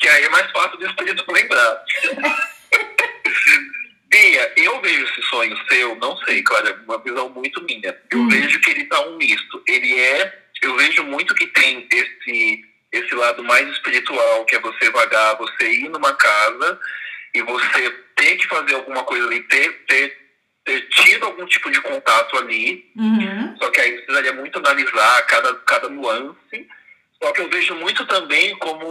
Que 0.00 0.08
aí 0.08 0.24
é 0.24 0.28
mais 0.30 0.50
fácil 0.50 0.78
do 0.78 0.86
espírito 0.86 1.30
lembrar. 1.30 1.84
Bia, 4.10 4.52
eu 4.56 4.80
vejo 4.80 5.04
esse 5.04 5.22
sonho 5.22 5.56
seu, 5.68 5.94
não 5.96 6.16
sei, 6.18 6.42
claro, 6.42 6.68
é 6.68 6.72
uma 6.84 6.98
visão 6.98 7.28
muito 7.30 7.62
minha. 7.62 7.96
Eu 8.10 8.18
Hum. 8.18 8.28
vejo 8.28 8.60
que 8.60 8.70
ele 8.70 8.84
tá 8.86 9.00
um 9.06 9.16
misto. 9.16 9.62
Ele 9.68 9.98
é, 9.98 10.38
eu 10.62 10.76
vejo 10.76 11.04
muito 11.04 11.34
que 11.34 11.46
tem 11.46 11.86
esse, 11.92 12.64
esse 12.92 13.14
lado 13.14 13.42
mais 13.44 13.68
espiritual, 13.68 14.44
que 14.46 14.56
é 14.56 14.60
você 14.60 14.90
vagar, 14.90 15.36
você 15.36 15.70
ir 15.72 15.88
numa 15.88 16.12
casa 16.14 16.80
e 17.32 17.40
você 17.42 17.90
ter 18.16 18.36
que 18.36 18.46
fazer 18.48 18.74
alguma 18.74 19.04
coisa 19.04 19.26
ali, 19.26 19.42
ter, 19.44 19.72
ter, 19.86 20.18
ter 20.64 20.80
tido 20.88 21.26
algum 21.26 21.46
tipo 21.46 21.70
de 21.70 21.80
contato 21.80 22.36
ali, 22.36 22.90
Uhum. 22.96 23.56
só 23.58 23.70
que 23.70 23.80
aí 23.80 23.92
precisaria 23.92 24.32
muito 24.32 24.58
analisar 24.58 25.22
cada, 25.26 25.54
cada 25.60 25.88
nuance. 25.88 26.68
Só 27.22 27.30
que 27.32 27.42
eu 27.42 27.48
vejo 27.50 27.74
muito 27.76 28.04
também 28.06 28.56
como 28.56 28.86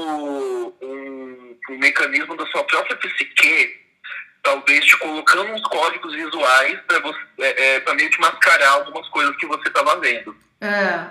um, 0.82 1.58
um 1.69 1.77
mecanismo 1.77 2.38
da 2.38 2.45
sua 2.47 2.63
própria 2.63 2.95
psique, 2.95 3.75
talvez 4.43 4.86
te 4.86 4.97
colocando 4.97 5.52
uns 5.52 5.62
códigos 5.63 6.13
visuais 6.13 6.80
para 6.88 6.99
você 6.99 7.19
é, 7.39 7.75
é, 7.75 7.80
pra 7.80 7.93
meio 7.93 8.10
que 8.10 8.19
mascarar 8.19 8.69
algumas 8.71 9.08
coisas 9.10 9.36
que 9.38 9.45
você 9.45 9.67
estava 9.67 9.99
vendo. 9.99 10.36
É. 10.62 11.06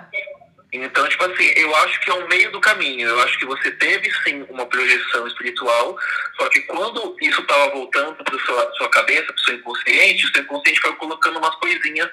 Então, 0.71 1.07
tipo 1.07 1.23
assim, 1.25 1.51
eu 1.55 1.75
acho 1.77 1.99
que 2.01 2.11
é 2.11 2.13
um 2.13 2.27
meio 2.27 2.51
do 2.51 2.61
caminho. 2.61 3.07
Eu 3.07 3.19
acho 3.21 3.39
que 3.39 3.45
você 3.45 3.71
teve 3.71 4.11
sim 4.23 4.45
uma 4.49 4.65
projeção 4.67 5.27
espiritual, 5.27 5.97
só 6.37 6.47
que 6.49 6.61
quando 6.61 7.15
isso 7.21 7.41
estava 7.41 7.71
voltando 7.71 8.23
para 8.23 8.39
sua, 8.39 8.71
sua 8.73 8.89
cabeça, 8.89 9.33
para 9.33 9.43
seu 9.43 9.55
inconsciente, 9.55 10.25
o 10.25 10.31
seu 10.31 10.43
inconsciente 10.43 10.79
foi 10.79 10.93
colocando 10.95 11.39
umas 11.39 11.55
coisinhas 11.55 12.09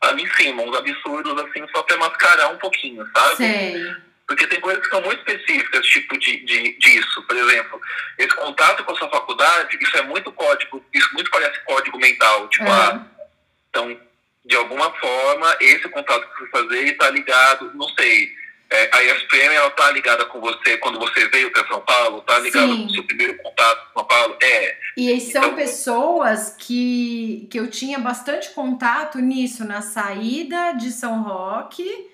ali 0.00 0.22
em 0.22 0.34
cima, 0.34 0.62
uns 0.62 0.76
absurdos 0.76 1.42
assim, 1.42 1.66
só 1.74 1.82
para 1.82 1.96
mascarar 1.98 2.48
um 2.48 2.58
pouquinho, 2.58 3.06
sabe? 3.14 3.36
Sei. 3.36 3.96
Porque 4.26 4.46
tem 4.46 4.60
coisas 4.60 4.82
que 4.82 4.88
são 4.88 5.02
muito 5.02 5.18
específicas, 5.18 5.86
tipo 5.86 6.18
de, 6.18 6.38
de, 6.44 6.78
disso. 6.78 7.22
Por 7.26 7.36
exemplo, 7.36 7.80
esse 8.18 8.34
contato 8.34 8.82
com 8.84 8.92
a 8.92 8.96
sua 8.96 9.10
faculdade, 9.10 9.76
isso 9.80 9.96
é 9.98 10.02
muito 10.02 10.32
código, 10.32 10.82
isso 10.94 11.08
muito 11.12 11.30
parece 11.30 11.60
código 11.64 11.98
mental. 11.98 12.48
Tipo, 12.48 12.70
ah, 12.70 13.06
É. 13.06 13.24
então, 13.68 14.00
de 14.46 14.56
alguma 14.56 14.90
forma, 14.94 15.56
esse 15.60 15.86
contato 15.90 16.26
que 16.32 16.40
você 16.40 16.50
fazer 16.50 16.84
está 16.92 17.10
ligado, 17.10 17.70
não 17.74 17.88
sei. 17.90 18.32
É, 18.70 18.88
a 18.96 19.02
ESPM, 19.04 19.54
ela 19.54 19.70
tá 19.70 19.90
ligada 19.90 20.24
com 20.24 20.40
você 20.40 20.78
quando 20.78 20.98
você 20.98 21.28
veio 21.28 21.52
para 21.52 21.66
São 21.68 21.80
Paulo? 21.82 22.22
Tá 22.22 22.38
ligada 22.38 22.66
Sim. 22.66 22.78
com 22.78 22.86
o 22.86 22.94
seu 22.94 23.04
primeiro 23.04 23.36
contato 23.42 23.86
com 23.92 24.00
São 24.00 24.08
Paulo? 24.08 24.36
É. 24.42 24.78
E 24.96 25.20
são 25.20 25.44
Então- 25.44 25.54
pessoas 25.54 26.56
que, 26.58 27.46
que 27.50 27.60
eu 27.60 27.70
tinha 27.70 27.98
bastante 27.98 28.50
contato 28.50 29.18
nisso, 29.18 29.64
na 29.66 29.82
saída 29.82 30.72
de 30.72 30.90
São 30.90 31.22
Roque 31.22 32.10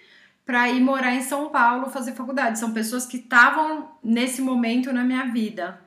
para 0.51 0.69
ir 0.69 0.81
morar 0.81 1.15
em 1.15 1.23
São 1.23 1.49
Paulo 1.49 1.91
fazer 1.91 2.13
faculdade. 2.13 2.59
São 2.59 2.75
pessoas 2.75 3.07
que 3.07 3.19
estavam 3.19 3.97
nesse 4.03 4.43
momento 4.43 4.93
na 4.93 5.05
minha 5.05 5.27
vida. 5.27 5.81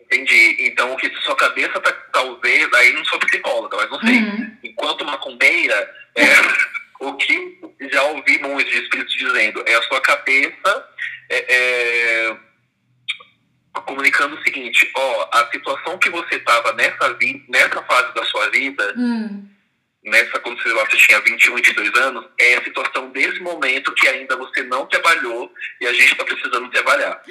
Entendi. 0.00 0.56
Então, 0.60 0.94
o 0.94 0.96
que 0.96 1.14
sua 1.16 1.36
cabeça 1.36 1.78
tá, 1.78 1.92
talvez, 2.10 2.72
aí 2.72 2.94
não 2.94 3.04
sou 3.04 3.18
psicóloga, 3.18 3.76
mas 3.76 3.90
não 3.90 4.00
sei. 4.00 4.16
Uhum. 4.16 4.56
enquanto 4.64 5.04
macumbeira, 5.04 5.94
é, 6.14 6.24
o 7.04 7.12
que 7.12 7.60
já 7.92 8.02
ouvi 8.04 8.38
muito 8.38 8.70
de 8.70 8.78
espíritos 8.78 9.14
dizendo 9.14 9.62
é 9.66 9.74
a 9.74 9.82
sua 9.82 10.00
cabeça 10.00 10.88
é, 11.28 11.54
é, 11.54 12.36
comunicando 13.84 14.34
o 14.34 14.42
seguinte, 14.42 14.90
ó, 14.96 15.28
a 15.30 15.50
situação 15.50 15.98
que 15.98 16.08
você 16.08 16.36
estava 16.36 16.72
nessa, 16.72 17.18
nessa 17.50 17.82
fase 17.82 18.14
da 18.14 18.24
sua 18.24 18.48
vida, 18.48 18.94
Hum. 18.96 19.46
Nessa 20.04 20.38
quando 20.40 20.62
você, 20.62 20.72
você 20.72 20.96
tinha 20.96 21.20
21, 21.20 21.54
22 21.56 21.94
anos, 21.96 22.26
é 22.38 22.56
a 22.56 22.64
situação 22.64 23.10
desse 23.10 23.40
momento 23.40 23.92
que 23.94 24.08
ainda 24.08 24.36
você 24.36 24.62
não 24.62 24.86
trabalhou 24.86 25.52
e 25.80 25.86
a 25.86 25.92
gente 25.92 26.12
está 26.12 26.24
precisando 26.24 26.70
trabalhar. 26.70 27.22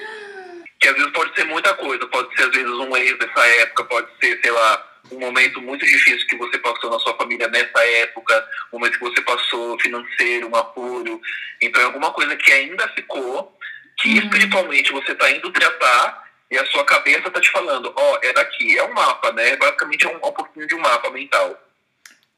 Que 0.79 0.87
às 0.87 0.95
vezes 0.95 1.11
pode 1.11 1.35
ser 1.35 1.45
muita 1.45 1.73
coisa, 1.75 2.05
pode 2.07 2.33
ser 2.35 2.43
às 2.43 2.51
vezes 2.51 2.69
um 2.69 2.95
ex 2.95 3.17
dessa 3.17 3.47
época, 3.61 3.83
pode 3.85 4.07
ser, 4.21 4.39
sei 4.41 4.51
lá, 4.51 4.85
um 5.11 5.19
momento 5.19 5.61
muito 5.61 5.85
difícil 5.85 6.27
que 6.27 6.37
você 6.37 6.57
passou 6.59 6.91
na 6.91 6.99
sua 6.99 7.15
família 7.17 7.47
nessa 7.47 7.85
época, 7.85 8.47
um 8.71 8.79
momento 8.79 8.97
que 8.97 9.03
você 9.03 9.21
passou 9.21 9.79
financeiro, 9.79 10.47
um 10.47 10.55
apuro. 10.55 11.19
Então 11.61 11.81
é 11.81 11.85
alguma 11.85 12.11
coisa 12.11 12.35
que 12.35 12.51
ainda 12.51 12.87
ficou, 12.89 13.57
que 13.99 14.09
Uhum. 14.09 14.17
espiritualmente 14.19 14.91
você 14.91 15.11
está 15.11 15.29
indo 15.31 15.51
tratar 15.51 16.29
e 16.51 16.57
a 16.57 16.65
sua 16.67 16.85
cabeça 16.85 17.27
está 17.27 17.41
te 17.41 17.49
falando, 17.51 17.91
ó, 17.95 18.19
é 18.21 18.31
daqui. 18.33 18.77
É 18.77 18.83
um 18.83 18.93
mapa, 18.93 19.31
né? 19.33 19.55
Basicamente 19.57 20.05
é 20.05 20.09
um, 20.09 20.15
um 20.15 20.31
pouquinho 20.31 20.67
de 20.67 20.75
um 20.75 20.79
mapa 20.79 21.09
mental. 21.09 21.59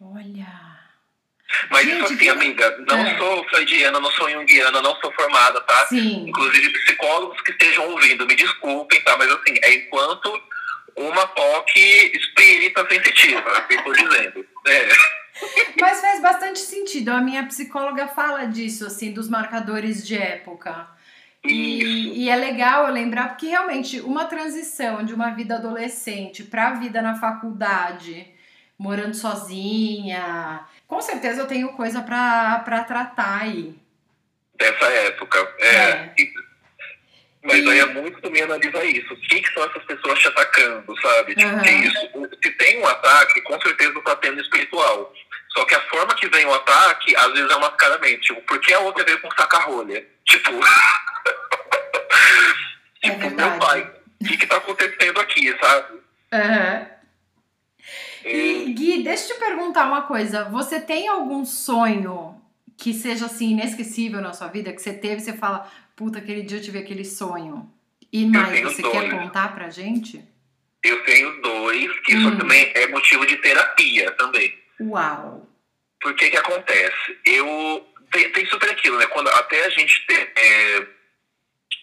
Olha. 0.02 0.48
Mas 1.70 1.86
Gente, 1.86 2.04
isso 2.04 2.14
assim, 2.14 2.30
amiga, 2.30 2.78
não 2.88 2.98
É. 3.06 3.18
sou 3.18 3.44
freudiana, 3.50 4.00
não 4.00 4.10
sou 4.12 4.30
junguiana, 4.30 4.82
não 4.82 4.96
sou 5.02 5.12
formada, 5.14 5.60
tá? 5.62 5.86
Sim. 5.88 6.28
Inclusive 6.28 6.70
psicólogos 6.72 7.42
que 7.42 7.52
estejam 7.52 7.90
ouvindo, 7.90 8.26
me 8.26 8.36
desculpem, 8.36 9.02
tá? 9.04 9.18
Mas 9.18 9.30
assim, 9.30 9.56
é 9.62 9.76
enquanto 9.76 10.42
uma 10.96 11.28
POC 11.28 11.78
espírita 12.16 12.88
sensitiva, 12.90 13.66
é 13.70 13.76
eu 13.76 13.84
tô 13.84 13.92
dizendo. 13.94 14.46
É. 14.68 14.88
Mas 15.80 16.00
faz 16.02 16.22
bastante 16.22 16.60
sentido. 16.60 17.10
A 17.10 17.22
minha 17.22 17.46
psicóloga 17.46 18.08
fala 18.08 18.46
disso, 18.46 18.86
assim, 18.86 19.12
dos 19.12 19.30
marcadores 19.30 20.06
de 20.06 20.16
época. 20.18 20.88
E, 21.44 22.24
e 22.24 22.30
é 22.30 22.36
legal 22.36 22.86
eu 22.88 22.94
lembrar, 22.94 23.30
porque 23.30 23.48
realmente 23.48 24.00
uma 24.00 24.26
transição 24.26 25.04
de 25.04 25.14
uma 25.14 25.32
vida 25.32 25.56
adolescente 25.56 26.44
para 26.44 26.68
a 26.68 26.74
vida 26.74 27.02
na 27.02 27.16
faculdade, 27.16 28.28
morando 28.82 29.14
sozinha, 29.14 30.62
com 30.88 31.00
certeza 31.00 31.42
eu 31.42 31.48
tenho 31.48 31.70
coisa 31.74 32.02
para 32.02 32.84
tratar 32.88 33.42
aí. 33.44 33.76
Dessa 34.56 34.86
época. 34.86 35.38
É. 35.60 35.76
É. 35.76 36.14
Mas 37.44 37.58
E- 37.60 37.70
aí 37.70 37.80
é 37.80 37.86
muito 37.86 38.20
também 38.22 38.42
analisar 38.42 38.84
isso. 38.86 39.14
O 39.14 39.18
que, 39.22 39.42
que 39.42 39.54
são 39.54 39.64
essas 39.64 39.84
pessoas 39.84 40.20
te 40.20 40.28
atacando, 40.28 41.00
sabe? 41.00 41.36
Tipo, 41.36 41.62
que 41.62 41.70
isso. 41.72 42.30
Se 42.44 42.52
tem 42.52 42.80
um 42.80 42.88
ataque, 42.88 43.42
com 43.42 43.60
certeza 43.62 44.02
tá 44.02 44.16
tendo 44.16 44.42
espiritual. 44.42 45.14
Só 45.56 45.66
que 45.66 45.76
a 45.76 45.82
forma 45.90 46.16
que 46.16 46.28
vem 46.30 46.46
o 46.46 46.54
ataque, 46.54 47.16
às 47.16 47.32
vezes 47.34 47.52
é 47.52 47.60
mascaramento. 47.60 48.22
Tipo, 48.22 48.42
por 48.44 48.60
que 48.60 48.74
a 48.74 48.80
outra 48.80 49.04
veio 49.04 49.20
com 49.22 49.30
saca-rolha? 49.32 50.04
Tipo. 50.26 50.52
É 53.04 53.10
tipo, 53.10 53.32
meu 53.32 53.58
pai, 53.58 53.92
o 54.22 54.26
que, 54.28 54.38
que 54.38 54.46
tá 54.46 54.58
acontecendo 54.58 55.20
aqui, 55.20 55.58
sabe? 55.60 56.00
Aham. 56.32 56.88
E 58.26 58.74
Gui, 58.74 59.04
deixa 59.04 59.32
eu 59.34 59.38
te 59.38 59.40
perguntar 59.40 59.86
uma 59.88 60.04
coisa. 60.04 60.46
Você 60.46 60.80
tem 60.80 61.08
algum 61.08 61.44
sonho 61.46 62.36
que 62.78 62.94
seja 62.94 63.26
assim 63.26 63.52
inesquecível 63.52 64.22
na 64.22 64.34
sua 64.34 64.48
vida, 64.48 64.74
que 64.74 64.82
você 64.82 64.94
teve, 64.94 65.22
você 65.22 65.34
fala, 65.34 65.70
puta, 65.96 66.20
aquele 66.20 66.42
dia 66.44 66.58
eu 66.58 66.62
tive 66.64 66.80
aquele 66.80 67.06
sonho. 67.06 67.72
E 68.12 68.26
mais, 68.26 68.62
você 68.62 68.82
dois. 68.82 68.94
quer 68.94 69.10
contar 69.12 69.54
pra 69.56 69.70
gente? 69.70 70.24
Eu 70.84 71.04
tenho 71.04 71.42
dois, 71.42 72.00
que 72.02 72.16
Hum. 72.16 72.20
isso 72.30 72.38
também 72.38 72.72
é 72.74 72.88
motivo 72.88 73.26
de 73.26 73.38
terapia 73.38 74.12
também. 74.14 74.54
Uau! 74.80 75.48
Por 76.02 76.16
que 76.16 76.30
que 76.32 76.38
acontece? 76.38 77.18
Eu... 77.26 77.86
Tem, 78.12 78.30
tem 78.32 78.46
super 78.48 78.70
aquilo, 78.70 78.98
né? 78.98 79.06
Quando 79.06 79.30
até 79.30 79.64
a 79.66 79.70
gente 79.70 80.06
ter 80.06 80.34
é, 80.36 80.86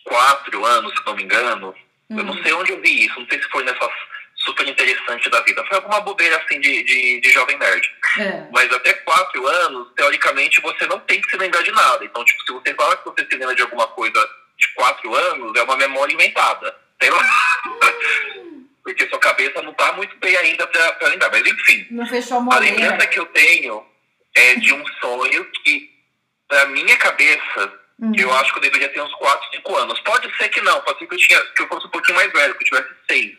quatro 0.04 0.64
anos, 0.64 0.92
se 0.98 1.06
não 1.06 1.14
me 1.16 1.22
engano, 1.22 1.74
eu 2.10 2.24
não 2.24 2.34
Hum. 2.34 2.42
sei 2.42 2.52
onde 2.52 2.72
eu 2.72 2.80
vi 2.80 3.06
isso, 3.06 3.18
não 3.18 3.26
sei 3.28 3.40
se 3.42 3.48
foi 3.48 3.64
nessas 3.64 3.90
super 4.48 4.66
interessante 4.66 5.28
da 5.28 5.40
vida. 5.42 5.62
Foi 5.66 5.76
alguma 5.76 6.00
bobeira 6.00 6.36
assim 6.38 6.58
de, 6.60 6.82
de, 6.82 7.20
de 7.20 7.30
jovem 7.30 7.58
nerd. 7.58 7.90
É. 8.18 8.46
Mas 8.50 8.72
até 8.72 8.94
quatro 8.94 9.46
anos, 9.46 9.92
teoricamente, 9.94 10.60
você 10.62 10.86
não 10.86 10.98
tem 11.00 11.20
que 11.20 11.30
se 11.30 11.36
lembrar 11.36 11.62
de 11.62 11.70
nada. 11.70 12.02
Então, 12.04 12.24
tipo, 12.24 12.42
se 12.44 12.52
você 12.52 12.74
fala 12.74 12.96
que 12.96 13.04
você 13.04 13.26
se 13.30 13.36
lembra 13.36 13.54
de 13.54 13.62
alguma 13.62 13.86
coisa 13.88 14.18
de 14.56 14.68
quatro 14.74 15.14
anos, 15.14 15.52
é 15.54 15.62
uma 15.62 15.76
memória 15.76 16.14
inventada. 16.14 16.74
Sei 17.00 17.10
lá. 17.10 17.22
Porque 18.82 19.06
sua 19.10 19.18
cabeça 19.18 19.60
não 19.60 19.74
tá 19.74 19.92
muito 19.92 20.16
bem 20.16 20.34
ainda 20.38 20.66
pra, 20.66 20.92
pra 20.92 21.08
lembrar. 21.08 21.30
Mas 21.30 21.46
enfim. 21.46 21.86
Não 21.90 22.06
fechou 22.06 22.38
a 22.50 22.54
A 22.56 22.58
lembrança 22.58 23.06
que 23.06 23.18
eu 23.20 23.26
tenho 23.26 23.86
é 24.34 24.54
de 24.54 24.72
um 24.72 24.84
sonho 25.00 25.44
que, 25.62 25.90
pra 26.48 26.66
minha 26.66 26.96
cabeça, 26.96 27.72
Hum. 28.00 28.12
eu 28.16 28.32
acho 28.32 28.52
que 28.52 28.58
eu 28.58 28.62
deveria 28.62 28.88
ter 28.90 29.02
uns 29.02 29.12
4, 29.14 29.48
5 29.56 29.76
anos. 29.76 29.98
Pode 30.02 30.32
ser 30.36 30.48
que 30.50 30.60
não, 30.60 30.80
pode 30.82 31.00
ser 31.00 31.06
que 31.08 31.14
eu, 31.14 31.18
tinha, 31.18 31.40
que 31.56 31.62
eu 31.62 31.66
fosse 31.66 31.84
um 31.84 31.90
pouquinho 31.90 32.14
mais 32.14 32.32
velho, 32.32 32.54
que 32.54 32.62
eu 32.62 32.68
tivesse 32.68 32.94
6. 33.10 33.36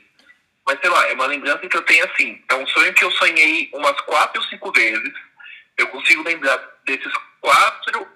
Mas 0.69 0.79
sei 0.81 0.89
lá, 0.91 1.07
é 1.09 1.13
uma 1.13 1.25
lembrança 1.25 1.67
que 1.67 1.75
eu 1.75 1.81
tenho 1.81 2.05
assim. 2.05 2.39
É 2.47 2.53
um 2.53 2.67
sonho 2.67 2.93
que 2.93 3.03
eu 3.03 3.09
sonhei 3.13 3.71
umas 3.73 3.99
4 4.01 4.39
ou 4.39 4.47
5 4.49 4.71
vezes. 4.71 5.13
Eu 5.75 5.87
consigo 5.87 6.21
lembrar 6.21 6.59
desses 6.85 7.11
4. 7.41 8.07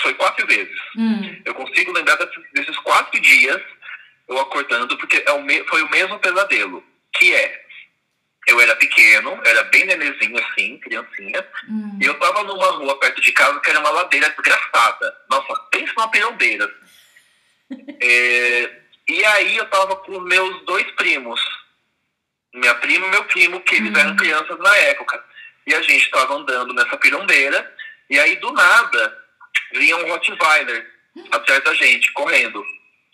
Foi 0.00 0.12
4 0.14 0.44
vezes. 0.48 0.80
Hum. 0.96 1.40
Eu 1.44 1.54
consigo 1.54 1.92
lembrar 1.92 2.16
desses, 2.52 2.76
4 2.78 3.20
dias 3.20 3.62
eu 4.28 4.36
acordando, 4.40 4.98
porque 4.98 5.22
é 5.24 5.30
o 5.30 5.42
me, 5.42 5.62
foi 5.68 5.80
o 5.82 5.90
mesmo 5.90 6.18
pesadelo. 6.18 6.82
Que 7.12 7.32
é. 7.36 7.62
Eu 8.48 8.60
era 8.60 8.74
pequeno, 8.74 9.40
era 9.44 9.62
bem 9.64 9.86
nenezinho 9.86 10.44
assim, 10.44 10.78
criancinha. 10.78 11.46
Hum. 11.68 12.00
E 12.02 12.04
eu 12.04 12.18
tava 12.18 12.42
numa 12.42 12.66
rua 12.72 12.98
perto 12.98 13.20
de 13.20 13.30
casa 13.30 13.60
que 13.60 13.70
era 13.70 13.78
uma 13.78 13.90
ladeira 13.90 14.28
desgraçada. 14.30 15.16
Nossa, 15.30 15.54
pensa 15.70 15.92
numa 15.96 16.10
pirombeira. 16.10 16.68
É, 18.04 18.70
e 19.08 19.24
aí 19.24 19.56
eu 19.56 19.64
tava 19.70 19.96
com 19.96 20.20
meus 20.20 20.62
dois 20.66 20.84
primos. 20.92 21.40
Minha 22.54 22.74
prima 22.76 23.06
e 23.06 23.10
meu 23.10 23.24
primo, 23.24 23.60
que 23.60 23.76
eles 23.76 23.92
Uhum. 23.92 23.98
eram 24.00 24.16
crianças 24.16 24.58
na 24.58 24.76
época. 24.76 25.22
E 25.66 25.74
a 25.74 25.82
gente 25.82 26.10
tava 26.10 26.34
andando 26.34 26.74
nessa 26.74 26.96
pirombeira. 26.96 27.74
E 28.10 28.18
aí, 28.18 28.36
do 28.36 28.52
nada, 28.52 29.18
vinha 29.72 29.96
um 29.96 30.08
Rottweiler 30.08 30.86
atrás 31.30 31.62
da 31.64 31.74
gente, 31.74 32.12
correndo 32.12 32.62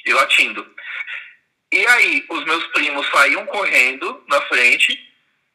e 0.06 0.12
latindo. 0.12 0.66
E 1.72 1.86
aí, 1.86 2.24
os 2.30 2.44
meus 2.46 2.64
primos 2.68 3.06
saíam 3.10 3.44
correndo 3.46 4.24
na 4.28 4.40
frente. 4.42 4.98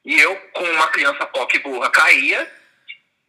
E 0.06 0.20
eu, 0.20 0.36
com 0.54 0.64
uma 0.64 0.88
criança 0.88 1.26
poque 1.26 1.60
burra, 1.60 1.90
caía. 1.90 2.50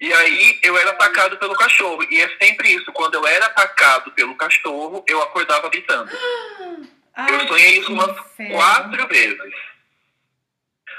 E 0.00 0.12
aí 0.12 0.58
eu 0.62 0.76
era 0.76 0.90
atacado 0.90 1.36
pelo 1.38 1.54
cachorro. 1.56 2.04
E 2.10 2.20
é 2.20 2.28
sempre 2.40 2.68
isso. 2.74 2.92
Quando 2.92 3.14
eu 3.14 3.26
era 3.26 3.46
atacado 3.46 4.10
pelo 4.12 4.34
cachorro, 4.36 5.04
eu 5.08 5.22
acordava 5.22 5.68
gritando. 5.70 6.10
Ai, 7.16 7.32
eu 7.34 7.46
sonhei 7.48 7.78
isso 7.78 7.92
umas 7.92 8.10
inferno. 8.10 8.54
quatro 8.54 9.06
vezes. 9.08 9.54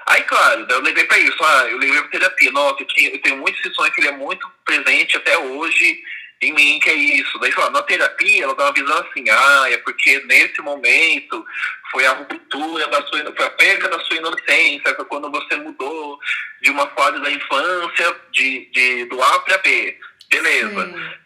Aí, 0.08 0.22
claro, 0.24 0.66
daí 0.68 0.78
eu 0.78 0.84
levei 0.84 1.04
pra 1.06 1.18
isso. 1.18 1.44
Ah, 1.44 1.68
eu 1.70 1.78
levei 1.78 2.00
pra 2.02 2.10
terapia. 2.12 2.52
Nossa, 2.52 2.82
eu, 2.84 2.88
tinha- 2.88 3.10
eu 3.10 3.20
tenho 3.22 3.38
muito 3.38 3.60
esse 3.60 3.74
sonho 3.74 3.92
que 3.92 4.02
ele 4.02 4.10
é 4.10 4.12
muito 4.12 4.48
presente 4.64 5.18
até 5.18 5.38
hoje 5.38 6.04
em 6.42 6.54
mim, 6.54 6.80
que 6.80 6.90
é 6.90 6.94
isso. 6.94 7.40
Daí, 7.40 7.52
falando, 7.52 7.74
na 7.74 7.82
terapia, 7.84 8.44
ela 8.44 8.54
dá 8.56 8.66
uma 8.66 8.74
visão 8.74 8.98
assim, 9.00 9.28
ah, 9.30 9.66
é 9.72 9.78
porque 9.78 10.20
nesse 10.26 10.62
momento 10.62 11.44
foi 11.92 12.06
a 12.06 12.12
ruptura 12.12 12.88
da 12.88 13.02
sua, 13.08 13.34
foi 13.36 13.46
a 13.46 13.50
perda 13.52 13.88
da 13.90 14.00
sua 14.02 14.18
inocência, 14.18 14.94
foi 14.96 15.06
quando 15.06 15.32
você 15.32 15.56
mudou 15.56 16.20
de 16.62 16.70
uma 16.70 16.88
fase 16.90 17.20
da 17.22 17.32
infância 17.32 18.16
de, 18.32 18.66
de 18.72 19.06
do 19.06 19.22
A 19.24 19.40
para 19.40 19.58
B. 19.60 19.98
Beleza. 20.30 20.86
Sei. 20.92 21.18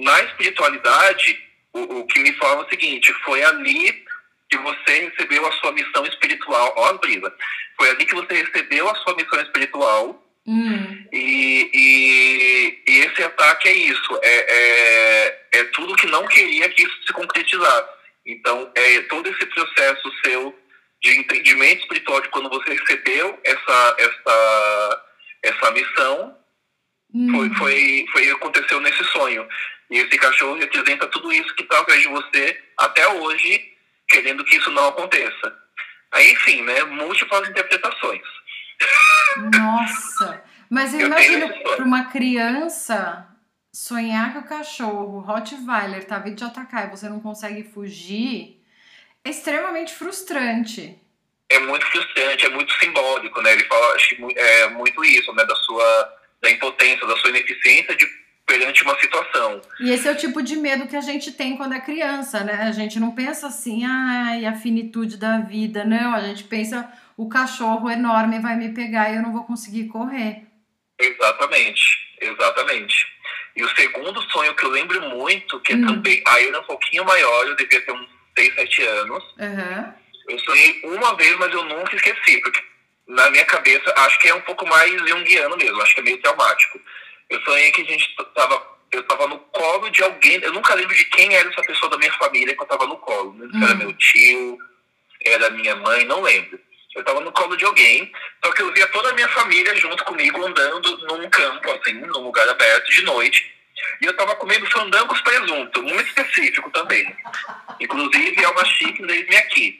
Na 0.00 0.22
espiritualidade, 0.24 1.40
o, 1.72 2.00
o 2.00 2.06
que 2.06 2.20
me 2.20 2.32
fala 2.34 2.62
é 2.62 2.66
o 2.66 2.68
seguinte, 2.68 3.12
foi 3.24 3.42
ali 3.42 4.04
que 4.50 4.56
você 4.58 5.10
recebeu 5.10 5.46
a 5.46 5.52
sua 5.52 5.72
missão 5.72 6.04
espiritual. 6.06 6.72
Ó, 6.76 6.90
as 6.90 6.98
brisas. 6.98 7.32
Foi 7.76 7.90
ali 7.90 8.04
que 8.06 8.14
você 8.14 8.34
recebeu 8.42 8.88
a 8.88 8.94
sua 8.96 9.14
missão 9.14 9.40
espiritual 9.40 10.24
Hum. 10.50 11.04
e, 11.12 11.70
e, 11.74 12.82
e 12.90 12.98
esse 13.00 13.22
ataque 13.22 13.68
é 13.68 13.72
isso. 13.74 14.18
É, 14.22 14.54
é, 14.56 15.48
é 15.60 15.64
tudo 15.64 15.94
que 15.96 16.06
não 16.06 16.26
queria 16.26 16.68
que 16.70 16.82
isso 16.84 17.06
se 17.06 17.12
concretizasse. 17.12 17.88
Então, 18.24 18.70
é 18.74 19.00
todo 19.02 19.28
esse 19.28 19.44
processo 19.44 20.10
seu 20.24 20.58
de 21.02 21.18
entendimento 21.18 21.82
espiritual 21.82 22.20
de 22.22 22.28
quando 22.30 22.48
você 22.48 22.72
recebeu 22.72 23.38
essa, 23.44 23.96
essa, 23.98 25.04
essa 25.44 25.70
missão, 25.72 26.34
Hum. 27.14 27.30
foi, 27.30 27.54
foi, 27.54 28.06
foi 28.12 28.30
aconteceu 28.30 28.80
nesse 28.80 29.02
sonho. 29.04 29.46
E 29.90 29.98
esse 29.98 30.18
cachorro 30.18 30.58
representa 30.58 31.06
tudo 31.06 31.32
isso 31.32 31.54
que 31.54 31.62
está 31.62 31.80
atrás 31.80 32.02
de 32.02 32.08
você 32.08 32.62
até 32.76 33.08
hoje, 33.08 33.72
querendo 34.08 34.44
que 34.44 34.56
isso 34.56 34.70
não 34.70 34.88
aconteça. 34.88 35.56
Aí, 36.12 36.32
enfim, 36.32 36.62
né? 36.62 36.84
Múltiplas 36.84 37.48
interpretações. 37.48 38.22
Nossa! 39.58 40.42
Mas 40.70 40.94
eu 40.94 41.00
Eu 41.00 41.06
imagino 41.06 41.62
para 41.62 41.84
uma 41.84 42.06
criança 42.06 43.26
sonhar 43.72 44.32
que 44.32 44.38
o 44.38 44.48
cachorro 44.48 45.20
Rottweiler 45.20 46.04
tá 46.04 46.18
vindo 46.18 46.36
te 46.36 46.44
atacar 46.44 46.86
e 46.86 46.90
você 46.90 47.08
não 47.08 47.20
consegue 47.20 47.62
fugir 47.62 48.58
é 49.24 49.30
extremamente 49.30 49.94
frustrante. 49.94 50.98
É 51.50 51.58
muito 51.60 51.86
frustrante, 51.86 52.46
é 52.46 52.50
muito 52.50 52.72
simbólico, 52.74 53.40
né? 53.40 53.52
Ele 53.52 53.64
fala, 53.64 53.94
acho 53.94 54.16
é 54.36 54.68
muito 54.70 55.04
isso, 55.04 55.32
né? 55.34 55.44
Da 55.44 55.56
sua 55.56 56.18
da 56.40 56.50
impotência, 56.50 57.06
da 57.06 57.16
sua 57.16 57.30
ineficiência 57.30 57.96
de, 57.96 58.06
perante 58.48 58.82
uma 58.82 58.98
situação. 58.98 59.60
E 59.78 59.90
esse 59.90 60.08
é 60.08 60.10
o 60.10 60.16
tipo 60.16 60.42
de 60.42 60.56
medo 60.56 60.88
que 60.88 60.96
a 60.96 61.02
gente 61.02 61.30
tem 61.32 61.54
quando 61.56 61.74
é 61.74 61.80
criança, 61.80 62.40
né? 62.42 62.62
A 62.62 62.72
gente 62.72 62.98
não 62.98 63.14
pensa 63.14 63.46
assim, 63.46 63.84
ai, 63.84 64.46
a 64.46 64.54
finitude 64.54 65.18
da 65.18 65.38
vida. 65.38 65.84
Não, 65.84 66.14
a 66.14 66.20
gente 66.22 66.44
pensa, 66.44 66.90
o 67.16 67.28
cachorro 67.28 67.90
enorme 67.90 68.40
vai 68.40 68.56
me 68.56 68.70
pegar 68.70 69.10
e 69.10 69.16
eu 69.16 69.22
não 69.22 69.32
vou 69.32 69.44
conseguir 69.44 69.84
correr. 69.88 70.44
Exatamente, 70.98 71.82
exatamente. 72.20 73.06
E 73.54 73.62
o 73.62 73.68
segundo 73.76 74.20
sonho 74.32 74.54
que 74.54 74.64
eu 74.64 74.70
lembro 74.70 75.00
muito, 75.10 75.60
que 75.60 75.74
é 75.74 75.76
Hum. 75.76 75.86
também, 75.86 76.22
aí 76.26 76.44
eu 76.44 76.48
era 76.48 76.60
um 76.60 76.64
pouquinho 76.64 77.04
maior, 77.04 77.46
eu 77.46 77.54
devia 77.54 77.80
ter 77.82 77.92
uns 77.92 78.08
6, 78.36 78.54
7 78.54 78.82
anos. 78.82 79.22
Aham. 79.38 79.94
Eu 80.28 80.38
sonhei 80.40 80.80
uma 80.84 81.14
vez, 81.16 81.36
mas 81.38 81.52
eu 81.52 81.64
nunca 81.64 81.94
esqueci, 81.94 82.38
porque 82.40 82.60
na 83.08 83.30
minha 83.30 83.44
cabeça, 83.44 83.92
acho 83.98 84.18
que 84.20 84.28
é 84.28 84.34
um 84.34 84.40
pouco 84.42 84.66
mais 84.66 84.90
junguiano 85.08 85.56
mesmo, 85.56 85.80
acho 85.82 85.94
que 85.94 86.00
é 86.00 86.04
meio 86.04 86.20
traumático. 86.20 86.78
Eu 87.30 87.40
sonhei 87.42 87.70
que 87.72 87.82
a 87.82 87.84
gente 87.84 88.16
tava, 88.34 88.78
eu 88.92 89.02
tava 89.04 89.26
no 89.28 89.38
colo 89.38 89.90
de 89.90 90.02
alguém, 90.02 90.40
eu 90.42 90.52
nunca 90.52 90.74
lembro 90.74 90.94
de 90.94 91.04
quem 91.06 91.34
era 91.34 91.48
essa 91.48 91.62
pessoa 91.62 91.90
da 91.90 91.98
minha 91.98 92.12
família 92.14 92.54
que 92.54 92.62
eu 92.62 92.66
tava 92.66 92.86
no 92.86 92.96
colo. 92.96 93.36
Sei 93.38 93.50
se 93.50 93.64
era 93.64 93.74
meu 93.74 93.92
tio, 93.94 94.58
era 95.24 95.50
minha 95.50 95.76
mãe, 95.76 96.04
não 96.04 96.22
lembro. 96.22 96.58
Eu 96.94 97.04
tava 97.04 97.20
no 97.20 97.30
colo 97.32 97.56
de 97.56 97.64
alguém, 97.64 98.10
só 98.44 98.50
que 98.52 98.62
eu 98.62 98.72
via 98.72 98.86
toda 98.88 99.10
a 99.10 99.14
minha 99.14 99.28
família 99.28 99.76
junto 99.76 100.02
comigo 100.04 100.44
andando 100.44 100.98
num 101.06 101.28
campo, 101.30 101.70
assim, 101.70 101.92
num 101.92 102.24
lugar 102.24 102.48
aberto 102.48 102.90
de 102.90 103.02
noite. 103.02 103.54
E 104.00 104.06
eu 104.06 104.16
tava 104.16 104.34
comendo 104.36 104.66
fandangos 104.70 105.20
presunto, 105.20 105.82
muito 105.82 106.06
específico 106.06 106.70
também. 106.70 107.14
Inclusive 107.78 108.42
é 108.42 108.48
uma 108.48 108.64
chique 108.64 109.06
desde 109.06 109.36
aqui. 109.36 109.78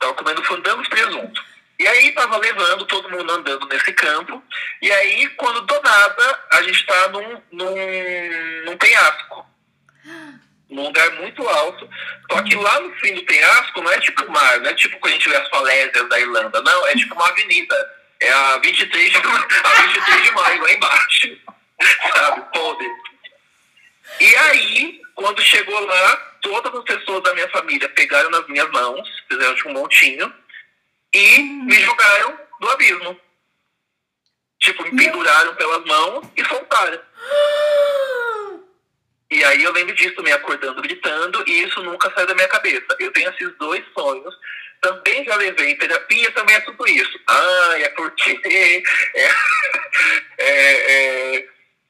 Tava 0.00 0.14
comendo 0.14 0.42
fandangos 0.42 0.88
presunto. 0.88 1.44
E 1.78 1.86
aí 1.86 2.10
tava 2.12 2.36
levando 2.38 2.84
todo 2.86 3.10
mundo 3.10 3.32
andando 3.32 3.68
nesse 3.68 3.92
campo. 3.92 4.42
E 4.82 4.90
aí, 4.90 5.28
quando 5.30 5.60
do 5.60 5.80
nada, 5.80 6.44
a 6.52 6.62
gente 6.62 6.84
tá 6.84 7.08
num, 7.08 7.42
num, 7.52 8.64
num 8.64 8.76
penhasco. 8.76 9.46
Num 10.68 10.82
lugar 10.82 11.10
muito 11.12 11.48
alto. 11.48 11.88
Só 12.30 12.42
que 12.42 12.56
lá 12.56 12.80
no 12.80 12.92
fim 12.96 13.14
do 13.14 13.24
penhasco 13.24 13.80
não 13.80 13.92
é 13.92 14.00
tipo 14.00 14.30
mar, 14.30 14.60
não 14.60 14.70
é 14.70 14.74
tipo 14.74 14.98
quando 14.98 15.12
a 15.12 15.16
gente 15.16 15.28
vê 15.28 15.36
as 15.36 15.48
falésias 15.48 16.08
da 16.08 16.20
Irlanda, 16.20 16.60
não, 16.62 16.86
é 16.88 16.94
tipo 16.96 17.14
uma 17.14 17.28
avenida. 17.28 17.98
É 18.20 18.32
a 18.32 18.58
23 18.58 19.12
de, 19.12 19.16
a 19.18 19.82
23 19.82 20.22
de 20.22 20.30
maio, 20.32 20.62
lá 20.62 20.72
embaixo. 20.72 21.38
Sabe, 22.16 22.42
podre. 22.52 22.88
E 24.20 24.36
aí, 24.36 25.00
quando 25.14 25.40
chegou 25.42 25.78
lá, 25.86 26.16
todas 26.42 26.74
as 26.74 26.84
pessoas 26.84 27.22
da 27.22 27.34
minha 27.34 27.48
família 27.50 27.88
pegaram 27.90 28.30
nas 28.30 28.46
minhas 28.48 28.68
mãos, 28.70 29.08
fizeram 29.30 29.54
tipo 29.54 29.68
um 29.68 29.74
montinho, 29.74 30.34
e 31.14 31.42
me 31.42 31.74
jogaram 31.80 32.38
do 32.60 32.70
abismo. 32.70 33.20
Tipo, 34.60 34.82
me 34.84 35.04
penduraram 35.04 35.54
pelas 35.54 35.84
mãos 35.84 36.26
e 36.36 36.44
soltaram. 36.44 37.00
E 39.30 39.44
aí 39.44 39.62
eu 39.62 39.72
lembro 39.72 39.94
disso, 39.94 40.22
me 40.22 40.32
acordando, 40.32 40.80
gritando, 40.80 41.44
e 41.46 41.62
isso 41.62 41.82
nunca 41.82 42.10
saiu 42.14 42.26
da 42.26 42.34
minha 42.34 42.48
cabeça. 42.48 42.86
Eu 42.98 43.12
tenho 43.12 43.30
esses 43.30 43.56
dois 43.58 43.84
sonhos. 43.92 44.34
Também 44.80 45.24
já 45.24 45.34
levei 45.36 45.72
em 45.72 45.76
terapia, 45.76 46.30
também 46.32 46.56
é 46.56 46.60
tudo 46.60 46.88
isso. 46.88 47.20
Ah, 47.26 47.74
é 47.78 47.88
porque 47.90 48.40
é, 48.44 48.82
é, 50.38 51.36
é, 51.36 51.48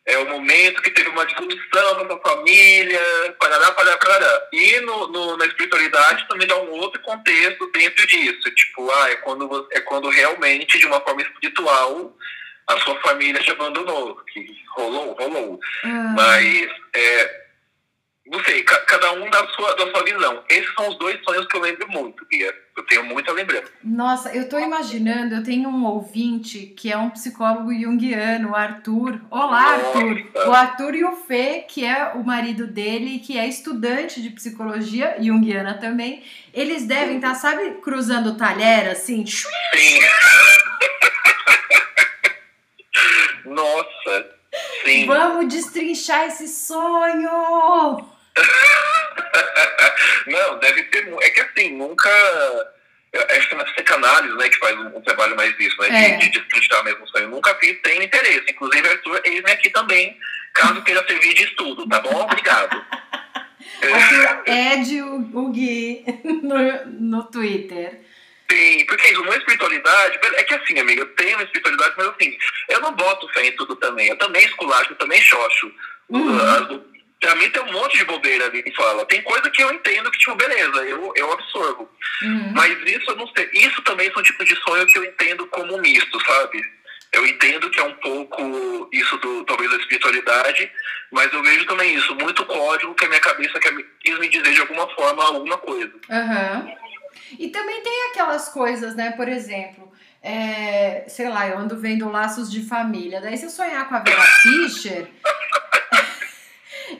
é 0.08 0.18
o 0.18 0.28
momento 0.30 0.80
que 0.80 0.90
teve 0.90 1.10
uma 1.10 1.26
discussão 1.26 1.98
na 1.98 2.06
sua 2.06 2.20
família, 2.20 3.00
parará, 3.38 3.70
parará, 3.72 3.98
parará. 3.98 4.48
E 4.52 4.80
no, 4.80 5.06
no, 5.08 5.36
na 5.36 5.44
espiritualidade 5.44 6.26
também 6.28 6.48
dá 6.48 6.56
um 6.56 6.70
outro 6.70 6.98
contexto 7.02 7.70
dentro 7.72 8.06
disso. 8.06 8.50
Tipo, 8.54 8.90
ah, 8.90 9.10
é 9.10 9.16
quando, 9.16 9.68
é 9.70 9.80
quando 9.82 10.08
realmente, 10.08 10.78
de 10.78 10.86
uma 10.86 11.00
forma 11.02 11.20
espiritual, 11.20 12.16
a 12.66 12.78
sua 12.80 12.98
família 13.00 13.42
te 13.42 13.50
abandonou. 13.50 14.16
Que 14.32 14.58
rolou, 14.76 15.12
rolou. 15.12 15.60
Ah, 15.84 16.14
Mas, 16.16 16.70
é, 16.94 17.47
não 18.30 18.42
sei, 18.44 18.62
ca- 18.62 18.80
cada 18.80 19.12
um 19.12 19.28
da 19.30 19.46
sua, 19.48 19.74
da 19.74 19.90
sua 19.90 20.04
visão. 20.04 20.42
Esses 20.50 20.72
são 20.74 20.88
os 20.88 20.98
dois 20.98 21.18
sonhos 21.24 21.46
que 21.46 21.56
eu 21.56 21.60
lembro 21.60 21.88
muito, 21.88 22.26
Bia. 22.26 22.54
Eu 22.76 22.84
tenho 22.86 23.04
muita 23.04 23.32
lembrança. 23.32 23.66
Nossa, 23.82 24.32
eu 24.34 24.48
tô 24.48 24.58
imaginando, 24.58 25.34
eu 25.34 25.42
tenho 25.42 25.68
um 25.68 25.84
ouvinte 25.86 26.66
que 26.76 26.92
é 26.92 26.96
um 26.96 27.10
psicólogo 27.10 27.72
junguiano, 27.74 28.50
o 28.50 28.54
Arthur. 28.54 29.20
Olá, 29.30 29.72
Arthur! 29.74 30.24
Nossa. 30.34 30.48
O 30.48 30.52
Arthur 30.54 30.94
e 30.94 31.04
o 31.04 31.12
Fê, 31.16 31.64
que 31.68 31.84
é 31.84 32.12
o 32.14 32.22
marido 32.24 32.66
dele, 32.66 33.18
que 33.18 33.36
é 33.38 33.46
estudante 33.46 34.20
de 34.22 34.30
psicologia 34.30 35.16
junguiana 35.20 35.74
também, 35.74 36.22
eles 36.54 36.86
devem 36.86 37.16
estar, 37.16 37.34
sabe, 37.34 37.70
cruzando 37.82 38.36
talher, 38.36 38.88
assim, 38.90 39.24
Sim. 39.26 39.46
Nossa, 43.44 44.30
sim. 44.84 45.06
vamos 45.06 45.52
destrinchar 45.52 46.26
esse 46.26 46.46
sonho! 46.48 48.06
Não, 50.26 50.58
deve 50.58 50.82
ter. 50.84 51.08
É 51.22 51.30
que 51.30 51.40
assim, 51.40 51.76
nunca. 51.76 52.10
Acho 53.30 53.48
que 53.48 53.54
na 53.54 53.64
psicanálise, 53.64 54.36
né, 54.36 54.48
que 54.50 54.58
faz 54.58 54.76
um, 54.78 54.98
um 54.98 55.00
trabalho 55.00 55.34
mais 55.34 55.56
disso, 55.56 55.80
né, 55.80 55.88
É. 56.12 56.16
de, 56.16 56.28
de 56.28 56.44
mesmo 56.84 57.04
o 57.04 57.08
sonho. 57.08 57.28
Nunca 57.28 57.54
fiz, 57.56 57.80
tenho 57.82 58.02
interesse. 58.02 58.44
Inclusive, 58.50 58.86
Arthur, 58.88 59.20
eis-me 59.24 59.50
aqui 59.50 59.70
também, 59.70 60.16
caso 60.54 60.82
queira 60.82 61.04
servir 61.06 61.32
de 61.34 61.44
estudo, 61.44 61.88
tá 61.88 62.00
bom? 62.00 62.22
Obrigado. 62.22 62.76
Arthur 63.82 64.42
Ed 64.46 65.02
o, 65.02 65.14
o 65.38 65.50
Gui 65.50 66.04
no, 66.42 66.86
no 66.86 67.24
Twitter. 67.24 68.00
Sim, 68.50 68.84
porque 68.86 69.08
isso, 69.08 69.22
uma 69.22 69.36
espiritualidade, 69.36 70.18
é 70.34 70.42
que 70.44 70.54
assim, 70.54 70.78
amiga, 70.78 71.02
eu 71.02 71.14
tenho 71.16 71.36
uma 71.36 71.44
espiritualidade, 71.44 71.94
mas 71.98 72.08
assim, 72.08 72.36
eu 72.68 72.80
não 72.80 72.92
boto 72.94 73.28
fé 73.34 73.46
em 73.46 73.52
tudo 73.52 73.76
também. 73.76 74.08
Eu 74.08 74.16
também 74.16 74.44
esculacho, 74.44 74.92
eu 74.92 74.96
também 74.96 75.20
xoxo. 75.20 75.70
Uhum. 76.08 76.38
As- 76.40 76.97
Pra 77.20 77.34
mim 77.34 77.50
tem 77.50 77.62
um 77.62 77.72
monte 77.72 77.98
de 77.98 78.04
bobeira 78.04 78.46
ali 78.46 78.62
que 78.62 78.74
fala. 78.74 79.04
Tem 79.06 79.20
coisa 79.22 79.50
que 79.50 79.62
eu 79.62 79.72
entendo 79.72 80.10
que, 80.10 80.18
tipo, 80.18 80.36
beleza, 80.36 80.84
eu, 80.84 81.12
eu 81.16 81.32
absorvo. 81.32 81.88
Uhum. 82.22 82.52
Mas 82.54 82.78
isso 82.86 83.10
eu 83.10 83.16
não 83.16 83.26
sei. 83.36 83.48
Isso 83.54 83.82
também 83.82 84.12
são 84.12 84.22
tipos 84.22 84.46
de 84.46 84.54
sonho 84.62 84.86
que 84.86 84.98
eu 84.98 85.04
entendo 85.04 85.46
como 85.48 85.78
misto, 85.78 86.24
sabe? 86.24 86.62
Eu 87.12 87.26
entendo 87.26 87.70
que 87.70 87.80
é 87.80 87.84
um 87.84 87.94
pouco 87.94 88.88
isso 88.92 89.16
do 89.18 89.44
talvez 89.44 89.70
da 89.70 89.78
espiritualidade, 89.78 90.70
mas 91.10 91.32
eu 91.32 91.42
vejo 91.42 91.64
também 91.64 91.94
isso, 91.94 92.14
muito 92.16 92.44
código 92.44 92.94
que 92.94 93.06
a 93.06 93.08
minha 93.08 93.20
cabeça 93.20 93.58
quer 93.58 93.72
me, 93.72 93.82
quis 94.00 94.18
me 94.18 94.28
dizer 94.28 94.52
de 94.52 94.60
alguma 94.60 94.86
forma 94.94 95.24
alguma 95.24 95.56
coisa. 95.56 95.92
Aham. 96.10 96.70
E 97.38 97.48
também 97.48 97.82
tem 97.82 98.10
aquelas 98.10 98.50
coisas, 98.50 98.94
né? 98.94 99.12
Por 99.12 99.26
exemplo, 99.26 99.90
é, 100.22 101.04
sei 101.08 101.28
lá, 101.28 101.48
eu 101.48 101.58
ando 101.58 101.78
vendo 101.78 102.10
laços 102.10 102.50
de 102.50 102.62
família. 102.62 103.20
Daí, 103.20 103.36
se 103.36 103.46
eu 103.46 103.50
sonhar 103.50 103.88
com 103.88 103.94
a 103.94 104.00
Vera 104.00 104.20
Fischer, 104.42 105.08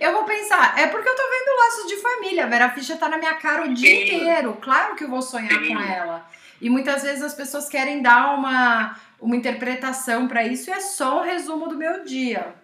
eu 0.01 0.12
vou 0.12 0.24
pensar, 0.24 0.78
é 0.78 0.86
porque 0.89 1.09
eu 1.09 1.14
tô 1.16 1.22
vendo 1.22 1.57
laços 1.59 1.86
de 1.89 1.97
família. 1.97 2.45
A 2.45 2.49
Vera 2.49 2.70
Fischer 2.70 2.99
tá 2.99 3.09
na 3.09 3.18
minha 3.18 3.34
cara 3.34 3.64
o 3.64 3.74
dia 3.74 3.89
Sim. 3.89 4.03
inteiro. 4.16 4.59
Claro 4.61 4.95
que 4.97 5.05
eu 5.05 5.09
vou 5.09 5.22
sonhar 5.22 5.51
Sim. 5.61 5.74
com 5.74 5.80
ela. 5.80 6.26
E 6.61 6.68
muitas 6.68 7.03
vezes 7.03 7.22
as 7.22 7.34
pessoas 7.34 7.68
querem 7.68 8.03
dar 8.03 8.34
uma, 8.34 8.99
uma 9.20 9.36
interpretação 9.36 10.26
pra 10.26 10.45
isso 10.45 10.70
e 10.70 10.72
é 10.72 10.80
só 10.80 11.20
um 11.20 11.22
resumo 11.24 11.68
do 11.68 11.76
meu 11.76 12.05
dia. 12.05 12.55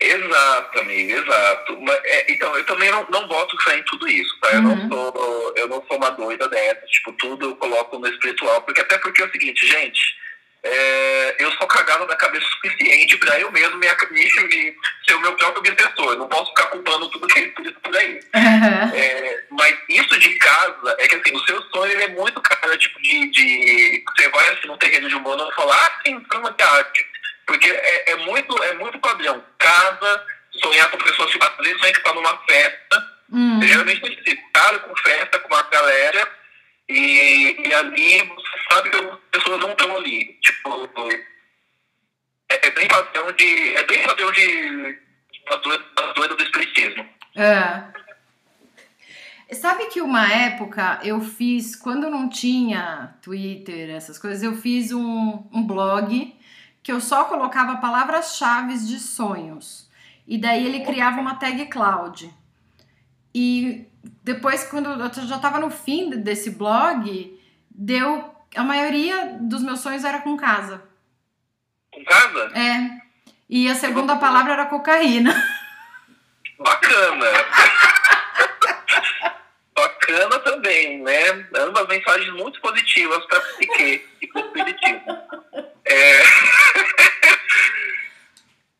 Exato, 0.00 0.80
amiga, 0.80 1.14
exato. 1.14 1.78
Mas, 1.80 2.00
é, 2.04 2.32
então, 2.32 2.56
eu 2.56 2.66
também 2.66 2.90
não, 2.90 3.06
não 3.08 3.28
boto 3.28 3.56
fé 3.62 3.78
em 3.78 3.84
tudo 3.84 4.08
isso, 4.08 4.36
tá? 4.40 4.50
Eu, 4.52 4.62
Uhum. 4.62 4.88
não 4.88 4.88
sou, 5.12 5.52
eu 5.56 5.68
não 5.68 5.84
sou 5.86 5.96
uma 5.96 6.10
doida 6.10 6.48
dessa, 6.48 6.84
tipo, 6.86 7.12
tudo 7.12 7.50
eu 7.50 7.56
coloco 7.56 7.98
no 7.98 8.08
espiritual, 8.08 8.62
porque 8.62 8.80
até 8.80 8.98
porque 8.98 9.22
é 9.22 9.26
o 9.26 9.30
seguinte, 9.30 9.64
gente, 9.64 10.00
é, 10.64 11.36
eu 11.40 11.50
sou 11.52 11.66
cagado 11.66 12.06
da 12.06 12.16
cabeça 12.16 12.46
o 12.46 12.50
suficiente 12.50 13.16
pra 13.16 13.38
eu 13.40 13.50
mesmo 13.50 13.76
me, 13.78 13.88
me, 13.88 14.20
me 14.46 14.76
ser 15.06 15.14
o 15.14 15.20
meu 15.20 15.34
próprio 15.36 15.72
obsessor. 15.72 16.16
Não 16.16 16.28
posso 16.28 16.50
ficar 16.50 16.66
culpando 16.66 17.10
tudo 17.10 17.26
que 17.26 17.38
é 17.38 17.42
espírito 17.46 17.80
por 17.80 17.96
aí. 17.96 18.20
É, 18.94 19.44
mas 19.50 19.76
isso 19.88 20.18
de 20.18 20.34
casa, 20.36 20.96
é 20.98 21.08
que 21.08 21.16
assim, 21.16 21.34
o 21.34 21.44
seu 21.46 21.62
sonho 21.70 21.92
ele 21.92 22.04
é 22.04 22.08
muito 22.08 22.40
cara, 22.40 22.76
tipo, 22.76 23.00
de, 23.02 23.30
de. 23.30 24.04
Você 24.16 24.28
vai 24.28 24.48
assim 24.50 24.68
no 24.68 24.76
terreno 24.76 25.08
de 25.08 25.14
humano 25.14 25.48
e 25.50 25.54
fala, 25.54 25.74
ah, 25.74 26.00
sim, 26.06 26.20
cama 26.24 26.52
de 26.52 26.62
arte. 26.62 27.06
Porque 27.46 27.68
é, 27.68 28.12
é 28.12 28.16
muito, 28.16 28.62
é 28.62 28.74
muito 28.74 28.98
padrão. 29.00 29.42
Casa, 29.58 30.24
sonhar 30.60 30.90
com 30.90 30.98
pessoas 30.98 31.32
que 31.32 31.38
às 31.42 31.56
vezes 31.56 31.80
sonha 31.80 31.92
que 31.92 32.00
tá 32.00 32.14
numa 32.14 32.36
festa. 32.46 33.12
Hum. 33.32 33.60
Geralmente 33.62 34.00
cara 34.52 34.78
com 34.80 34.94
festa, 34.96 35.38
com 35.38 35.54
uma 35.54 35.62
galera, 35.64 36.28
e, 36.88 37.68
e 37.68 37.74
ali 37.74 38.18
você 38.22 38.58
sabe 38.70 38.90
que 38.90 38.96
as 38.96 39.18
pessoas 39.30 39.60
não 39.60 39.70
estão 39.70 39.96
ali. 39.96 40.38
Tipo, 40.40 40.88
é, 42.50 42.66
é 42.66 42.70
bem 42.70 42.88
padrão 42.88 43.32
de. 43.32 43.74
É 43.74 43.84
bem 43.84 44.02
padrão 44.02 44.32
de. 44.32 44.98
das 45.48 46.14
doidas 46.14 46.36
do 46.36 46.42
espiritismo. 46.42 47.08
É. 47.36 47.92
Sabe 49.54 49.86
que 49.86 50.00
uma 50.00 50.32
época 50.32 51.00
eu 51.04 51.20
fiz, 51.20 51.76
quando 51.76 52.08
não 52.08 52.28
tinha 52.28 53.14
Twitter, 53.20 53.90
essas 53.90 54.18
coisas, 54.18 54.42
eu 54.42 54.54
fiz 54.56 54.92
um, 54.92 55.44
um 55.52 55.62
blog 55.66 56.34
que 56.82 56.90
eu 56.90 57.00
só 57.00 57.24
colocava 57.24 57.76
palavras-chave 57.76 58.76
de 58.78 58.98
sonhos. 58.98 59.90
E 60.26 60.38
daí 60.38 60.66
ele 60.66 60.84
criava 60.84 61.20
uma 61.20 61.34
tag 61.34 61.66
cloud. 61.66 62.32
E 63.34 63.86
depois, 64.02 64.64
quando 64.64 64.90
eu 64.90 65.26
já 65.26 65.38
tava 65.38 65.58
no 65.58 65.70
fim 65.70 66.10
desse 66.10 66.50
blog, 66.50 67.40
deu. 67.70 68.30
A 68.54 68.62
maioria 68.62 69.38
dos 69.40 69.62
meus 69.62 69.80
sonhos 69.80 70.04
era 70.04 70.20
com 70.20 70.36
casa. 70.36 70.82
Com 71.90 72.04
casa? 72.04 72.52
É. 72.54 73.00
E 73.48 73.66
a 73.68 73.74
segunda 73.74 74.16
palavra 74.16 74.52
era 74.52 74.66
cocaína. 74.66 75.34
Bacana. 76.58 77.26
Bacana 79.74 80.38
também, 80.40 81.02
né? 81.02 81.48
Ambas 81.56 81.88
mensagens 81.88 82.30
muito 82.34 82.60
positivas 82.60 83.24
para 83.26 83.40
psique 83.40 84.06
e 84.20 84.26
para 84.26 84.42
o 84.42 84.46
espiritismo. 84.46 85.18
É... 85.86 86.22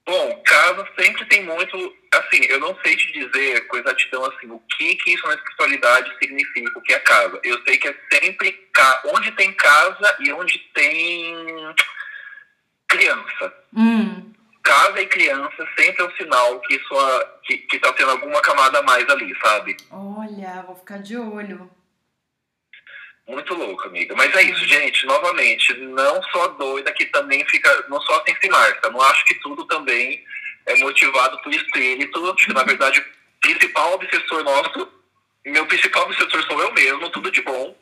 Bom, 0.04 0.42
casa 0.44 0.84
sempre 1.02 1.24
tem 1.26 1.42
muito. 1.44 1.96
Assim, 2.12 2.44
eu 2.48 2.60
não 2.60 2.76
sei 2.84 2.96
te 2.96 3.12
dizer 3.12 3.66
com 3.66 3.76
exatidão 3.78 4.24
assim, 4.26 4.50
o 4.50 4.58
que, 4.76 4.94
que 4.96 5.14
isso 5.14 5.26
na 5.26 5.34
espiritualidade 5.34 6.14
significa, 6.18 6.78
o 6.78 6.82
que 6.82 6.92
é 6.92 6.98
casa. 7.00 7.40
Eu 7.42 7.60
sei 7.64 7.78
que 7.78 7.88
é 7.88 7.94
sempre 8.12 8.68
onde 9.06 9.32
tem 9.32 9.52
casa 9.54 10.16
e 10.20 10.32
onde 10.32 10.58
tem 10.74 11.74
criança 12.88 13.54
Hum. 13.74 14.32
casa 14.62 15.00
e 15.00 15.06
criança 15.06 15.66
sempre 15.78 16.02
é 16.02 16.06
um 16.06 16.16
sinal 16.16 16.60
que 16.60 16.74
isso 16.74 16.98
a- 16.98 17.38
que, 17.44 17.56
que 17.58 17.78
tá 17.78 17.92
tendo 17.94 18.10
alguma 18.10 18.40
camada 18.42 18.78
a 18.78 18.82
mais 18.82 19.08
ali, 19.08 19.34
sabe? 19.42 19.76
Olha, 19.90 20.62
vou 20.66 20.76
ficar 20.76 20.98
de 20.98 21.16
olho. 21.16 21.70
Muito 23.26 23.54
louco, 23.54 23.86
amiga. 23.86 24.14
Mas 24.16 24.34
é 24.34 24.42
isso, 24.42 24.64
gente. 24.66 25.06
Novamente, 25.06 25.72
não 25.78 26.22
só 26.24 26.48
doida 26.48 26.92
que 26.92 27.06
também 27.06 27.44
fica. 27.46 27.86
Não 27.88 28.00
só 28.02 28.20
assim 28.20 28.36
se 28.40 28.48
marca. 28.50 28.90
Não 28.90 29.00
acho 29.00 29.24
que 29.24 29.34
tudo 29.36 29.64
também 29.66 30.22
é 30.66 30.76
motivado 30.78 31.40
por 31.42 31.52
espírito. 31.54 32.34
Que, 32.36 32.52
na 32.52 32.62
verdade, 32.62 33.00
o 33.00 33.04
principal 33.40 33.94
obsessor 33.94 34.44
nosso, 34.44 34.88
meu 35.44 35.66
principal 35.66 36.04
obsessor 36.04 36.42
sou 36.46 36.60
eu 36.60 36.72
mesmo, 36.72 37.10
tudo 37.10 37.30
de 37.30 37.42
bom. 37.42 37.74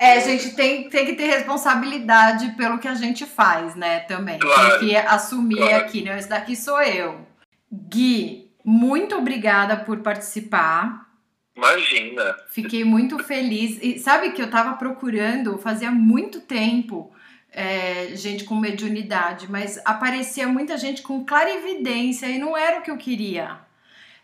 É, 0.00 0.20
gente, 0.20 0.54
tem, 0.54 0.88
tem 0.88 1.06
que 1.06 1.14
ter 1.14 1.26
responsabilidade 1.26 2.52
pelo 2.56 2.78
que 2.78 2.86
a 2.86 2.94
gente 2.94 3.26
faz, 3.26 3.74
né? 3.74 4.00
Também. 4.00 4.38
Claro. 4.38 4.78
Tem 4.78 4.88
que 4.88 4.96
assumir 4.96 5.56
Claro. 5.56 5.76
aqui, 5.76 6.02
né? 6.02 6.16
Esse 6.18 6.28
daqui 6.28 6.54
sou 6.54 6.80
eu. 6.80 7.26
Gui, 7.72 8.48
muito 8.64 9.16
obrigada 9.16 9.76
por 9.76 9.98
participar. 9.98 11.08
Imagina. 11.56 12.36
Fiquei 12.50 12.84
muito 12.84 13.18
feliz. 13.24 13.78
E 13.82 13.98
sabe 13.98 14.30
que 14.30 14.40
eu 14.40 14.48
tava 14.48 14.74
procurando, 14.74 15.58
fazia 15.58 15.90
muito 15.90 16.40
tempo, 16.40 17.12
é, 17.58 18.14
gente 18.14 18.44
com 18.44 18.54
mediunidade, 18.54 19.50
mas 19.50 19.80
aparecia 19.84 20.46
muita 20.46 20.78
gente 20.78 21.02
com 21.02 21.24
clarividência 21.24 22.26
e 22.26 22.38
não 22.38 22.56
era 22.56 22.78
o 22.78 22.82
que 22.82 22.90
eu 22.90 22.96
queria. 22.96 23.58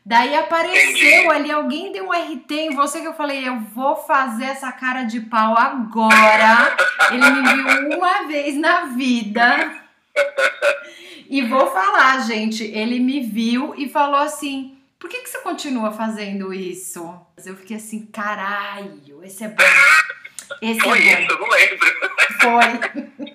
Daí 0.07 0.37
apareceu 0.37 1.32
ali, 1.32 1.51
alguém 1.51 1.91
deu 1.91 2.07
um 2.07 2.12
RT 2.12 2.53
em 2.53 2.76
você 2.76 3.01
que 3.01 3.09
eu 3.09 3.14
falei, 3.14 3.49
eu 3.49 3.59
vou 3.59 3.97
fazer 3.97 4.45
essa 4.45 4.70
cara 4.70 5.03
de 5.03 5.18
pau 5.18 5.59
agora. 5.59 6.76
Ele 7.11 7.28
me 7.28 7.43
viu 7.55 7.99
uma 7.99 8.28
vez 8.28 8.55
na 8.55 8.85
vida. 8.85 9.82
E 11.28 11.43
vou 11.43 11.72
falar, 11.72 12.20
gente, 12.20 12.62
ele 12.62 13.01
me 13.01 13.18
viu 13.20 13.74
e 13.76 13.89
falou 13.89 14.20
assim: 14.20 14.78
por 14.97 15.11
que, 15.11 15.22
que 15.22 15.28
você 15.28 15.39
continua 15.39 15.91
fazendo 15.91 16.55
isso? 16.55 17.18
Eu 17.45 17.57
fiquei 17.57 17.78
assim, 17.78 18.07
caralho, 18.07 19.24
esse 19.24 19.43
é 19.43 19.49
bom. 19.49 19.64
Esse 20.62 20.80
Foi 20.80 20.99
é 21.09 21.22
isso, 21.22 21.32
eu 21.32 21.38
não 21.38 21.49
lembro. 21.49 21.86
Foi. 22.40 23.34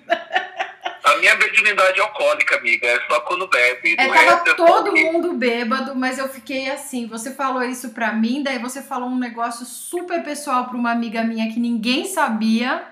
A 1.02 1.16
minha 1.16 1.34
virginidade 1.36 1.98
é 1.98 2.02
alcoólica, 2.02 2.56
amiga. 2.56 2.86
É 2.86 3.00
só 3.08 3.20
quando 3.22 3.48
bebe. 3.48 3.96
É, 3.98 4.06
tava 4.08 4.48
eu 4.48 4.54
todo 4.56 4.92
mundo 4.94 5.32
bêbado, 5.32 5.94
mas 5.96 6.18
eu 6.18 6.28
fiquei 6.28 6.70
assim. 6.70 7.06
Você 7.08 7.34
falou 7.34 7.62
isso 7.64 7.90
pra 7.90 8.12
mim, 8.12 8.42
daí 8.44 8.58
você 8.60 8.80
falou 8.80 9.08
um 9.08 9.18
negócio 9.18 9.66
super 9.66 10.22
pessoal 10.22 10.66
pra 10.68 10.76
uma 10.76 10.92
amiga 10.92 11.24
minha 11.24 11.52
que 11.52 11.58
ninguém 11.58 12.04
sabia. 12.06 12.84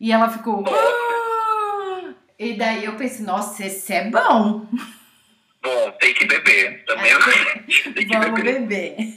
E 0.00 0.12
ela 0.12 0.28
ficou. 0.28 0.64
"Ah!" 0.68 2.12
E 2.38 2.54
daí 2.54 2.84
eu 2.84 2.94
pensei, 2.94 3.26
nossa, 3.26 3.66
esse 3.66 3.92
é 3.92 4.04
bom. 4.08 4.64
Bom, 5.60 5.90
tem 5.98 6.14
que 6.14 6.24
beber. 6.26 6.84
Também 6.84 7.10
É, 7.10 7.18
tem 7.92 8.06
que 8.06 8.16
Vamos 8.16 8.40
beber. 8.40 8.60
beber. 8.60 9.14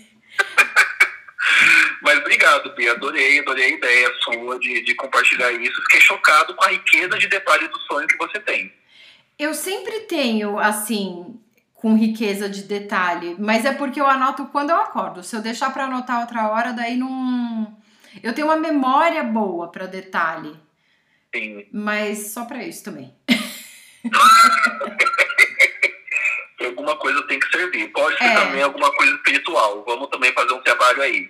Obrigado, 2.03 2.73
Bia. 2.75 2.91
Adorei, 2.93 3.39
adorei 3.39 3.65
a 3.65 3.69
ideia 3.69 4.13
sua 4.21 4.59
de, 4.59 4.81
de 4.81 4.95
compartilhar 4.95 5.51
isso. 5.51 5.81
Fiquei 5.83 6.01
chocado 6.01 6.55
com 6.55 6.63
a 6.63 6.69
riqueza 6.69 7.17
de 7.17 7.27
detalhes 7.27 7.69
do 7.69 7.79
sonho 7.81 8.07
que 8.07 8.17
você 8.17 8.39
tem. 8.39 8.73
Eu 9.37 9.53
sempre 9.53 10.01
tenho, 10.01 10.57
assim, 10.59 11.39
com 11.73 11.95
riqueza 11.95 12.49
de 12.49 12.63
detalhe, 12.63 13.35
mas 13.39 13.65
é 13.65 13.73
porque 13.73 13.99
eu 13.99 14.07
anoto 14.07 14.45
quando 14.47 14.69
eu 14.71 14.77
acordo. 14.77 15.23
Se 15.23 15.35
eu 15.35 15.41
deixar 15.41 15.71
para 15.73 15.85
anotar 15.85 16.21
outra 16.21 16.49
hora, 16.49 16.73
daí 16.73 16.95
não. 16.97 17.75
Eu 18.21 18.33
tenho 18.33 18.47
uma 18.47 18.57
memória 18.57 19.23
boa 19.23 19.71
para 19.71 19.85
detalhe. 19.85 20.55
Sim. 21.33 21.65
Mas 21.71 22.31
só 22.33 22.45
para 22.45 22.63
isso 22.63 22.83
também. 22.83 23.13
alguma 26.65 26.95
coisa 26.97 27.21
tem 27.27 27.39
que 27.39 27.49
servir. 27.49 27.87
Pode 27.89 28.17
ser 28.17 28.23
É. 28.25 28.35
também 28.35 28.61
alguma 28.63 28.91
coisa 28.91 29.13
espiritual. 29.15 29.83
Vamos 29.85 30.09
também 30.09 30.31
fazer 30.33 30.53
um 30.53 30.61
trabalho 30.61 31.01
aí. 31.01 31.29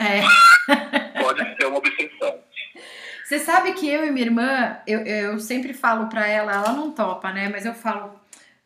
É. 0.00 1.20
Pode 1.22 1.56
ser 1.56 1.66
uma 1.66 1.78
obsessão. 1.78 2.38
Você 3.24 3.38
sabe 3.38 3.72
que 3.74 3.88
eu 3.88 4.04
e 4.06 4.10
minha 4.10 4.26
irmã, 4.26 4.78
eu, 4.86 5.00
eu 5.06 5.38
sempre 5.38 5.72
falo 5.72 6.08
pra 6.08 6.26
ela, 6.26 6.52
ela 6.52 6.72
não 6.72 6.90
topa, 6.90 7.32
né? 7.32 7.48
Mas 7.48 7.64
eu 7.64 7.74
falo, 7.74 8.18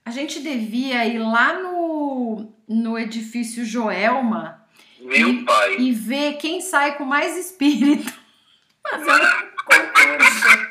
a 0.04 0.10
gente 0.10 0.40
devia 0.40 1.04
ir 1.04 1.18
lá 1.18 1.52
no, 1.60 2.50
no 2.68 2.98
edifício 2.98 3.64
Joelma 3.64 4.64
Meu 5.00 5.28
E- 5.28 5.44
pai. 5.44 5.76
e 5.78 5.92
ver 5.92 6.34
quem 6.38 6.60
sai 6.62 6.96
com 6.96 7.04
mais 7.04 7.36
espírito. 7.36 8.10
Fazer 8.88 9.10
um 9.12 9.64
concurso. 9.64 10.68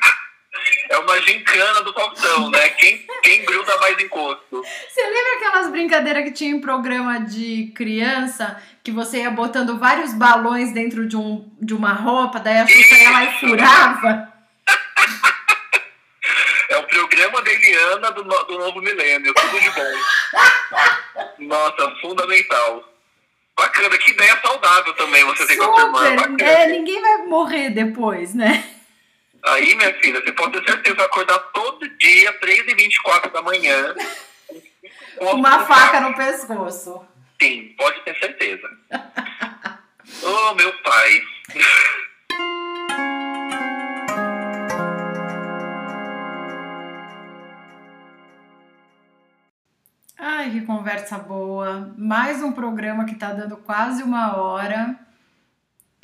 Uma 1.04 1.20
gincana 1.20 1.82
do 1.82 1.92
Faustão, 1.92 2.50
né? 2.50 2.70
Quem, 2.70 3.06
quem 3.22 3.44
gruda 3.44 3.76
mais 3.78 3.98
encosto. 3.98 4.62
Você 4.88 5.02
lembra 5.02 5.36
aquelas 5.36 5.70
brincadeiras 5.70 6.24
que 6.24 6.32
tinha 6.32 6.50
em 6.50 6.60
programa 6.60 7.20
de 7.20 7.72
criança, 7.74 8.60
que 8.82 8.90
você 8.90 9.18
ia 9.18 9.30
botando 9.30 9.78
vários 9.78 10.14
balões 10.14 10.72
dentro 10.72 11.06
de, 11.06 11.16
um, 11.16 11.50
de 11.60 11.74
uma 11.74 11.92
roupa, 11.92 12.40
daí 12.40 12.58
a 12.58 12.66
Xuxa 12.66 12.94
ia 12.96 13.10
lá 13.10 13.24
e 13.24 13.38
furava? 13.38 14.32
É 16.70 16.76
o 16.78 16.82
programa 16.84 17.42
da 17.42 17.52
Eliana 17.52 18.10
do, 18.10 18.22
do 18.22 18.58
novo 18.58 18.80
milênio. 18.80 19.34
Tudo 19.34 19.60
de 19.60 19.70
bom. 19.70 19.92
Nossa, 21.40 21.94
fundamental. 22.00 22.82
Bacana, 23.56 23.98
que 23.98 24.10
ideia 24.10 24.40
saudável 24.40 24.94
também 24.94 25.24
você 25.24 25.46
tem 25.46 25.56
com 25.56 25.64
a 25.64 25.66
sua 25.66 25.84
irmã. 25.84 25.98
Super! 25.98 26.16
Bacana. 26.16 26.50
É, 26.50 26.66
ninguém 26.68 27.00
vai 27.00 27.18
morrer 27.26 27.70
depois, 27.70 28.34
né? 28.34 28.64
Aí, 29.44 29.74
minha 29.74 29.92
filha, 30.00 30.22
você 30.22 30.32
pode 30.32 30.52
ter 30.52 30.64
certeza, 30.70 30.96
vai 30.96 31.04
acordar 31.04 31.38
todo 31.52 31.86
dia, 31.98 32.32
3 32.40 32.66
e 32.66 32.74
24 32.74 33.30
da 33.30 33.42
manhã. 33.42 33.94
Com 35.18 35.32
uma 35.36 35.66
faca 35.66 36.00
no 36.00 36.16
pescoço. 36.16 37.06
Sim, 37.40 37.74
pode 37.76 38.00
ter 38.04 38.18
certeza. 38.18 38.66
oh, 40.22 40.54
meu 40.54 40.72
pai. 40.82 41.22
Ai, 50.18 50.50
que 50.52 50.62
conversa 50.62 51.18
boa. 51.18 51.92
Mais 51.98 52.42
um 52.42 52.52
programa 52.52 53.04
que 53.04 53.14
tá 53.14 53.34
dando 53.34 53.58
quase 53.58 54.02
uma 54.02 54.38
hora. 54.38 55.03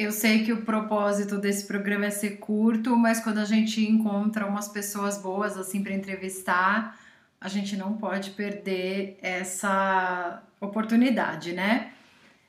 Eu 0.00 0.12
sei 0.12 0.42
que 0.44 0.50
o 0.50 0.62
propósito 0.62 1.36
desse 1.36 1.66
programa 1.66 2.06
é 2.06 2.10
ser 2.10 2.38
curto, 2.38 2.96
mas 2.96 3.20
quando 3.20 3.36
a 3.36 3.44
gente 3.44 3.86
encontra 3.86 4.46
umas 4.46 4.66
pessoas 4.66 5.18
boas 5.18 5.58
assim 5.58 5.82
para 5.82 5.92
entrevistar, 5.92 6.98
a 7.38 7.48
gente 7.48 7.76
não 7.76 7.98
pode 7.98 8.30
perder 8.30 9.18
essa 9.20 10.42
oportunidade, 10.58 11.52
né? 11.52 11.92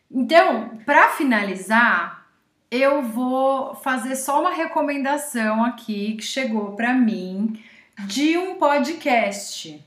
Então, 0.10 0.78
para 0.86 1.10
finalizar, 1.10 2.26
eu 2.72 3.02
vou 3.02 3.76
fazer 3.76 4.16
só 4.16 4.39
uma 4.39 4.54
recomendação 4.54 5.66
aqui 5.66 6.16
que 6.16 6.24
chegou 6.24 6.72
para 6.78 6.93
mim 6.93 7.62
de 8.08 8.38
um 8.38 8.56
podcast 8.56 9.86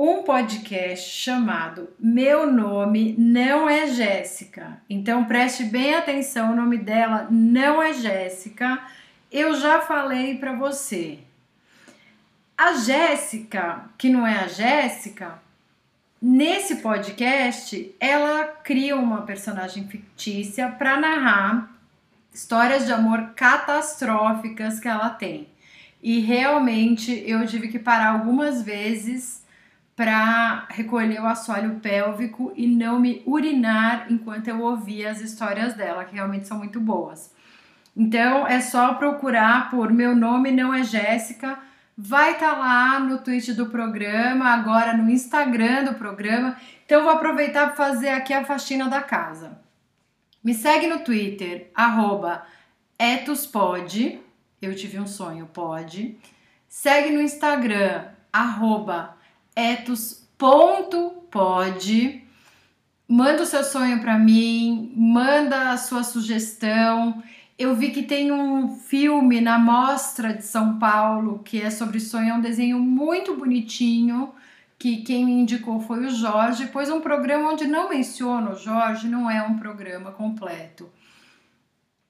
um 0.00 0.22
podcast 0.22 1.10
chamado 1.10 1.90
Meu 1.98 2.48
Nome 2.52 3.16
Não 3.18 3.68
é 3.68 3.88
Jéssica. 3.88 4.80
Então 4.88 5.24
preste 5.24 5.64
bem 5.64 5.92
atenção, 5.92 6.52
o 6.52 6.56
nome 6.56 6.78
dela 6.78 7.26
não 7.28 7.82
é 7.82 7.92
Jéssica. 7.92 8.80
Eu 9.28 9.56
já 9.56 9.80
falei 9.80 10.38
para 10.38 10.52
você. 10.52 11.18
A 12.56 12.74
Jéssica, 12.74 13.90
que 13.98 14.08
não 14.08 14.24
é 14.24 14.38
a 14.38 14.46
Jéssica, 14.46 15.42
nesse 16.22 16.76
podcast, 16.76 17.92
ela 17.98 18.44
cria 18.44 18.94
uma 18.94 19.22
personagem 19.22 19.88
fictícia 19.88 20.68
para 20.68 20.96
narrar 20.96 21.76
histórias 22.32 22.86
de 22.86 22.92
amor 22.92 23.32
catastróficas 23.34 24.78
que 24.78 24.86
ela 24.86 25.10
tem. 25.10 25.48
E 26.00 26.20
realmente 26.20 27.20
eu 27.26 27.44
tive 27.48 27.66
que 27.66 27.80
parar 27.80 28.10
algumas 28.10 28.62
vezes 28.62 29.47
para 29.98 30.64
recolher 30.70 31.20
o 31.20 31.26
assoalho 31.26 31.80
pélvico 31.80 32.52
e 32.54 32.68
não 32.68 33.00
me 33.00 33.20
urinar 33.26 34.06
enquanto 34.08 34.46
eu 34.46 34.60
ouvia 34.60 35.10
as 35.10 35.20
histórias 35.20 35.74
dela, 35.74 36.04
que 36.04 36.14
realmente 36.14 36.46
são 36.46 36.56
muito 36.56 36.78
boas. 36.78 37.34
Então 37.96 38.46
é 38.46 38.60
só 38.60 38.94
procurar 38.94 39.68
por 39.72 39.92
Meu 39.92 40.14
Nome 40.14 40.52
Não 40.52 40.72
é 40.72 40.84
Jéssica. 40.84 41.58
Vai 41.96 42.34
estar 42.34 42.52
lá 42.52 43.00
no 43.00 43.18
tweet 43.18 43.52
do 43.54 43.70
programa, 43.70 44.50
agora 44.50 44.96
no 44.96 45.10
Instagram 45.10 45.86
do 45.86 45.94
programa. 45.94 46.56
Então 46.86 47.02
vou 47.02 47.10
aproveitar 47.10 47.66
para 47.66 47.74
fazer 47.74 48.10
aqui 48.10 48.32
a 48.32 48.44
faxina 48.44 48.88
da 48.88 49.02
casa. 49.02 49.58
Me 50.44 50.54
segue 50.54 50.86
no 50.86 51.00
Twitter, 51.00 51.72
etuspod. 52.96 54.20
Eu 54.62 54.76
tive 54.76 55.00
um 55.00 55.08
sonho, 55.08 55.46
pode. 55.52 56.16
Segue 56.68 57.10
no 57.10 57.20
Instagram, 57.20 58.04
arroba 58.32 59.17
etos.pod. 59.58 60.38
Manda 63.08 63.42
o 63.42 63.46
seu 63.46 63.64
sonho 63.64 64.00
para 64.00 64.16
mim, 64.16 64.92
manda 64.94 65.72
a 65.72 65.76
sua 65.76 66.04
sugestão. 66.04 67.20
Eu 67.58 67.74
vi 67.74 67.90
que 67.90 68.04
tem 68.04 68.30
um 68.30 68.76
filme 68.76 69.40
na 69.40 69.58
Mostra 69.58 70.32
de 70.32 70.44
São 70.44 70.78
Paulo 70.78 71.40
que 71.40 71.60
é 71.60 71.70
sobre 71.70 71.98
sonho, 71.98 72.30
é 72.30 72.34
um 72.34 72.40
desenho 72.40 72.78
muito 72.78 73.34
bonitinho, 73.34 74.32
que 74.78 74.98
quem 74.98 75.24
me 75.24 75.32
indicou 75.32 75.80
foi 75.80 76.06
o 76.06 76.10
Jorge, 76.10 76.68
pois 76.72 76.88
um 76.88 77.00
programa 77.00 77.50
onde 77.50 77.66
não 77.66 77.88
menciona 77.88 78.52
o 78.52 78.56
Jorge 78.56 79.08
não 79.08 79.28
é 79.28 79.42
um 79.42 79.58
programa 79.58 80.12
completo. 80.12 80.88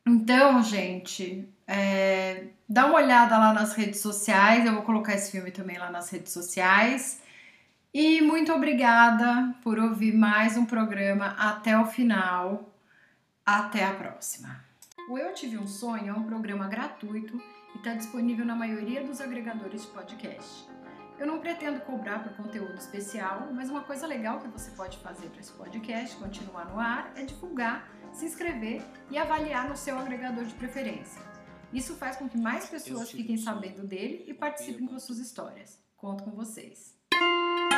Então, 0.07 0.63
gente, 0.63 1.49
é, 1.67 2.49
dá 2.69 2.85
uma 2.87 2.97
olhada 2.97 3.39
lá 3.39 3.55
nas 3.55 3.73
redes 3.75 4.01
sociais, 4.01 4.67
eu 4.67 4.75
vou 4.75 4.83
colocar 4.83 5.15
esse 5.15 5.31
filme 5.31 5.51
também 5.51 5.79
lá 5.79 5.91
nas 5.91 6.11
redes 6.11 6.33
sociais. 6.33 7.23
E 7.93 8.21
muito 8.21 8.53
obrigada 8.53 9.55
por 9.63 9.79
ouvir 9.79 10.15
mais 10.15 10.59
um 10.59 10.67
programa 10.67 11.29
até 11.39 11.79
o 11.79 11.87
final. 11.87 12.71
Até 13.47 13.83
a 13.83 13.95
próxima. 13.95 14.63
O 15.09 15.17
Eu 15.17 15.33
Tive 15.33 15.57
um 15.57 15.67
Sonho 15.67 16.09
é 16.09 16.13
um 16.13 16.25
programa 16.25 16.69
gratuito 16.69 17.41
e 17.75 17.79
está 17.79 17.95
disponível 17.95 18.45
na 18.45 18.55
maioria 18.55 19.03
dos 19.03 19.23
agregadores 19.23 19.83
de 19.83 19.89
podcast. 19.89 20.69
Eu 21.19 21.27
não 21.27 21.41
pretendo 21.41 21.81
cobrar 21.81 22.23
por 22.23 22.37
conteúdo 22.37 22.75
especial, 22.75 23.49
mas 23.55 23.71
uma 23.71 23.83
coisa 23.83 24.07
legal 24.07 24.39
que 24.39 24.49
você 24.49 24.71
pode 24.73 24.99
fazer 24.99 25.31
para 25.31 25.41
esse 25.41 25.53
podcast 25.53 26.15
continuar 26.17 26.67
no 26.67 26.79
ar 26.79 27.11
é 27.17 27.25
divulgar, 27.25 27.91
se 28.13 28.27
inscrever 28.27 28.83
e 29.11 29.17
avaliar 29.17 29.67
no 29.67 29.77
seu 29.77 29.99
agregador 29.99 30.45
de 30.45 30.55
preferência. 30.55 31.23
Isso 31.73 31.97
faz 31.97 32.19
com 32.19 32.29
que 32.29 32.37
mais 32.37 32.69
pessoas 32.69 33.11
fiquem 33.11 33.39
sabendo 33.39 33.87
dele 33.87 34.27
e 34.29 34.35
participem 34.35 34.87
com 34.87 34.99
suas 34.99 35.19
histórias. 35.19 35.83
Conto 35.97 36.25
com 36.25 36.33
vocês. 36.33 36.98
Música 37.13 37.69